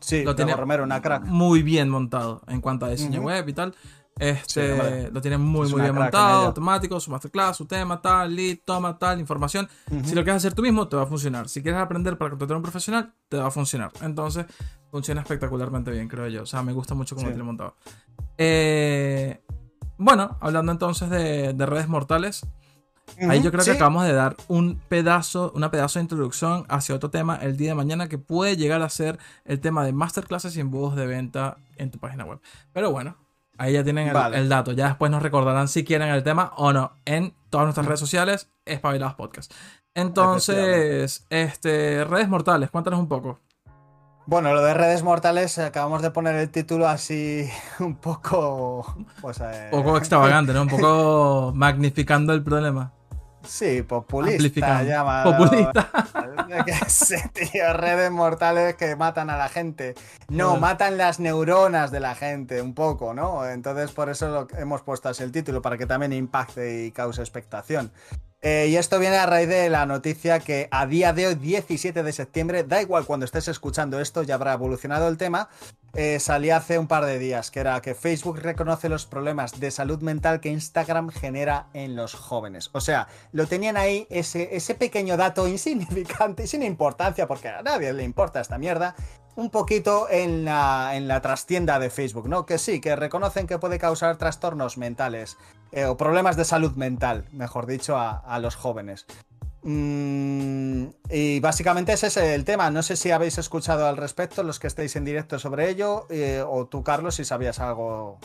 Sí, 0.00 0.22
Lo 0.22 0.36
tiene 0.36 0.54
Romero, 0.54 0.84
una 0.84 1.02
crack. 1.02 1.24
muy 1.26 1.62
bien 1.62 1.88
montado 1.88 2.40
en 2.46 2.60
cuanto 2.60 2.86
a 2.86 2.90
diseño 2.90 3.20
web 3.22 3.48
y 3.48 3.52
tal. 3.52 3.74
Este, 4.18 5.10
lo 5.10 5.20
tienen 5.22 5.40
muy, 5.40 5.66
Es 5.66 5.72
muy 5.72 5.80
bien 5.80 5.94
montado, 5.94 6.46
automático, 6.48 7.00
su 7.00 7.10
masterclass, 7.10 7.56
su 7.56 7.64
tema, 7.66 8.02
tal, 8.02 8.34
lead, 8.36 8.58
toma, 8.64 8.98
tal, 8.98 9.18
información. 9.18 9.68
Si 10.04 10.14
lo 10.14 10.22
quieres 10.22 10.36
hacer 10.36 10.52
tú 10.52 10.62
mismo, 10.62 10.88
te 10.88 10.96
va 10.96 11.04
a 11.04 11.06
funcionar. 11.06 11.48
Si 11.48 11.62
quieres 11.62 11.80
aprender 11.80 12.18
para 12.18 12.30
contratar 12.30 12.54
a 12.54 12.58
un 12.58 12.62
profesional, 12.62 13.14
te 13.28 13.38
va 13.38 13.46
a 13.46 13.50
funcionar. 13.50 13.90
Entonces, 14.02 14.44
funciona 14.90 15.22
espectacularmente 15.22 15.90
bien, 15.90 16.06
creo 16.08 16.28
yo. 16.28 16.42
O 16.42 16.46
sea, 16.46 16.62
me 16.62 16.72
gusta 16.72 16.94
mucho 16.94 17.14
cómo 17.14 17.28
Sí. 17.28 17.30
lo 17.30 17.34
tiene 17.34 17.46
montado. 17.46 17.76
Eh, 18.36 19.40
bueno, 19.96 20.36
hablando 20.40 20.72
entonces 20.72 21.08
de, 21.10 21.52
de 21.54 21.66
redes 21.66 21.88
mortales, 21.88 22.46
Ahí 23.28 23.42
yo 23.42 23.50
creo 23.50 23.64
que 23.64 23.72
acabamos 23.72 24.04
de 24.04 24.12
dar 24.12 24.36
un 24.46 24.80
pedazo, 24.88 25.50
una 25.56 25.70
pedazo 25.72 25.98
de 25.98 26.04
introducción 26.04 26.64
hacia 26.68 26.94
otro 26.94 27.10
tema 27.10 27.36
el 27.36 27.56
día 27.56 27.70
de 27.70 27.74
mañana 27.74 28.08
que 28.08 28.18
puede 28.18 28.56
llegar 28.56 28.82
a 28.82 28.88
ser 28.88 29.18
el 29.44 29.58
tema 29.58 29.84
de 29.84 29.92
masterclasses 29.92 30.56
y 30.56 30.60
embudos 30.60 30.94
de 30.94 31.06
venta 31.06 31.56
en 31.76 31.90
tu 31.90 31.98
página 31.98 32.24
web. 32.24 32.38
Pero 32.72 32.92
bueno, 32.92 33.16
ahí 33.60 33.74
ya 33.74 33.84
tienen 33.84 34.08
el, 34.08 34.14
Vale. 34.14 34.38
el 34.38 34.48
dato. 34.48 34.72
Ya 34.72 34.88
después 34.88 35.10
nos 35.10 35.22
recordarán 35.22 35.68
si 35.68 35.84
quieren 35.84 36.08
el 36.08 36.22
tema 36.22 36.52
o 36.56 36.72
no 36.72 36.92
en 37.04 37.34
todas 37.50 37.66
nuestras 37.66 37.86
redes 37.86 38.00
sociales, 38.00 38.48
Espabilados 38.64 39.14
Podcast. 39.14 39.52
Entonces, 39.94 41.26
este, 41.28 42.04
redes 42.04 42.28
mortales, 42.28 42.70
cuéntanos 42.70 43.00
un 43.00 43.08
poco. 43.08 43.40
Bueno, 44.26 44.54
lo 44.54 44.62
de 44.62 44.74
redes 44.74 45.02
mortales, 45.02 45.58
acabamos 45.58 46.02
de 46.02 46.10
poner 46.10 46.36
el 46.36 46.50
título 46.50 46.88
así 46.88 47.50
un 47.80 47.96
poco. 47.96 48.94
Pues, 49.20 49.40
eh, 49.40 49.68
Un 49.72 49.82
poco 49.82 49.98
extravagante, 49.98 50.52
¿no? 50.52 50.62
Un 50.62 50.68
poco 50.68 51.52
magnificando 51.56 52.32
el 52.32 52.42
problema. 52.42 52.92
Sí, 53.44 53.82
populista. 53.82 54.82
Llámalo. 54.82 55.36
Populista. 55.36 55.90
Tío, 57.32 57.72
redes 57.72 58.10
mortales 58.10 58.74
que 58.74 58.96
matan 58.96 59.30
a 59.30 59.36
la 59.36 59.48
gente. 59.48 59.94
No, 60.28 60.56
matan 60.56 60.98
las 60.98 61.20
neuronas 61.20 61.90
de 61.90 62.00
la 62.00 62.14
gente 62.14 62.60
un 62.60 62.74
poco, 62.74 63.14
¿no? 63.14 63.46
Entonces 63.48 63.92
por 63.92 64.10
eso 64.10 64.28
lo 64.28 64.48
hemos 64.58 64.82
puesto 64.82 65.08
así 65.08 65.22
el 65.22 65.32
título, 65.32 65.62
para 65.62 65.78
que 65.78 65.86
también 65.86 66.12
impacte 66.12 66.84
y 66.84 66.90
cause 66.90 67.20
expectación. 67.20 67.92
Eh, 68.42 68.68
y 68.70 68.76
esto 68.76 68.98
viene 68.98 69.16
a 69.16 69.26
raíz 69.26 69.48
de 69.48 69.68
la 69.68 69.84
noticia 69.84 70.40
que 70.40 70.68
a 70.70 70.86
día 70.86 71.12
de 71.12 71.26
hoy, 71.26 71.34
17 71.34 72.02
de 72.02 72.12
septiembre, 72.12 72.64
da 72.64 72.80
igual 72.80 73.04
cuando 73.04 73.26
estés 73.26 73.48
escuchando 73.48 74.00
esto, 74.00 74.22
ya 74.22 74.36
habrá 74.36 74.54
evolucionado 74.54 75.08
el 75.08 75.18
tema, 75.18 75.50
eh, 75.94 76.20
salía 76.20 76.56
hace 76.56 76.78
un 76.78 76.86
par 76.86 77.04
de 77.04 77.18
días, 77.18 77.50
que 77.50 77.60
era 77.60 77.80
que 77.82 77.94
Facebook 77.94 78.38
reconoce 78.38 78.88
los 78.88 79.06
problemas 79.06 79.58
de 79.58 79.70
salud 79.70 80.00
mental 80.02 80.40
que 80.40 80.48
Instagram 80.50 81.10
genera 81.10 81.66
en 81.74 81.96
los 81.96 82.14
jóvenes. 82.14 82.70
O 82.72 82.80
sea, 82.80 83.08
lo 83.32 83.46
tenían 83.46 83.76
ahí 83.76 84.06
ese, 84.10 84.56
ese 84.56 84.74
pequeño 84.74 85.16
dato 85.16 85.48
insignificante, 85.48 86.46
sin 86.46 86.62
importancia, 86.62 87.26
porque 87.26 87.48
a 87.48 87.62
nadie 87.62 87.92
le 87.92 88.04
importa 88.04 88.40
esta 88.40 88.58
mierda, 88.58 88.94
un 89.36 89.50
poquito 89.50 90.08
en 90.10 90.44
la, 90.44 90.90
en 90.94 91.08
la 91.08 91.20
trastienda 91.20 91.78
de 91.78 91.90
Facebook, 91.90 92.28
¿no? 92.28 92.46
Que 92.46 92.58
sí, 92.58 92.80
que 92.80 92.94
reconocen 92.96 93.46
que 93.46 93.58
puede 93.58 93.78
causar 93.78 94.16
trastornos 94.16 94.76
mentales 94.76 95.38
eh, 95.72 95.86
o 95.86 95.96
problemas 95.96 96.36
de 96.36 96.44
salud 96.44 96.72
mental, 96.76 97.24
mejor 97.32 97.66
dicho, 97.66 97.96
a, 97.96 98.18
a 98.18 98.38
los 98.38 98.56
jóvenes. 98.56 99.06
Mm, 99.62 100.86
y 101.10 101.40
básicamente 101.40 101.92
ese 101.92 102.06
es 102.08 102.16
el 102.16 102.44
tema. 102.44 102.70
No 102.70 102.82
sé 102.82 102.96
si 102.96 103.10
habéis 103.10 103.38
escuchado 103.38 103.86
al 103.86 103.96
respecto, 103.96 104.42
los 104.42 104.58
que 104.58 104.66
estéis 104.66 104.96
en 104.96 105.04
directo 105.04 105.38
sobre 105.38 105.68
ello, 105.68 106.06
eh, 106.10 106.42
o 106.46 106.66
tú, 106.66 106.82
Carlos, 106.82 107.14
si 107.16 107.24
sabías 107.24 107.58
algo 107.60 108.18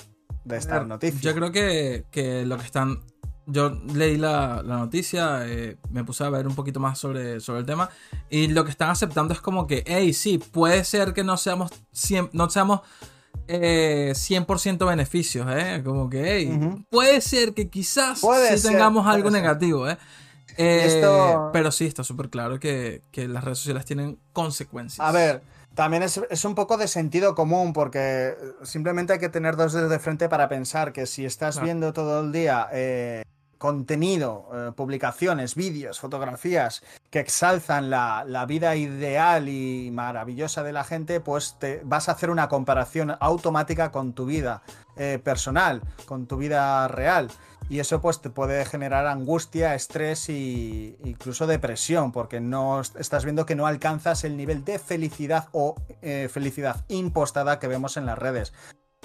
de 0.44 0.58
esta 0.58 0.84
noticia. 0.84 1.20
Yo 1.22 1.36
creo 1.36 1.52
que, 1.52 2.06
que 2.12 2.46
lo 2.46 2.58
que 2.58 2.66
están. 2.66 3.02
Yo 3.48 3.70
leí 3.94 4.18
la, 4.18 4.64
la 4.64 4.78
noticia, 4.78 5.46
eh, 5.46 5.78
me 5.92 6.04
puse 6.04 6.24
a 6.24 6.30
ver 6.30 6.48
un 6.48 6.56
poquito 6.56 6.80
más 6.80 6.98
sobre, 6.98 7.40
sobre 7.40 7.60
el 7.60 7.66
tema. 7.68 7.90
Y 8.28 8.48
lo 8.48 8.64
que 8.66 8.72
están 8.72 8.90
aceptando 8.90 9.36
es 9.36 9.42
como 9.42 9.68
que, 9.68 9.84
hey, 9.86 10.14
sí, 10.14 10.40
puede 10.40 10.84
ser 10.84 11.14
que 11.14 11.24
no 11.24 11.38
seamos 11.38 11.72
100, 11.92 12.32
no 12.34 12.50
seamos 12.50 12.82
eh, 13.48 14.14
100% 14.16 14.88
beneficios, 14.88 15.46
¿eh? 15.52 15.84
Como 15.86 16.10
que, 16.10 16.24
hey, 16.38 16.60
puede 16.90 17.22
ser 17.22 17.54
que 17.54 17.70
quizás 17.70 18.22
Puede 18.22 18.50
sí 18.54 18.58
ser, 18.58 18.72
tengamos 18.72 19.06
algo 19.06 19.30
ser. 19.30 19.40
negativo, 19.42 19.88
¿eh? 19.88 19.98
Eh, 20.58 20.86
esto- 20.86 21.50
Pero 21.54 21.72
sí, 21.72 21.86
está 21.86 22.04
súper 22.04 22.30
claro 22.30 22.60
que, 22.60 23.02
que 23.12 23.28
las 23.28 23.44
redes 23.44 23.60
sociales 23.60 23.86
tienen 23.86 24.18
consecuencias. 24.34 25.06
A 25.08 25.12
ver, 25.12 25.42
también 25.74 26.04
es, 26.04 26.22
es 26.30 26.46
un 26.46 26.56
poco 26.56 26.78
de 26.78 26.88
sentido 26.88 27.36
común 27.36 27.74
porque 27.74 28.36
simplemente 28.64 29.14
hay 29.14 29.20
que 29.20 29.30
tener 29.30 29.56
dos 29.58 29.74
dedos 29.74 29.90
de 29.90 30.00
frente 30.00 30.30
para 30.30 30.48
pensar 30.48 30.94
que 30.94 31.06
si 31.06 31.26
estás 31.26 31.56
Claro. 31.56 31.66
viendo 31.66 31.92
todo 31.94 32.22
el 32.22 32.32
día 32.32 32.70
eh, 32.72 33.24
contenido, 33.58 34.48
eh, 34.54 34.72
publicaciones, 34.76 35.56
vídeos, 35.56 36.00
fotografías 36.00 36.84
que 37.10 37.20
exalzan 37.20 37.90
la, 37.90 38.24
la 38.28 38.46
vida 38.46 38.76
ideal 38.76 39.50
y 39.50 39.90
maravillosa 39.92 40.62
de 40.64 40.72
la 40.72 40.84
gente, 40.84 41.20
pues 41.20 41.56
te 41.60 41.82
vas 41.84 42.08
a 42.08 42.14
hacer 42.14 42.30
una 42.30 42.48
comparación 42.48 43.16
automática 43.20 43.92
con 43.92 44.14
tu 44.14 44.26
vida 44.26 44.62
personal, 45.24 45.82
con 46.06 46.26
tu 46.26 46.38
vida 46.38 46.88
real. 46.88 47.30
Y 47.68 47.80
eso 47.80 48.00
pues 48.00 48.22
te 48.22 48.30
puede 48.30 48.64
generar 48.66 49.08
angustia, 49.08 49.74
estrés 49.74 50.30
e 50.30 50.98
incluso 51.04 51.48
depresión, 51.48 52.12
porque 52.12 52.40
no 52.40 52.82
est- 52.82 52.96
estás 52.98 53.24
viendo 53.24 53.46
que 53.48 53.56
no 53.56 53.66
alcanzas 53.66 54.24
el 54.24 54.38
nivel 54.38 54.64
de 54.64 54.78
felicidad 54.78 55.48
o 55.52 55.76
eh, 56.04 56.30
felicidad 56.32 56.86
impostada 56.90 57.58
que 57.60 57.68
vemos 57.68 57.98
en 57.98 58.06
las 58.06 58.20
redes. 58.20 58.54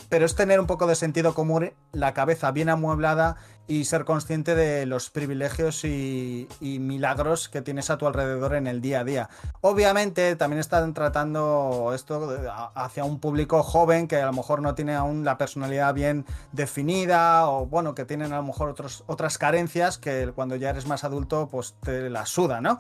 Pero 0.08 0.26
es 0.26 0.34
tener 0.34 0.61
un 0.61 0.66
poco 0.66 0.86
de 0.86 0.94
sentido 0.94 1.34
común, 1.34 1.72
la 1.92 2.14
cabeza 2.14 2.50
bien 2.52 2.68
amueblada 2.68 3.36
y 3.70 3.84
ser 3.84 4.04
consciente 4.04 4.56
de 4.56 4.84
los 4.84 5.10
privilegios 5.10 5.84
y, 5.84 6.48
milagros 6.60 7.48
que 7.48 7.62
tienes 7.62 7.88
a 7.88 7.98
tu 7.98 8.08
alrededor 8.08 8.56
en 8.56 8.66
el 8.66 8.80
día 8.80 9.00
a 9.00 9.04
día. 9.04 9.30
Obviamente 9.60 10.34
también 10.34 10.58
están 10.58 10.92
tratando 10.92 11.92
esto 11.94 12.36
hacia 12.74 13.04
un 13.04 13.20
público 13.20 13.62
joven 13.62 14.08
que 14.08 14.16
a 14.16 14.26
lo 14.26 14.32
mejor 14.32 14.60
no 14.60 14.74
tiene 14.74 14.96
aún 14.96 15.24
la 15.24 15.38
personalidad 15.38 15.94
bien 15.94 16.26
definida 16.50 17.48
o 17.48 17.66
bueno, 17.66 17.94
que 17.94 18.04
tienen 18.04 18.32
a 18.32 18.38
lo 18.38 18.42
mejor 18.42 18.74
otras 19.06 19.38
carencias 19.38 19.98
que 19.98 20.32
cuando 20.34 20.56
ya 20.56 20.70
eres 20.70 20.88
más 20.88 21.04
adulto 21.04 21.48
pues 21.48 21.76
te 21.80 22.10
la 22.10 22.26
suda, 22.26 22.60
¿no? 22.60 22.78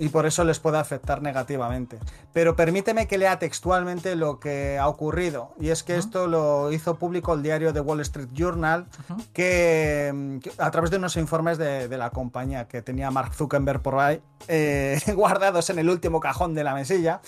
Y 0.00 0.08
por 0.08 0.24
eso 0.24 0.44
les 0.44 0.58
puede 0.58 0.78
afectar 0.78 1.20
negativamente. 1.20 1.98
Pero 2.32 2.56
permíteme 2.56 3.06
que 3.06 3.18
lea 3.18 3.38
textualmente 3.38 4.16
lo 4.16 4.40
que 4.40 4.78
ha 4.78 4.88
ocurrido. 4.88 5.54
Y 5.60 5.68
es 5.68 5.82
que 5.82 5.96
esto 5.96 6.26
lo 6.26 6.72
hizo 6.72 6.96
público 6.96 7.34
el 7.34 7.42
diario 7.42 7.74
The 7.74 7.80
Wall 7.80 8.00
Street 8.00 8.30
Journal, 8.32 8.86
que, 9.34 10.40
que 10.42 10.52
a 10.56 10.70
través 10.70 10.90
de 10.90 10.96
unos 10.96 11.18
informes 11.18 11.58
de, 11.58 11.86
de 11.86 11.98
la 11.98 12.08
compañía 12.10 12.66
que 12.66 12.80
tenía 12.80 13.10
Mark 13.10 13.34
Zuckerberg 13.34 13.82
por 13.82 13.98
ahí, 13.98 14.22
eh, 14.48 14.98
guardados 15.14 15.68
en 15.68 15.78
el 15.78 15.90
último 15.90 16.18
cajón 16.18 16.54
de 16.54 16.64
la 16.64 16.74
mesilla, 16.74 17.20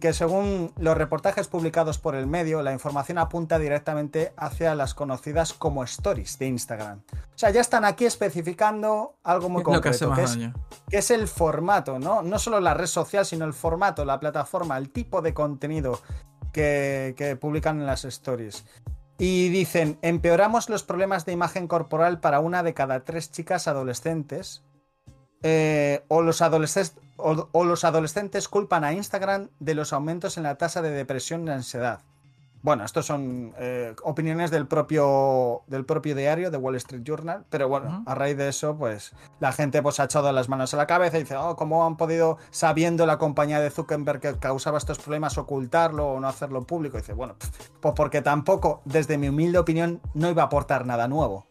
que 0.00 0.12
según 0.12 0.72
los 0.78 0.96
reportajes 0.96 1.48
publicados 1.48 1.98
por 1.98 2.14
el 2.14 2.26
medio, 2.26 2.62
la 2.62 2.72
información 2.72 3.18
apunta 3.18 3.58
directamente 3.58 4.32
hacia 4.36 4.74
las 4.74 4.94
conocidas 4.94 5.52
como 5.52 5.82
stories 5.82 6.38
de 6.38 6.46
Instagram. 6.46 7.02
O 7.12 7.38
sea, 7.38 7.50
ya 7.50 7.60
están 7.60 7.84
aquí 7.84 8.04
especificando 8.04 9.16
algo 9.24 9.48
muy 9.48 9.62
que 9.62 9.72
concreto, 9.72 10.14
es 10.14 10.36
que 10.36 10.52
es 10.96 11.10
el 11.10 11.26
formato, 11.26 11.98
¿no? 11.98 12.22
No 12.22 12.38
solo 12.38 12.60
la 12.60 12.74
red 12.74 12.86
social, 12.86 13.26
sino 13.26 13.44
el 13.44 13.54
formato, 13.54 14.04
la 14.04 14.20
plataforma, 14.20 14.78
el 14.78 14.90
tipo 14.90 15.20
de 15.20 15.34
contenido 15.34 16.00
que, 16.52 17.14
que 17.16 17.34
publican 17.34 17.80
en 17.80 17.86
las 17.86 18.04
stories. 18.04 18.64
Y 19.18 19.48
dicen, 19.48 19.98
empeoramos 20.02 20.68
los 20.68 20.82
problemas 20.82 21.24
de 21.24 21.32
imagen 21.32 21.66
corporal 21.66 22.20
para 22.20 22.40
una 22.40 22.62
de 22.62 22.74
cada 22.74 23.04
tres 23.04 23.32
chicas 23.32 23.66
adolescentes. 23.66 24.62
Eh, 25.42 26.04
o, 26.08 26.22
los 26.22 26.42
adolescentes, 26.42 26.96
o, 27.16 27.48
o 27.52 27.64
los 27.64 27.84
adolescentes 27.84 28.48
culpan 28.48 28.84
a 28.84 28.92
Instagram 28.92 29.48
de 29.60 29.74
los 29.74 29.92
aumentos 29.92 30.36
en 30.36 30.44
la 30.44 30.56
tasa 30.56 30.82
de 30.82 30.90
depresión 30.90 31.46
y 31.46 31.50
ansiedad. 31.50 32.00
Bueno, 32.66 32.84
estos 32.84 33.06
son 33.06 33.54
eh, 33.58 33.94
opiniones 34.02 34.50
del 34.50 34.66
propio, 34.66 35.62
del 35.68 35.84
propio 35.84 36.16
diario, 36.16 36.50
de 36.50 36.56
Wall 36.56 36.74
Street 36.74 37.02
Journal, 37.04 37.44
pero 37.48 37.68
bueno, 37.68 38.02
a 38.06 38.14
raíz 38.16 38.36
de 38.36 38.48
eso, 38.48 38.76
pues 38.76 39.12
la 39.38 39.52
gente 39.52 39.80
pues, 39.82 40.00
ha 40.00 40.04
echado 40.06 40.32
las 40.32 40.48
manos 40.48 40.74
a 40.74 40.76
la 40.76 40.84
cabeza 40.88 41.16
y 41.16 41.20
dice, 41.20 41.36
oh, 41.36 41.54
¿cómo 41.54 41.86
han 41.86 41.96
podido, 41.96 42.38
sabiendo 42.50 43.06
la 43.06 43.18
compañía 43.18 43.60
de 43.60 43.70
Zuckerberg 43.70 44.20
que 44.20 44.38
causaba 44.40 44.78
estos 44.78 44.98
problemas, 44.98 45.38
ocultarlo 45.38 46.08
o 46.08 46.18
no 46.18 46.26
hacerlo 46.26 46.66
público? 46.66 46.96
Y 46.96 47.02
dice, 47.02 47.12
bueno, 47.12 47.36
pues 47.80 47.94
porque 47.94 48.20
tampoco, 48.20 48.82
desde 48.84 49.16
mi 49.16 49.28
humilde 49.28 49.58
opinión, 49.58 50.00
no 50.14 50.28
iba 50.28 50.42
a 50.42 50.46
aportar 50.46 50.86
nada 50.86 51.06
nuevo. 51.06 51.46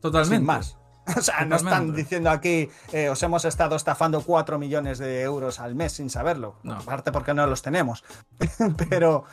Totalmente. 0.00 0.36
Sin 0.36 0.44
más. 0.44 0.76
O 1.16 1.20
sea, 1.20 1.44
no 1.44 1.56
están 1.56 1.94
diciendo 1.94 2.30
aquí, 2.30 2.70
eh, 2.92 3.08
os 3.08 3.22
hemos 3.22 3.44
estado 3.44 3.74
estafando 3.76 4.20
4 4.22 4.58
millones 4.58 4.98
de 4.98 5.22
euros 5.22 5.58
al 5.60 5.74
mes 5.74 5.92
sin 5.92 6.10
saberlo. 6.10 6.56
No. 6.62 6.74
Aparte 6.74 7.10
porque 7.12 7.34
no 7.34 7.46
los 7.46 7.62
tenemos. 7.62 8.04
Pero 8.88 9.24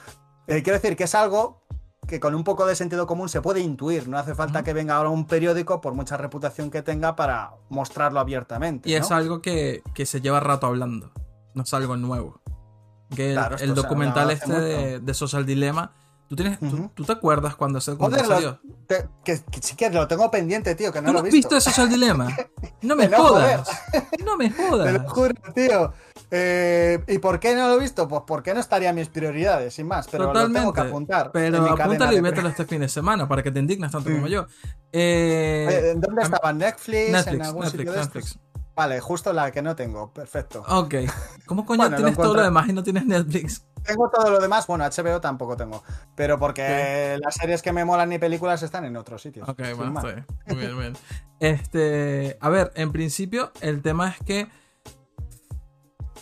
eh, 0.48 0.64
quiero 0.64 0.80
decir 0.80 0.98
que 0.98 1.04
es 1.04 1.14
algo 1.16 1.62
que 2.08 2.20
con 2.20 2.34
un 2.34 2.44
poco 2.44 2.66
de 2.66 2.76
sentido 2.76 3.06
común 3.06 3.30
se 3.30 3.40
puede 3.42 3.60
intuir. 3.60 4.08
No 4.08 4.18
hace 4.18 4.34
falta 4.34 4.64
que 4.64 4.74
venga 4.74 4.96
ahora 4.96 5.10
un 5.10 5.28
periódico, 5.28 5.80
por 5.80 5.94
mucha 5.94 6.18
reputación 6.18 6.72
que 6.72 6.82
tenga, 6.82 7.16
para 7.16 7.52
mostrarlo 7.70 8.20
abiertamente. 8.20 8.90
Y 8.90 8.96
¿no? 8.96 9.00
es 9.06 9.12
algo 9.12 9.42
que, 9.42 9.84
que 9.94 10.08
se 10.08 10.22
lleva 10.22 10.40
rato 10.40 10.66
hablando. 10.66 11.12
No 11.54 11.64
es 11.64 11.74
algo 11.76 11.98
nuevo. 11.98 12.42
Que 13.16 13.30
el- 13.30 13.36
Claro, 13.36 13.58
documental 13.76 14.32
este 14.32 14.60
de, 14.60 15.00
de 15.00 15.14
Social 15.14 15.46
Dilemma 15.46 15.94
¿Tú, 16.30 16.36
tienes, 16.36 16.60
tú- 16.94 17.04
te 17.06 17.12
acuerdas 17.12 17.56
cuando 17.56 17.80
documental 17.80 18.30
lo- 18.30 18.36
salió? 18.36 18.60
te- 18.88 19.10
que, 19.26 19.40
que 19.52 19.62
sí 19.64 19.76
que 19.76 19.90
lo 19.90 20.08
tengo 20.08 20.30
pendiente, 20.30 20.76
tío, 20.76 20.94
que 20.94 21.02
no 21.02 21.08
¿Tú 21.08 21.14
lo 21.14 21.20
he 21.20 21.22
has 21.28 21.34
visto. 21.34 21.50
visto 21.50 21.58
eso 21.58 21.70
es 21.72 21.78
el 21.80 21.90
dilema? 21.90 22.28
No 22.84 22.96
me 22.96 23.10
jodas. 23.10 23.68
No 24.24 24.38
me 24.38 24.50
Te 24.52 24.62
lo 24.62 24.70
jodas. 24.70 25.12
juro, 25.12 25.34
tío. 25.56 25.92
Eh, 26.32 27.04
¿Y 27.08 27.18
por 27.18 27.40
qué 27.40 27.56
no 27.56 27.68
lo 27.68 27.76
he 27.76 27.80
visto? 27.80 28.08
Pues 28.08 28.22
porque 28.28 28.54
no 28.54 28.60
estaría 28.60 28.90
en 28.92 28.96
mis 28.96 29.10
prioridades, 29.10 29.74
sin 29.74 29.88
más. 29.88 30.08
Pero 30.08 30.32
lo 30.32 30.52
tengo 30.52 30.72
que 30.72 30.82
apuntar. 30.82 31.26
en 31.28 31.32
Pero 31.34 31.66
apúntale 31.66 32.14
y 32.14 32.16
de 32.18 32.22
vételo 32.22 32.48
este 32.50 32.66
fin 32.66 32.80
de 32.82 32.88
semana 32.90 33.28
para 33.28 33.42
que 33.44 33.52
te 33.52 33.60
indignes 33.60 33.92
tanto 33.92 34.12
como 34.12 34.28
yo. 34.28 34.46
Eh, 34.92 35.68
Eh, 35.70 35.92
¿en 35.92 36.00
¿Dónde 36.02 36.22
estaba? 36.22 36.54
¿Netflix? 36.54 37.08
¿En 37.08 37.12
Netflix, 37.14 37.48
algún 37.48 37.64
Netflix, 37.64 37.90
sitio 37.90 38.02
Netflix. 38.04 38.40
Vale, 38.80 39.02
justo 39.02 39.34
la 39.34 39.52
que 39.52 39.62
no 39.62 39.76
tengo. 39.76 40.14
Perfecto. 40.14 40.64
Ok. 40.66 40.96
¿Cómo 41.46 41.66
coño 41.66 41.80
Bueno, 41.80 41.98
lo 41.98 41.98
tienes 41.98 42.16
todo 42.16 42.34
lo 42.34 42.44
demás 42.44 42.70
y 42.70 42.72
no 42.72 42.82
tienes 42.82 43.06
Netflix? 43.06 43.66
Tengo 43.84 44.10
todo 44.10 44.30
lo 44.30 44.40
demás. 44.40 44.68
Bueno, 44.68 44.86
HBO 44.86 45.20
tampoco 45.20 45.58
tengo. 45.58 45.84
Pero 46.16 46.40
porque 46.40 47.20
las 47.22 47.36
series 47.36 47.62
que 47.62 47.74
me 47.74 47.84
molan 47.84 48.08
ni 48.08 48.20
películas 48.20 48.64
están 48.64 48.86
en 48.86 48.96
otros 48.96 49.22
sitios. 49.22 49.50
Ok, 49.50 49.60
bueno. 49.76 49.92
Muy 49.92 50.14
bien, 50.56 50.76
muy 50.76 50.82
bien. 50.84 50.94
Este, 51.42 52.38
a 52.40 52.48
ver, 52.48 52.72
en 52.76 52.94
principio, 52.94 53.52
el 53.60 53.82
tema 53.82 54.12
es 54.12 54.26
que. 54.26 54.48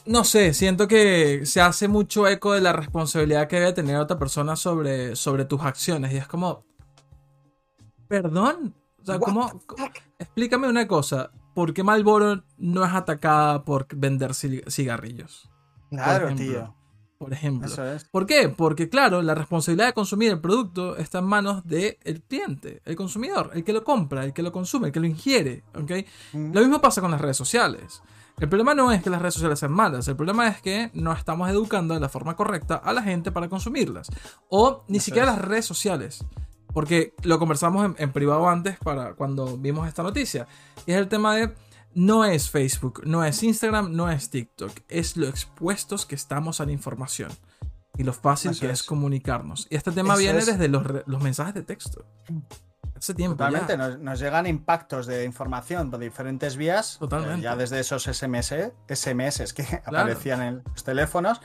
No 0.07 0.23
sé, 0.23 0.55
siento 0.55 0.87
que 0.87 1.45
se 1.45 1.61
hace 1.61 1.87
mucho 1.87 2.27
eco 2.27 2.53
de 2.53 2.61
la 2.61 2.73
responsabilidad 2.73 3.47
que 3.47 3.59
debe 3.59 3.73
tener 3.73 3.97
otra 3.97 4.17
persona 4.17 4.55
sobre, 4.55 5.15
sobre 5.15 5.45
tus 5.45 5.61
acciones. 5.61 6.11
Y 6.11 6.17
es 6.17 6.27
como. 6.27 6.65
¿Perdón? 8.07 8.73
O 8.99 9.05
sea, 9.05 9.19
¿cómo.? 9.19 9.61
Explícame 10.17 10.67
una 10.67 10.87
cosa. 10.87 11.29
¿Por 11.57 11.73
qué 11.73 11.83
Malboro 11.83 12.43
no 12.59 12.85
es 12.85 12.93
atacada 12.93 13.63
por 13.65 13.87
vender 13.95 14.33
ci- 14.33 14.63
cigarrillos? 14.69 15.49
Claro, 15.89 16.27
ejemplo. 16.27 16.45
tío. 16.45 16.75
Por 17.17 17.33
ejemplo. 17.33 17.65
Eso 17.67 17.83
es. 17.83 18.03
¿Por 18.11 18.27
qué? 18.27 18.49
Porque, 18.49 18.89
claro, 18.89 19.23
la 19.23 19.33
responsabilidad 19.33 19.87
de 19.87 19.93
consumir 19.93 20.29
el 20.33 20.39
producto 20.39 20.97
está 20.97 21.17
en 21.17 21.25
manos 21.25 21.65
del 21.65 21.97
cliente, 22.27 22.83
el 22.85 22.95
consumidor, 22.95 23.49
el 23.55 23.63
que 23.63 23.73
lo 23.73 23.83
compra, 23.83 24.23
el 24.23 24.33
que 24.33 24.43
lo 24.43 24.51
consume, 24.51 24.89
el 24.89 24.93
que 24.93 24.99
lo 24.99 25.07
ingiere. 25.07 25.63
¿ok? 25.73 25.91
Mm. 26.33 26.53
Lo 26.53 26.61
mismo 26.61 26.79
pasa 26.79 27.01
con 27.01 27.09
las 27.09 27.19
redes 27.21 27.37
sociales. 27.37 28.03
El 28.39 28.49
problema 28.49 28.75
no 28.75 28.91
es 28.91 29.01
que 29.01 29.09
las 29.09 29.19
redes 29.19 29.33
sociales 29.33 29.57
sean 29.57 29.71
malas, 29.71 30.07
el 30.07 30.15
problema 30.15 30.47
es 30.47 30.61
que 30.61 30.91
no 30.93 31.11
estamos 31.11 31.49
educando 31.49 31.95
de 31.95 31.99
la 31.99 32.07
forma 32.09 32.35
correcta 32.35 32.75
a 32.75 32.93
la 32.93 33.01
gente 33.01 33.31
para 33.31 33.49
consumirlas. 33.49 34.11
O 34.49 34.83
ni 34.89 34.97
Eso 34.99 35.05
siquiera 35.05 35.31
es. 35.31 35.37
las 35.37 35.43
redes 35.47 35.65
sociales. 35.65 36.23
Porque 36.77 37.15
lo 37.23 37.39
conversamos 37.39 37.83
en, 37.85 37.95
en 37.97 38.11
privado 38.11 38.47
antes 38.47 38.77
para 38.77 39.15
cuando 39.15 39.57
vimos 39.57 39.87
esta 39.87 40.03
noticia. 40.03 40.45
Y 40.85 40.91
es 40.91 40.97
el 40.99 41.07
tema 41.07 41.35
de 41.35 41.51
no 41.95 42.23
es 42.23 42.51
Facebook, 42.51 43.01
no 43.03 43.23
es 43.23 43.41
Instagram, 43.41 43.95
no 43.95 44.11
es 44.11 44.29
TikTok. 44.29 44.71
Es 44.87 45.17
lo 45.17 45.25
expuestos 45.27 46.05
que 46.05 46.13
estamos 46.13 46.61
a 46.61 46.67
la 46.67 46.71
información. 46.71 47.31
Y 47.97 48.03
lo 48.03 48.13
fácil 48.13 48.51
Eso 48.51 48.59
que 48.59 48.67
es. 48.67 48.81
es. 48.81 48.83
comunicarnos. 48.83 49.65
Y 49.71 49.75
este 49.75 49.91
tema 49.91 50.13
Eso 50.13 50.19
viene 50.19 50.37
es. 50.37 50.45
desde 50.45 50.67
los, 50.67 50.83
mensajes 51.19 51.55
de 51.55 51.63
texto. 51.63 52.05
Hace 52.95 53.15
tiempo. 53.15 53.37
ya. 53.39 53.47
Totalmente, 53.49 53.75
nos, 53.75 53.97
nos 53.97 54.19
llegan 54.19 54.45
impactos 54.45 55.07
de 55.07 55.25
información 55.25 55.89
por 55.89 55.99
diferentes 55.99 56.57
vías, 56.57 56.99
Totalmente. 56.99 57.39
eh, 57.39 57.41
ya 57.41 57.55
desde 57.55 57.79
esos 57.79 58.03
SMS, 58.03 58.53
SMS 58.87 59.51
que 59.53 59.81
aparecían 59.83 60.43
en 60.43 60.63
los 60.63 60.83
teléfonos, 60.83 61.41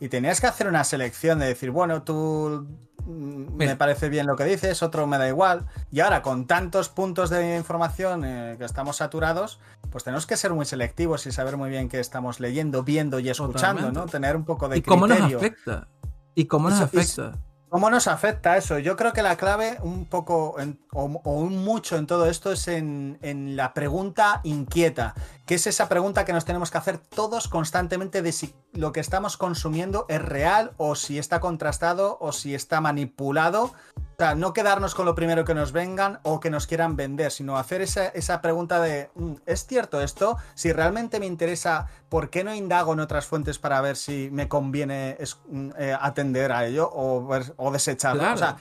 y 0.00 0.08
tenías 0.08 0.40
que 0.40 0.46
hacer 0.46 0.68
una 0.68 0.84
selección 0.84 1.38
de 1.38 1.46
decir, 1.46 1.70
bueno, 1.70 2.02
tú 2.02 2.66
mm, 3.04 3.56
Mira. 3.56 3.72
me 3.72 3.76
parece 3.76 4.08
bien 4.08 4.26
lo 4.26 4.36
que 4.36 4.44
dices, 4.44 4.82
otro 4.82 5.06
me 5.06 5.16
da 5.18 5.28
igual, 5.28 5.66
y 5.90 6.00
ahora 6.00 6.22
con 6.22 6.46
tantos 6.46 6.88
puntos 6.88 7.30
de 7.30 7.56
información 7.56 8.24
eh, 8.24 8.56
que 8.58 8.64
estamos 8.64 8.96
saturados, 8.96 9.58
pues 9.90 10.04
tenemos 10.04 10.26
que 10.26 10.36
ser 10.36 10.52
muy 10.52 10.66
selectivos 10.66 11.26
y 11.26 11.32
saber 11.32 11.56
muy 11.56 11.70
bien 11.70 11.88
qué 11.88 12.00
estamos 12.00 12.40
leyendo, 12.40 12.82
viendo 12.82 13.18
y 13.20 13.28
escuchando, 13.30 13.82
Totalmente. 13.82 13.98
¿no? 14.00 14.06
Tener 14.06 14.36
un 14.36 14.44
poco 14.44 14.68
de 14.68 14.78
¿Y 14.78 14.82
cómo 14.82 15.06
nos 15.06 15.16
criterio. 15.16 15.38
afecta? 15.38 15.88
¿Y 16.34 16.44
cómo 16.46 16.68
nos 16.68 16.78
Eso- 16.80 16.84
afecta? 16.84 17.38
¿Cómo 17.76 17.90
nos 17.90 18.06
afecta 18.08 18.56
eso? 18.56 18.78
Yo 18.78 18.96
creo 18.96 19.12
que 19.12 19.20
la 19.20 19.36
clave 19.36 19.76
un 19.82 20.06
poco 20.06 20.58
en- 20.58 20.80
o, 20.94 21.04
un 21.04 21.62
mucho 21.62 21.98
en 21.98 22.06
todo 22.06 22.24
esto 22.24 22.50
es 22.50 22.68
en, 22.68 23.18
en 23.20 23.54
la 23.54 23.74
pregunta 23.74 24.40
inquieta, 24.44 25.12
que 25.44 25.56
es 25.56 25.66
esa 25.66 25.86
pregunta 25.86 26.24
que 26.24 26.32
nos 26.32 26.46
tenemos 26.46 26.70
que 26.70 26.78
hacer 26.78 26.96
todos 26.96 27.48
constantemente 27.48 28.22
de 28.22 28.32
si 28.32 28.54
lo 28.72 28.92
que 28.92 29.00
estamos 29.00 29.36
consumiendo 29.36 30.06
es 30.08 30.22
real 30.22 30.72
o 30.78 30.94
si 30.94 31.18
está 31.18 31.38
contrastado 31.40 32.16
o 32.18 32.32
si 32.32 32.54
está 32.54 32.80
manipulado. 32.80 33.74
O 34.18 34.22
sea, 34.22 34.34
no 34.34 34.54
quedarnos 34.54 34.94
con 34.94 35.04
lo 35.04 35.14
primero 35.14 35.44
que 35.44 35.52
nos 35.54 35.72
vengan 35.72 36.20
o 36.22 36.40
que 36.40 36.48
nos 36.48 36.66
quieran 36.66 36.96
vender, 36.96 37.30
sino 37.30 37.58
hacer 37.58 37.82
esa, 37.82 38.06
esa 38.08 38.40
pregunta 38.40 38.80
de, 38.80 39.10
"Mm, 39.14 39.34
¿es 39.44 39.66
cierto 39.66 40.00
esto? 40.00 40.38
Si 40.54 40.72
realmente 40.72 41.20
me 41.20 41.26
interesa, 41.26 41.88
¿por 42.08 42.30
qué 42.30 42.42
no 42.42 42.54
indago 42.54 42.94
en 42.94 43.00
otras 43.00 43.26
fuentes 43.26 43.58
para 43.58 43.78
ver 43.82 43.94
si 43.96 44.30
me 44.32 44.48
conviene 44.48 45.18
es- 45.20 45.36
mm, 45.48 45.70
eh, 45.78 45.94
atender 46.00 46.50
a 46.50 46.64
ello 46.64 46.88
o, 46.90 47.28
o 47.56 47.70
desecharlo? 47.70 48.20
Claro. 48.20 48.34
O 48.36 48.38
sea, 48.38 48.56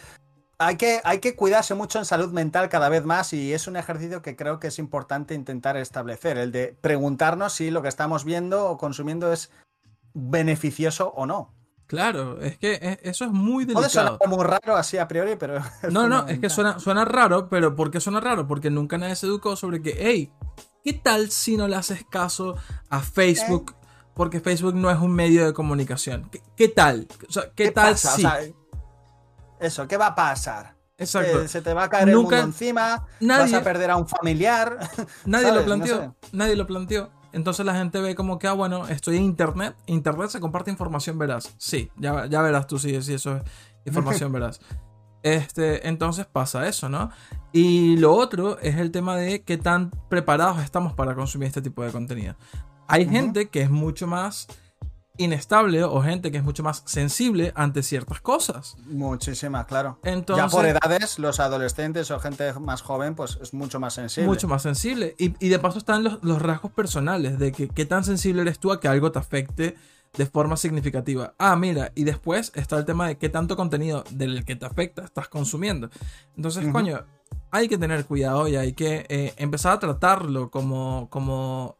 hay 0.58 0.76
que, 0.76 1.00
hay 1.06 1.20
que 1.20 1.38
cuidarse 1.38 1.74
mucho 1.74 2.00
en 2.00 2.06
salud 2.06 2.34
mental 2.34 2.68
cada 2.68 2.90
vez 2.90 3.06
más 3.06 3.32
y 3.32 3.54
es 3.54 3.68
un 3.68 3.78
ejercicio 3.78 4.22
que 4.22 4.36
creo 4.36 4.60
que 4.60 4.68
es 4.68 4.78
importante 4.78 5.36
intentar 5.36 5.78
establecer, 5.78 6.38
el 6.38 6.52
de 6.52 6.76
preguntarnos 6.82 7.54
si 7.54 7.72
lo 7.72 7.82
que 7.82 7.88
estamos 7.88 8.26
viendo 8.26 8.70
o 8.70 8.78
consumiendo 8.78 9.32
es 9.32 9.52
beneficioso 10.14 11.14
o 11.16 11.26
no. 11.26 11.54
Claro, 11.88 12.40
es 12.42 12.58
que 12.58 12.80
es- 12.82 13.00
eso 13.04 13.26
es 13.26 13.32
muy 13.32 13.66
delicado. 13.66 14.18
muy 14.28 14.44
raro 14.44 14.76
así 14.76 14.98
a 14.98 15.08
priori, 15.08 15.36
pero... 15.36 15.60
No, 15.92 16.08
no, 16.08 16.28
es 16.28 16.40
que 16.40 16.50
suena, 16.50 16.80
suena 16.80 17.06
raro, 17.06 17.48
pero 17.50 17.76
¿por 17.76 17.92
qué 17.92 18.00
suena 18.00 18.20
raro? 18.20 18.48
Porque 18.48 18.70
nunca 18.72 18.98
nadie 18.98 19.16
se 19.16 19.28
educó 19.28 19.56
sobre 19.56 19.82
que, 19.82 19.96
hey, 20.00 20.32
¿qué 20.84 20.94
tal 20.94 21.30
si 21.30 21.58
no 21.58 21.68
le 21.68 21.76
haces 21.76 22.04
caso 22.10 22.56
a 22.90 23.02
Facebook? 23.02 23.76
Porque 24.16 24.40
Facebook 24.40 24.74
no 24.76 24.90
es 24.90 24.98
un 24.98 25.14
medio 25.14 25.46
de 25.46 25.54
comunicación. 25.54 26.30
¿Qué, 26.32 26.42
qué 26.56 26.70
tal? 26.70 27.08
O 27.28 27.32
sea, 27.32 27.52
¿qué, 27.54 27.70
tal 27.72 27.92
pasa? 27.92 28.14
O 28.14 28.16
si? 28.16 28.22
sea, 28.22 28.40
eso, 29.60 29.88
¿qué 29.88 29.98
va 29.98 30.08
a 30.08 30.16
pasar? 30.16 30.76
Exacto. 30.98 31.42
Eh, 31.42 31.48
se 31.50 31.62
te 31.62 31.74
va 31.74 31.84
a 31.84 31.90
caer 31.90 32.08
Nunca- 32.08 32.38
el 32.38 32.42
mundo 32.44 32.56
encima, 32.58 33.06
nadie- 33.20 33.52
vas 33.52 33.62
a 33.62 33.64
perder 33.64 33.92
a 33.92 33.98
un 33.98 34.08
familiar. 34.08 34.80
Nadie 35.26 35.52
lo 35.52 35.66
planteó. 35.66 36.00
sé. 36.00 36.12
Nadie 36.32 36.56
lo 36.56 36.66
planteó. 36.66 37.10
Entonces 37.36 37.66
la 37.66 37.76
gente 37.76 38.00
ve 38.00 38.16
como 38.16 38.40
que, 38.40 38.48
ah, 38.48 38.54
bueno, 38.54 38.88
estoy 38.88 39.18
en 39.18 39.24
internet. 39.24 39.76
Internet 39.88 40.30
se 40.30 40.40
comparte 40.40 40.72
información 40.72 41.18
veraz. 41.18 41.54
Sí, 41.58 41.92
ya, 41.98 42.28
ya 42.28 42.42
verás 42.42 42.66
tú 42.66 42.80
si, 42.80 43.02
si 43.02 43.16
eso 43.16 43.36
es 43.36 43.44
información 43.86 44.32
veraz. 44.32 44.62
Este, 45.22 45.86
entonces 45.90 46.26
pasa 46.26 46.66
eso, 46.66 46.88
¿no? 46.88 47.12
Y 47.52 47.98
lo 47.98 48.14
otro 48.14 48.58
es 48.60 48.78
el 48.78 48.90
tema 48.90 49.18
de 49.18 49.44
qué 49.44 49.58
tan 49.58 49.92
preparados 50.08 50.64
estamos 50.64 50.94
para 50.94 51.14
consumir 51.14 51.48
este 51.48 51.62
tipo 51.62 51.84
de 51.84 51.92
contenido. 51.92 52.36
Hay 52.88 53.06
gente 53.06 53.50
que 53.50 53.64
es 53.64 53.70
mucho 53.70 54.08
más 54.08 54.48
inestable 55.18 55.84
o 55.84 56.02
gente 56.02 56.32
que 56.32 56.38
es 56.38 56.44
mucho 56.44 56.64
más 56.64 56.84
sensible 56.86 57.52
ante 57.56 57.84
ciertas 57.84 58.22
cosas. 58.22 58.76
Muchísimas, 58.88 59.66
claro. 59.66 60.00
Entonces, 60.04 60.46
ya 60.46 60.50
por 60.50 60.66
edades, 60.66 61.20
los 61.20 61.40
adolescentes 61.40 62.12
o 62.12 62.20
gente 62.20 62.54
más 62.54 62.82
joven, 62.82 63.16
pues 63.16 63.38
es 63.42 63.54
mucho 63.54 63.80
más 63.80 63.94
sensible. 63.94 64.28
Mucho 64.28 64.48
más 64.48 64.62
sensible. 64.62 65.16
Y, 65.18 65.36
y 65.46 65.50
de 65.50 65.60
paso 65.60 65.78
están 65.78 66.04
los, 66.04 66.24
los 66.24 66.42
rasgos 66.42 66.72
personales 66.72 67.40
de 67.40 67.52
que 67.52 67.68
qué 67.68 67.86
tan 67.86 68.04
sensible 68.04 68.42
eres 68.42 68.60
tú 68.60 68.72
a 68.72 68.80
que 68.80 68.88
algo 68.88 69.12
te 69.12 69.20
afecte 69.20 69.76
de 70.18 70.26
forma 70.26 70.58
significativa. 70.58 71.34
Ah, 71.38 71.56
mira, 71.56 71.92
y 71.96 72.04
después 72.04 72.52
está 72.56 72.78
el 72.78 72.86
tema 72.86 73.08
de 73.08 73.18
qué 73.18 73.30
tanto 73.30 73.56
contenido 73.56 74.04
del 74.12 74.46
que 74.46 74.56
te 74.56 74.66
afecta 74.66 75.04
estás 75.04 75.28
consumiendo. 75.28 75.90
Entonces, 76.36 76.66
coño, 76.72 77.06
hay 77.52 77.68
que 77.68 77.78
tener 77.78 78.06
cuidado 78.06 78.48
y 78.48 78.56
hay 78.56 78.74
que 78.74 79.06
eh, 79.10 79.34
empezar 79.38 79.74
a 79.74 79.80
tratarlo 79.80 80.50
como, 80.50 81.10
como 81.10 81.78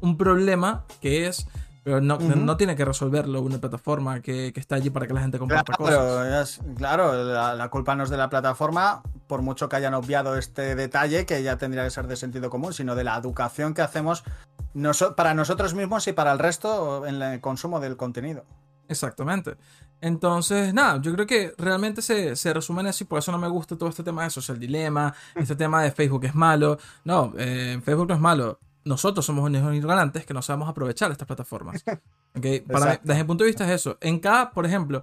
un 0.00 0.16
problema 0.16 0.84
que 1.00 1.26
es, 1.26 1.46
pero 1.86 2.00
no, 2.00 2.18
no 2.18 2.56
tiene 2.56 2.74
que 2.74 2.84
resolverlo 2.84 3.40
una 3.42 3.58
plataforma 3.58 4.20
que, 4.20 4.52
que 4.52 4.58
está 4.58 4.74
allí 4.74 4.90
para 4.90 5.06
que 5.06 5.14
la 5.14 5.20
gente 5.20 5.38
comparta 5.38 5.72
cosas. 5.76 5.94
Claro, 5.94 6.40
es- 6.42 6.60
claro 6.76 7.24
la, 7.24 7.54
la 7.54 7.68
culpa 7.68 7.94
no 7.94 8.02
es 8.02 8.10
de 8.10 8.16
la 8.16 8.28
plataforma, 8.28 9.02
por 9.28 9.42
mucho 9.42 9.68
que 9.68 9.76
hayan 9.76 9.94
obviado 9.94 10.36
este 10.36 10.74
detalle, 10.74 11.26
que 11.26 11.44
ya 11.44 11.58
tendría 11.58 11.84
que 11.84 11.90
ser 11.90 12.08
de 12.08 12.16
sentido 12.16 12.50
común, 12.50 12.72
sino 12.72 12.96
de 12.96 13.04
la 13.04 13.16
educación 13.16 13.72
que 13.72 13.82
hacemos 13.82 14.24
noso- 14.74 15.14
para 15.14 15.32
nosotros 15.34 15.74
mismos 15.74 16.08
y 16.08 16.12
para 16.12 16.32
el 16.32 16.40
resto 16.40 17.06
en 17.06 17.22
el 17.22 17.40
consumo 17.40 17.78
del 17.78 17.96
contenido. 17.96 18.44
Exactamente. 18.88 19.56
Entonces, 20.00 20.74
nada, 20.74 21.00
yo 21.00 21.12
creo 21.14 21.26
que 21.26 21.54
realmente 21.56 22.02
se, 22.02 22.34
se 22.36 22.52
resume 22.52 22.80
en 22.80 22.88
eso 22.88 23.04
y 23.04 23.06
por 23.06 23.18
eso 23.20 23.30
no 23.32 23.38
me 23.38 23.48
gusta 23.48 23.76
todo 23.78 23.88
este 23.88 24.02
tema 24.02 24.24
de 24.24 24.30
social 24.30 24.58
dilema, 24.58 25.14
este 25.36 25.54
tema 25.54 25.82
de 25.84 25.92
Facebook 25.92 26.24
es 26.24 26.34
malo. 26.34 26.78
No, 27.04 27.32
eh, 27.38 27.80
Facebook 27.84 28.08
no 28.08 28.14
es 28.16 28.20
malo. 28.20 28.58
Nosotros 28.86 29.26
somos 29.26 29.44
unos 29.44 29.74
ignorantes 29.74 30.24
que 30.24 30.32
no 30.32 30.40
sabemos 30.42 30.68
aprovechar 30.68 31.10
estas 31.10 31.26
plataformas. 31.26 31.84
¿Ok? 32.36 32.42
Para 32.42 32.46
mí, 32.46 32.60
Exacto. 32.68 33.02
desde 33.04 33.22
mi 33.22 33.26
punto 33.26 33.44
de 33.44 33.48
vista 33.48 33.64
es 33.64 33.72
eso. 33.72 33.98
En 34.00 34.20
cada, 34.20 34.52
por 34.52 34.64
ejemplo, 34.64 35.02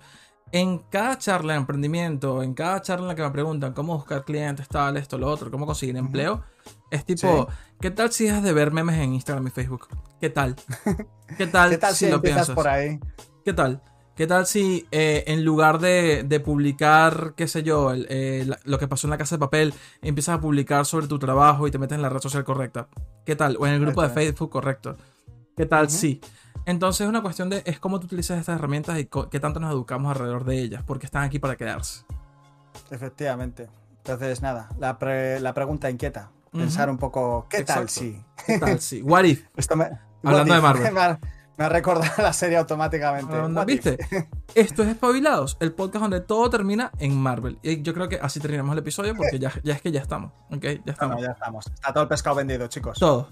en 0.54 0.80
cada 0.90 1.18
charla 1.18 1.54
de 1.54 1.60
emprendimiento, 1.60 2.44
en 2.44 2.54
cada 2.54 2.82
charla 2.82 3.04
en 3.04 3.08
la 3.10 3.16
que 3.16 3.24
me 3.24 3.32
preguntan 3.32 3.74
cómo 3.74 3.98
buscar 3.98 4.24
clientes, 4.24 4.68
tal, 4.70 4.98
esto, 4.98 5.18
lo 5.18 5.28
otro, 5.28 5.52
cómo 5.52 5.66
conseguir 5.66 5.98
empleo, 5.98 6.44
es 6.92 7.04
tipo, 7.04 7.48
¿qué 7.82 7.92
tal 7.92 8.12
si 8.12 8.26
dejas 8.26 8.44
de 8.44 8.54
ver 8.54 8.72
memes 8.72 8.96
en 8.98 9.14
Instagram 9.16 9.48
y 9.48 9.50
Facebook? 9.50 9.88
¿Qué 10.22 10.30
tal? 10.30 10.56
¿Qué 11.38 11.48
tal, 11.48 11.72
¿Qué 11.72 11.78
tal 11.78 11.94
si, 11.94 12.08
lo 12.08 12.16
empiezas 12.16 12.48
piensas? 12.48 12.56
por 12.56 12.68
ahí? 12.68 13.00
¿Qué 13.44 13.52
tal? 13.52 13.82
¿Qué 14.16 14.28
tal 14.28 14.46
si 14.46 14.88
eh, 14.92 15.24
en 15.28 15.44
lugar 15.44 15.80
de, 15.80 16.24
de 16.24 16.40
publicar, 16.40 17.34
qué 17.36 17.48
sé 17.48 17.64
yo, 17.64 17.92
el- 17.92 18.06
eh, 18.10 18.44
la- 18.46 18.60
lo 18.64 18.78
que 18.78 18.88
pasó 18.88 19.08
en 19.08 19.12
la 19.12 19.18
casa 19.18 19.36
de 19.36 19.40
papel, 19.40 19.74
empiezas 20.04 20.36
a 20.38 20.42
publicar 20.42 20.86
sobre 20.86 21.08
tu 21.08 21.18
trabajo 21.18 21.68
y 21.68 21.72
te 21.72 21.80
metes 21.80 21.96
en 21.96 22.04
la 22.04 22.10
red 22.10 22.20
social 22.20 22.44
correcta? 22.44 22.88
¿Qué 23.26 23.36
tal? 23.36 23.58
O 23.60 23.66
en 23.66 23.74
el 23.74 23.80
grupo 23.82 24.04
de. 24.04 24.10
Facebook 24.10 24.52
correcto. 24.52 24.98
¿Qué 25.58 25.66
tal 25.66 25.86
Ujú. 25.88 25.96
si? 25.96 26.22
Entonces 26.66 27.02
es 27.02 27.10
una 27.10 27.22
cuestión 27.24 27.50
de 27.50 27.64
es 27.66 27.80
cómo 27.80 28.00
tú 28.00 28.06
utilizas 28.06 28.40
estas 28.40 28.58
herramientas 28.60 29.00
y 29.00 29.10
qué 29.32 29.40
tanto 29.40 29.60
nos 29.60 29.72
educamos 29.72 30.12
alrededor 30.12 30.46
de 30.46 30.60
ellas, 30.60 30.84
porque 30.86 31.08
están 31.08 31.24
aquí 31.24 31.40
para 31.40 31.56
quedarse. 31.56 32.04
Efectivamente. 32.92 33.68
Entonces, 33.98 34.42
nada, 34.42 34.70
la, 34.80 35.00
pre- 35.00 35.40
la 35.40 35.54
pregunta 35.54 35.90
inquieta. 35.90 36.30
Pensar 36.52 36.90
un 36.92 37.00
poco, 37.00 37.48
¿qué 37.50 37.64
tal 37.64 37.90
si? 37.90 38.22
¿Qué 38.46 38.60
tal? 38.60 38.80
Sí. 38.80 39.02
What 39.02 39.24
if? 39.24 39.46
Esto 39.58 39.76
me, 39.76 39.86
Hablando 40.24 40.54
What 40.54 40.74
de. 40.76 40.92
Marvel. 40.92 41.18
Me 41.58 41.66
ha, 41.66 41.70
recordado 41.70 42.12
la 42.22 42.34
serie 42.34 42.58
automáticamente. 42.58 43.34
Onda. 43.36 43.66
¿Viste? 43.66 43.98
Esto 44.56 44.84
es 44.84 44.90
Espabilados, 44.90 45.58
el 45.60 45.74
podcast 45.74 46.02
donde 46.04 46.22
todo 46.22 46.50
termina 46.50 46.92
en 47.00 47.16
Marvel. 47.16 47.60
Y 47.62 47.82
yo 47.82 47.94
creo 47.94 48.10
que 48.10 48.20
así 48.22 48.40
terminamos 48.40 48.74
el 48.74 48.80
episodio 48.80 49.16
porque 49.16 49.40
ya, 49.40 49.52
ya 49.64 49.74
es 49.74 49.82
que 49.82 49.92
ya 49.92 50.02
estamos. 50.02 50.32
¿Ok? 50.52 50.64
Ya 50.86 50.94
estamos. 50.94 51.22
ya 51.22 51.32
estamos. 51.32 51.68
Está 51.68 51.94
todo 51.94 52.04
el 52.04 52.10
pescado 52.10 52.36
vendido, 52.36 52.68
chicos. 52.68 53.00
Todo. 53.00 53.30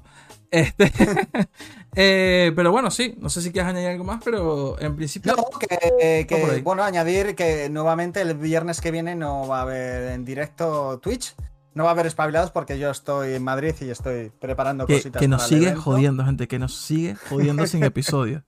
Este. 0.50 0.92
eh, 1.96 2.52
pero 2.56 2.72
bueno, 2.72 2.92
sí. 2.92 3.16
No 3.20 3.30
sé 3.30 3.42
si 3.42 3.52
quieres 3.52 3.70
añadir 3.70 3.90
algo 3.90 4.04
más, 4.04 4.22
pero 4.24 4.80
en 4.80 4.96
principio. 4.96 5.36
No, 5.36 5.44
que, 5.60 6.28
ahí. 6.30 6.62
bueno, 6.62 6.84
añadir 6.84 7.36
que 7.36 7.70
nuevamente 7.70 8.22
el 8.22 8.36
viernes 8.36 8.82
que 8.82 8.92
viene 8.92 9.16
no 9.16 9.48
va 9.48 9.60
a 9.60 9.62
haber 9.62 10.12
en 10.12 10.26
directo 10.26 11.00
Twitch. 11.00 11.36
No 11.74 11.84
va 11.86 11.92
a 11.92 11.94
haber 11.94 12.06
espabilados 12.08 12.52
porque 12.52 12.78
yo 12.78 12.90
estoy 12.92 13.34
en 13.36 13.44
Madrid 13.44 13.74
y 13.82 13.90
estoy 13.90 14.30
preparando 14.40 14.86
Que, 14.86 14.96
cositas. 14.98 15.20
que 15.20 15.28
nos 15.28 15.42
para 15.44 15.46
el 15.46 15.50
sigue 15.56 15.66
evento. 15.72 15.82
jodiendo, 15.84 16.26
gente. 16.26 16.48
Que 16.48 16.60
nos 16.60 16.76
sigue 16.76 17.16
jodiendo 17.30 17.66
sin 17.68 17.84
episodio. 17.86 18.44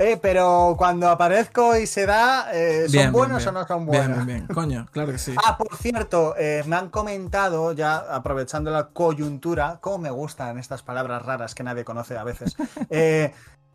Eh, 0.00 0.18
pero 0.20 0.74
cuando 0.76 1.08
aparezco 1.08 1.76
y 1.76 1.86
se 1.86 2.04
da, 2.04 2.48
eh, 2.52 2.82
¿son 2.86 2.92
Bien, 2.92 3.12
buenos 3.12 3.44
bien. 3.44 3.48
o 3.56 3.60
no 3.60 3.66
son 3.68 3.86
buenos? 3.86 4.26
bien, 4.26 4.26
bien. 4.26 4.46
Coño, 4.48 4.88
claro 4.90 5.12
que 5.12 5.18
sí. 5.18 5.36
Ah, 5.46 5.56
por 5.56 5.76
cierto, 5.76 6.34
eh, 6.36 6.64
me 6.66 6.74
han 6.74 6.88
comentado, 6.90 7.72
ya 7.72 7.98
aprovechando 7.98 8.72
la 8.72 8.88
coyuntura, 8.88 9.78
cómo 9.80 9.98
me 9.98 10.10
gustan 10.10 10.58
estas 10.58 10.82
palabras 10.82 11.22
raras 11.24 11.54
que 11.54 11.62
nadie 11.62 11.84
conoce 11.84 12.18
a 12.18 12.24
veces, 12.24 12.56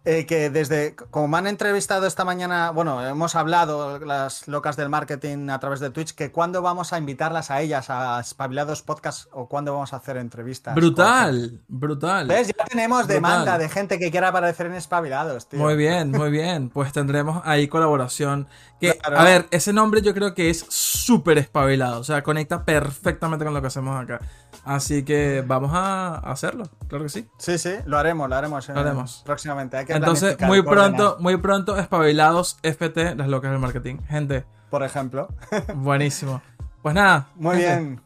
eh, 0.05 0.25
que 0.25 0.49
desde, 0.49 0.95
como 0.95 1.27
me 1.27 1.37
han 1.37 1.47
entrevistado 1.47 2.07
esta 2.07 2.23
mañana, 2.23 2.71
bueno, 2.71 3.05
hemos 3.05 3.35
hablado 3.35 3.99
las 3.99 4.47
locas 4.47 4.77
del 4.77 4.87
marketing 4.89 5.49
a 5.49 5.59
través 5.59 5.81
de 5.81 5.89
Twitch, 5.89 6.15
que 6.15 6.31
cuándo 6.31 6.61
vamos 6.61 6.93
a 6.93 6.97
invitarlas 6.97 7.51
a 7.51 7.61
ellas 7.61 7.89
a 7.89 8.19
Espabilados 8.19 8.81
Podcast 8.81 9.27
o 9.33 9.47
cuándo 9.49 9.73
vamos 9.73 9.91
a 9.93 9.97
hacer 9.97 10.17
entrevistas. 10.17 10.73
Brutal, 10.73 11.59
brutal. 11.67 12.27
¿Ves? 12.27 12.47
Ya 12.47 12.65
tenemos 12.65 12.99
Brutal. 12.99 13.15
demanda 13.15 13.57
de 13.57 13.67
gente 13.69 13.99
que 13.99 14.09
quiera 14.09 14.29
aparecer 14.29 14.67
en 14.67 14.73
Espabilados, 14.75 15.47
tío. 15.49 15.59
Muy 15.59 15.75
bien, 15.75 16.11
muy 16.11 16.31
bien. 16.31 16.69
Pues 16.69 16.93
tendremos 16.93 17.41
ahí 17.45 17.67
colaboración. 17.67 18.47
Que, 18.79 18.97
Claro. 18.97 19.19
a 19.19 19.23
ver, 19.25 19.47
ese 19.51 19.73
nombre 19.73 20.01
yo 20.01 20.13
creo 20.13 20.33
que 20.33 20.49
es 20.49 20.65
súper 20.69 21.37
espabilado. 21.37 21.99
O 21.99 22.03
sea, 22.05 22.23
conecta 22.23 22.63
perfectamente 22.63 23.43
con 23.43 23.53
lo 23.53 23.59
que 23.61 23.67
hacemos 23.67 24.01
acá. 24.01 24.21
Así 24.65 25.03
que 25.03 25.43
vamos 25.45 25.71
a 25.73 26.15
hacerlo. 26.17 26.65
Claro 26.87 27.05
que 27.05 27.09
sí. 27.09 27.27
Sí, 27.37 27.57
sí, 27.57 27.75
lo 27.85 27.97
haremos, 27.97 28.29
lo 28.29 28.35
haremos, 28.35 28.67
eh, 28.69 28.73
Lo 28.73 28.79
haremos. 28.81 29.21
próximamente. 29.25 29.77
Hay 29.77 29.85
que 29.85 29.93
Entonces, 29.93 30.37
muy 30.41 30.61
pronto, 30.61 31.17
muy 31.19 31.37
pronto, 31.37 31.77
espabilados 31.77 32.57
FT, 32.63 33.15
las 33.15 33.27
locas 33.27 33.51
del 33.51 33.59
marketing. 33.59 33.97
Gente, 34.07 34.45
Por 34.69 34.83
ejemplo. 34.83 35.27
buenísimo. 35.75 36.41
Pues 36.81 36.93
nada. 36.95 37.29
Muy 37.35 37.57
gente, 37.57 37.79
bien. 37.83 38.01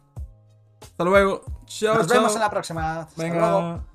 Hasta 0.81 1.03
luego. 1.03 1.43
Chao, 1.65 1.95
Nos 1.95 2.07
chao. 2.07 2.17
vemos 2.17 2.33
en 2.35 2.41
la 2.41 2.49
próxima. 2.49 2.99
Hasta 3.01 3.21
luego. 3.27 3.35
Venga. 3.71 3.92